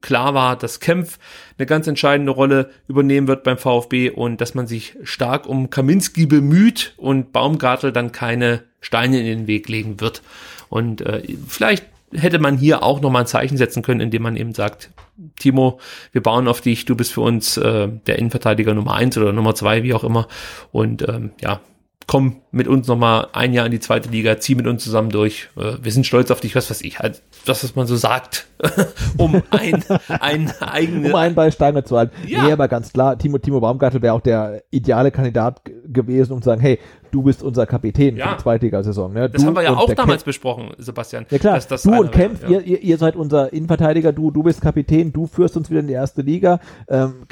[0.00, 1.18] klar war, dass Kempf
[1.58, 6.26] eine ganz entscheidende Rolle übernehmen wird beim VfB und dass man sich stark um Kaminski
[6.26, 10.22] bemüht und Baumgartel dann keine Steine in den Weg legen wird.
[10.68, 14.54] Und äh, vielleicht hätte man hier auch nochmal ein Zeichen setzen können, indem man eben
[14.54, 14.90] sagt,
[15.38, 15.80] Timo,
[16.12, 19.54] wir bauen auf dich, du bist für uns äh, der Innenverteidiger Nummer eins oder Nummer
[19.54, 20.26] zwei, wie auch immer.
[20.72, 21.60] Und ähm, ja,
[22.06, 25.48] komm mit uns nochmal ein Jahr in die zweite Liga, zieh mit uns zusammen durch.
[25.56, 28.46] Äh, wir sind stolz auf dich, was weiß ich, halt, das, was man so sagt,
[29.16, 31.10] um ein, ein eigenes.
[31.10, 32.12] Um einen bei Steiner zu halten.
[32.26, 32.44] Ja.
[32.44, 36.46] Nee, aber ganz klar, Timo, Timo Baumgartel wäre auch der ideale Kandidat gewesen, um zu
[36.46, 36.78] sagen, hey,
[37.10, 38.28] du bist unser Kapitän ja.
[38.28, 39.12] für die Zweitligasaison.
[39.12, 39.28] Ne?
[39.30, 41.26] Das haben wir ja auch damals Kemp besprochen, Sebastian.
[41.30, 42.60] Ja klar, du und Kempf, ja.
[42.60, 45.94] ihr, ihr, seid unser Innenverteidiger, du, du bist Kapitän, du führst uns wieder in die
[45.94, 46.60] erste Liga.
[46.88, 47.26] Ähm,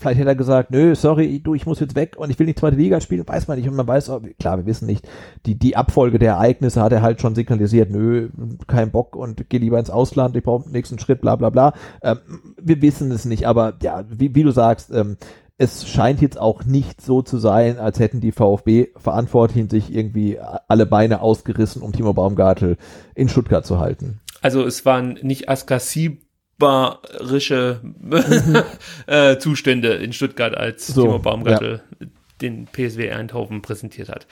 [0.00, 2.58] Vielleicht hätte er gesagt, nö, sorry, du, ich muss jetzt weg und ich will nicht
[2.58, 3.68] zweite Liga spielen, weiß man nicht.
[3.68, 5.06] Und man weiß, klar, wir wissen nicht,
[5.44, 8.30] die, die Abfolge der Ereignisse hat er halt schon signalisiert, nö,
[8.66, 11.74] kein Bock und geh lieber ins Ausland, ich brauche den nächsten Schritt, bla bla bla.
[12.02, 12.18] Ähm,
[12.60, 15.18] wir wissen es nicht, aber ja, wie, wie du sagst, ähm,
[15.58, 20.86] es scheint jetzt auch nicht so zu sein, als hätten die VfB-Verantwortlichen sich irgendwie alle
[20.86, 22.78] Beine ausgerissen, um Timo Baumgartel
[23.14, 24.20] in Stuttgart zu halten.
[24.40, 26.22] Also es waren nicht Askasi
[26.60, 27.80] furchtbarische
[29.06, 32.06] äh, Zustände in Stuttgart, als so, Timo Baumgartel ja.
[32.40, 34.26] den PSW Eindhoven präsentiert hat.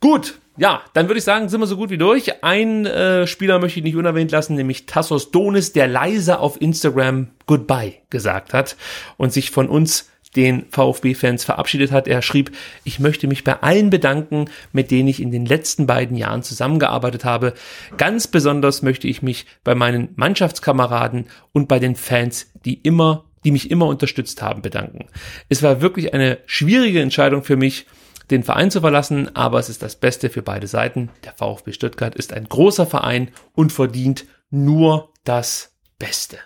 [0.00, 2.42] Gut, ja, dann würde ich sagen, sind wir so gut wie durch.
[2.42, 7.28] Ein äh, Spieler möchte ich nicht unerwähnt lassen, nämlich Tassos Donis, der leise auf Instagram
[7.46, 8.76] Goodbye gesagt hat
[9.16, 12.06] und sich von uns den VfB-Fans verabschiedet hat.
[12.06, 12.52] Er schrieb,
[12.84, 17.24] ich möchte mich bei allen bedanken, mit denen ich in den letzten beiden Jahren zusammengearbeitet
[17.24, 17.54] habe.
[17.96, 23.50] Ganz besonders möchte ich mich bei meinen Mannschaftskameraden und bei den Fans, die immer, die
[23.50, 25.06] mich immer unterstützt haben, bedanken.
[25.48, 27.86] Es war wirklich eine schwierige Entscheidung für mich,
[28.30, 31.10] den Verein zu verlassen, aber es ist das Beste für beide Seiten.
[31.24, 36.38] Der VfB Stuttgart ist ein großer Verein und verdient nur das Beste.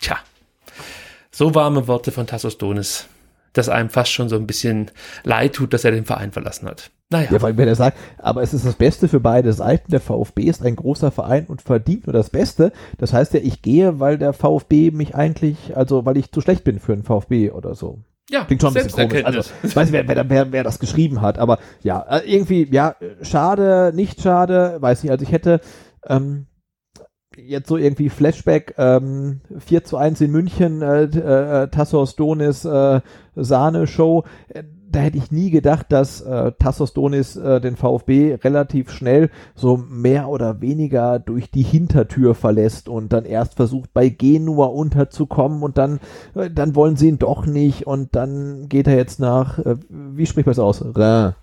[0.00, 0.16] Tja,
[1.30, 3.08] so warme Worte von Tassos Donis
[3.52, 4.90] dass einem fast schon so ein bisschen
[5.24, 6.90] leid tut, dass er den Verein verlassen hat.
[7.10, 7.28] Naja.
[7.32, 10.42] Ja, weil wenn er sagt, aber es ist das Beste für beide Seiten, der VfB
[10.42, 12.72] ist ein großer Verein und verdient nur das Beste.
[12.98, 16.64] Das heißt ja, ich gehe, weil der VfB mich eigentlich, also weil ich zu schlecht
[16.64, 18.00] bin für einen VfB oder so.
[18.30, 19.24] Ja, klingt schon ein bisschen komisch.
[19.24, 22.68] Also, ich weiß nicht, wer, wer, wer, wer das geschrieben hat, aber ja, äh, irgendwie,
[22.70, 25.10] ja, schade, nicht schade, weiß nicht.
[25.10, 25.62] Also ich hätte,
[26.06, 26.46] ähm,
[27.46, 33.00] jetzt so irgendwie Flashback, ähm, 4 zu 1 in München, äh, äh, Tassos Donis, äh,
[33.36, 34.24] Sahne-Show.
[34.48, 39.30] Äh, da hätte ich nie gedacht, dass äh, Tassos Donis äh, den VfB relativ schnell
[39.54, 45.62] so mehr oder weniger durch die Hintertür verlässt und dann erst versucht bei Genua unterzukommen
[45.62, 46.00] und dann
[46.34, 50.24] äh, dann wollen sie ihn doch nicht und dann geht er jetzt nach äh, wie
[50.24, 50.82] spricht man es aus?
[50.82, 51.34] Rhin.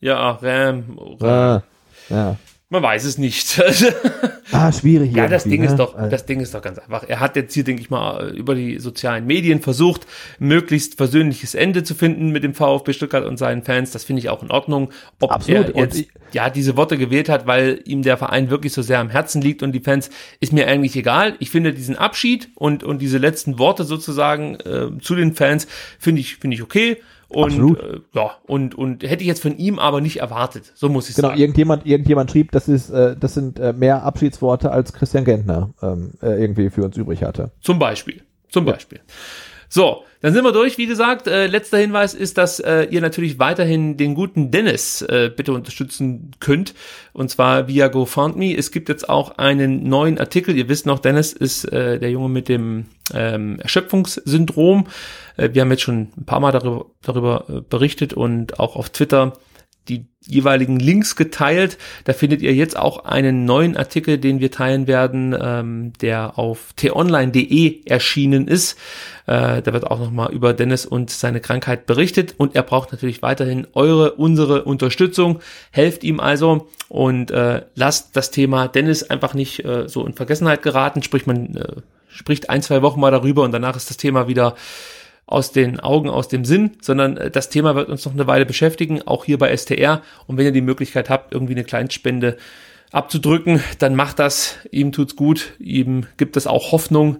[0.00, 0.96] Ja, Ram.
[1.20, 1.62] Rhin.
[2.08, 2.36] Ja.
[2.68, 3.60] Man weiß es nicht.
[4.50, 5.14] ah, schwierig.
[5.14, 5.68] Ja, das Ding ne?
[5.68, 7.04] ist doch, das Ding ist doch ganz einfach.
[7.08, 10.06] Er hat jetzt hier, denke ich mal, über die sozialen Medien versucht,
[10.38, 13.90] möglichst versöhnliches Ende zu finden mit dem VfB Stuttgart und seinen Fans.
[13.92, 14.90] Das finde ich auch in Ordnung.
[15.20, 15.70] Ob Absolut.
[15.70, 19.10] er jetzt, ja, diese Worte gewählt hat, weil ihm der Verein wirklich so sehr am
[19.10, 20.10] Herzen liegt und die Fans,
[20.40, 21.36] ist mir eigentlich egal.
[21.38, 25.66] Ich finde diesen Abschied und, und diese letzten Worte sozusagen äh, zu den Fans,
[25.98, 26.98] finde ich, finde ich okay.
[27.32, 30.72] Und äh, ja, und, und hätte ich jetzt von ihm aber nicht erwartet.
[30.74, 31.40] So muss ich Genau, sagen.
[31.40, 36.12] irgendjemand, irgendjemand schrieb, das ist, äh, das sind äh, mehr Abschiedsworte als Christian Gentner ähm,
[36.22, 37.50] äh, irgendwie für uns übrig hatte.
[37.60, 38.22] Zum Beispiel.
[38.48, 39.00] Zum Beispiel.
[39.74, 40.76] So, dann sind wir durch.
[40.76, 45.30] Wie gesagt, äh, letzter Hinweis ist, dass äh, ihr natürlich weiterhin den guten Dennis äh,
[45.34, 46.74] bitte unterstützen könnt.
[47.14, 48.54] Und zwar via GoFundMe.
[48.54, 50.54] Es gibt jetzt auch einen neuen Artikel.
[50.54, 52.84] Ihr wisst noch, Dennis ist äh, der Junge mit dem
[53.14, 54.88] ähm, Erschöpfungssyndrom.
[55.38, 58.90] Äh, wir haben jetzt schon ein paar Mal darüber, darüber äh, berichtet und auch auf
[58.90, 59.32] Twitter
[59.88, 61.78] die jeweiligen Links geteilt.
[62.04, 66.72] Da findet ihr jetzt auch einen neuen Artikel, den wir teilen werden, ähm, der auf
[66.76, 68.78] t-online.de erschienen ist.
[69.26, 73.22] Äh, da wird auch nochmal über Dennis und seine Krankheit berichtet und er braucht natürlich
[73.22, 75.40] weiterhin eure, unsere Unterstützung.
[75.72, 80.62] Helft ihm also und äh, lasst das Thema Dennis einfach nicht äh, so in Vergessenheit
[80.62, 81.02] geraten.
[81.02, 84.54] Sprich, man äh, spricht ein, zwei Wochen mal darüber und danach ist das Thema wieder
[85.26, 88.46] aus den Augen, aus dem Sinn, sondern äh, das Thema wird uns noch eine Weile
[88.46, 90.02] beschäftigen, auch hier bei STR.
[90.26, 92.36] Und wenn ihr die Möglichkeit habt, irgendwie eine Kleinspende
[92.90, 94.58] abzudrücken, dann macht das.
[94.70, 97.18] Ihm tut's gut, ihm gibt es auch Hoffnung.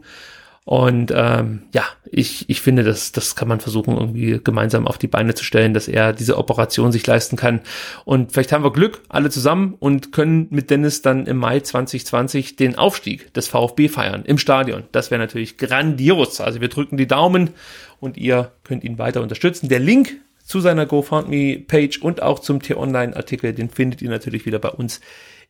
[0.65, 5.09] Und ähm, ja, ich, ich finde, das, das kann man versuchen, irgendwie gemeinsam auf die
[5.09, 7.63] Beine zu stellen, dass er diese Operation sich leisten kann.
[8.05, 12.55] Und vielleicht haben wir Glück, alle zusammen, und können mit Dennis dann im Mai 2020
[12.55, 14.85] den Aufstieg des VfB feiern im Stadion.
[14.93, 16.41] Das wäre natürlich grandios.
[16.41, 17.51] Also wir drücken die Daumen
[17.99, 19.69] und ihr könnt ihn weiter unterstützen.
[19.69, 24.71] Der Link zu seiner GoFundMe-Page und auch zum T-Online-Artikel, den findet ihr natürlich wieder bei
[24.71, 25.01] uns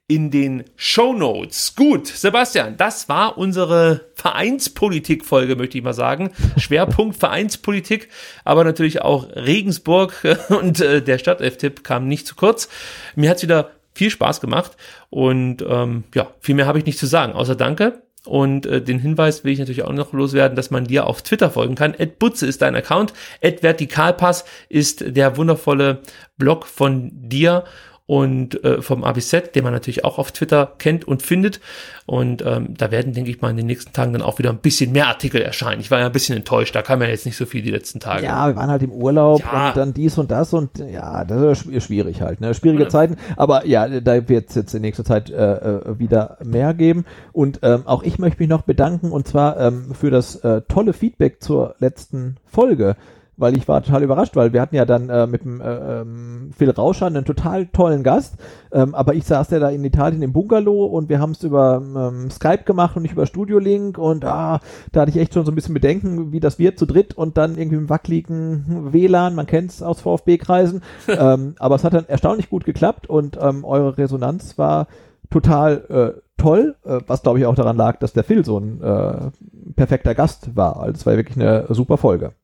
[0.08, 1.74] in den Show Notes.
[1.74, 6.32] Gut, Sebastian, das war unsere Vereinspolitik-Folge, möchte ich mal sagen.
[6.56, 8.08] Schwerpunkt Vereinspolitik,
[8.44, 12.68] aber natürlich auch Regensburg und äh, der Stadtelf-Tipp kam nicht zu kurz.
[13.14, 14.72] Mir hat's wieder viel Spaß gemacht
[15.10, 18.02] und ähm, ja, viel mehr habe ich nicht zu sagen, außer Danke.
[18.24, 21.50] Und äh, den Hinweis will ich natürlich auch noch loswerden, dass man dir auf Twitter
[21.50, 21.94] folgen kann.
[21.94, 23.12] Ed Butze ist dein Account.
[23.40, 26.02] Ed Vertikalpass ist der wundervolle
[26.38, 27.64] Blog von dir
[28.06, 31.60] und äh, vom ABZ, den man natürlich auch auf Twitter kennt und findet.
[32.04, 34.58] Und ähm, da werden, denke ich mal, in den nächsten Tagen dann auch wieder ein
[34.58, 35.80] bisschen mehr Artikel erscheinen.
[35.80, 38.00] Ich war ja ein bisschen enttäuscht, da kam ja jetzt nicht so viel die letzten
[38.00, 38.24] Tage.
[38.24, 39.68] Ja, wir waren halt im Urlaub Ja.
[39.68, 42.52] und dann dies und das und ja, das ist schw- schwierig halt, ne?
[42.54, 46.74] Schwierige Zeiten, aber ja, da wird es jetzt in nächster Zeit äh, äh, wieder mehr
[46.74, 47.04] geben.
[47.32, 50.92] Und ähm, auch ich möchte mich noch bedanken und zwar ähm, für das äh, tolle
[50.92, 52.96] Feedback zur letzten Folge.
[53.42, 56.50] Weil ich war total überrascht, weil wir hatten ja dann äh, mit dem äh, ähm,
[56.56, 58.36] Phil Rauscher einen total tollen Gast,
[58.70, 61.82] ähm, aber ich saß ja da in Italien im Bungalow und wir haben es über
[61.82, 64.60] ähm, Skype gemacht und nicht über Studio Link und ah,
[64.92, 67.36] da hatte ich echt schon so ein bisschen Bedenken, wie das wird zu dritt und
[67.36, 72.08] dann irgendwie im wackeligen WLAN, man kennt es aus VfB-Kreisen, ähm, aber es hat dann
[72.08, 74.86] erstaunlich gut geklappt und ähm, eure Resonanz war
[75.30, 75.84] total
[76.16, 79.30] äh, toll, äh, was glaube ich auch daran lag, dass der Phil so ein äh,
[79.74, 80.76] perfekter Gast war.
[80.76, 82.34] Also es war wirklich eine super Folge.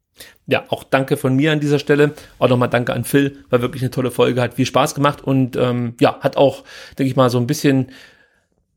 [0.48, 2.14] Ja, auch danke von mir an dieser Stelle.
[2.38, 5.56] Auch nochmal danke an Phil, war wirklich eine tolle Folge, hat viel Spaß gemacht und
[5.56, 6.64] ähm, ja, hat auch,
[6.98, 7.92] denke ich mal, so ein bisschen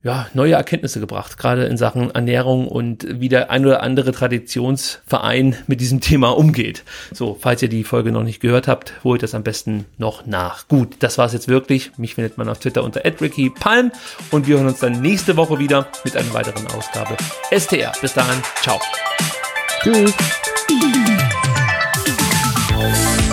[0.04, 5.56] ja, neue Erkenntnisse gebracht, gerade in Sachen Ernährung und wie der ein oder andere Traditionsverein
[5.68, 6.84] mit diesem Thema umgeht.
[7.14, 10.68] So, falls ihr die Folge noch nicht gehört habt, holt das am besten noch nach.
[10.68, 11.92] Gut, das war's jetzt wirklich.
[11.98, 13.92] Mich findet man auf Twitter unter @ricky_palm
[14.32, 17.16] und wir hören uns dann nächste Woche wieder mit einer weiteren Ausgabe
[17.56, 17.94] STR.
[18.02, 18.80] Bis dahin, ciao.
[19.84, 20.14] Tschüss.
[22.82, 23.31] house.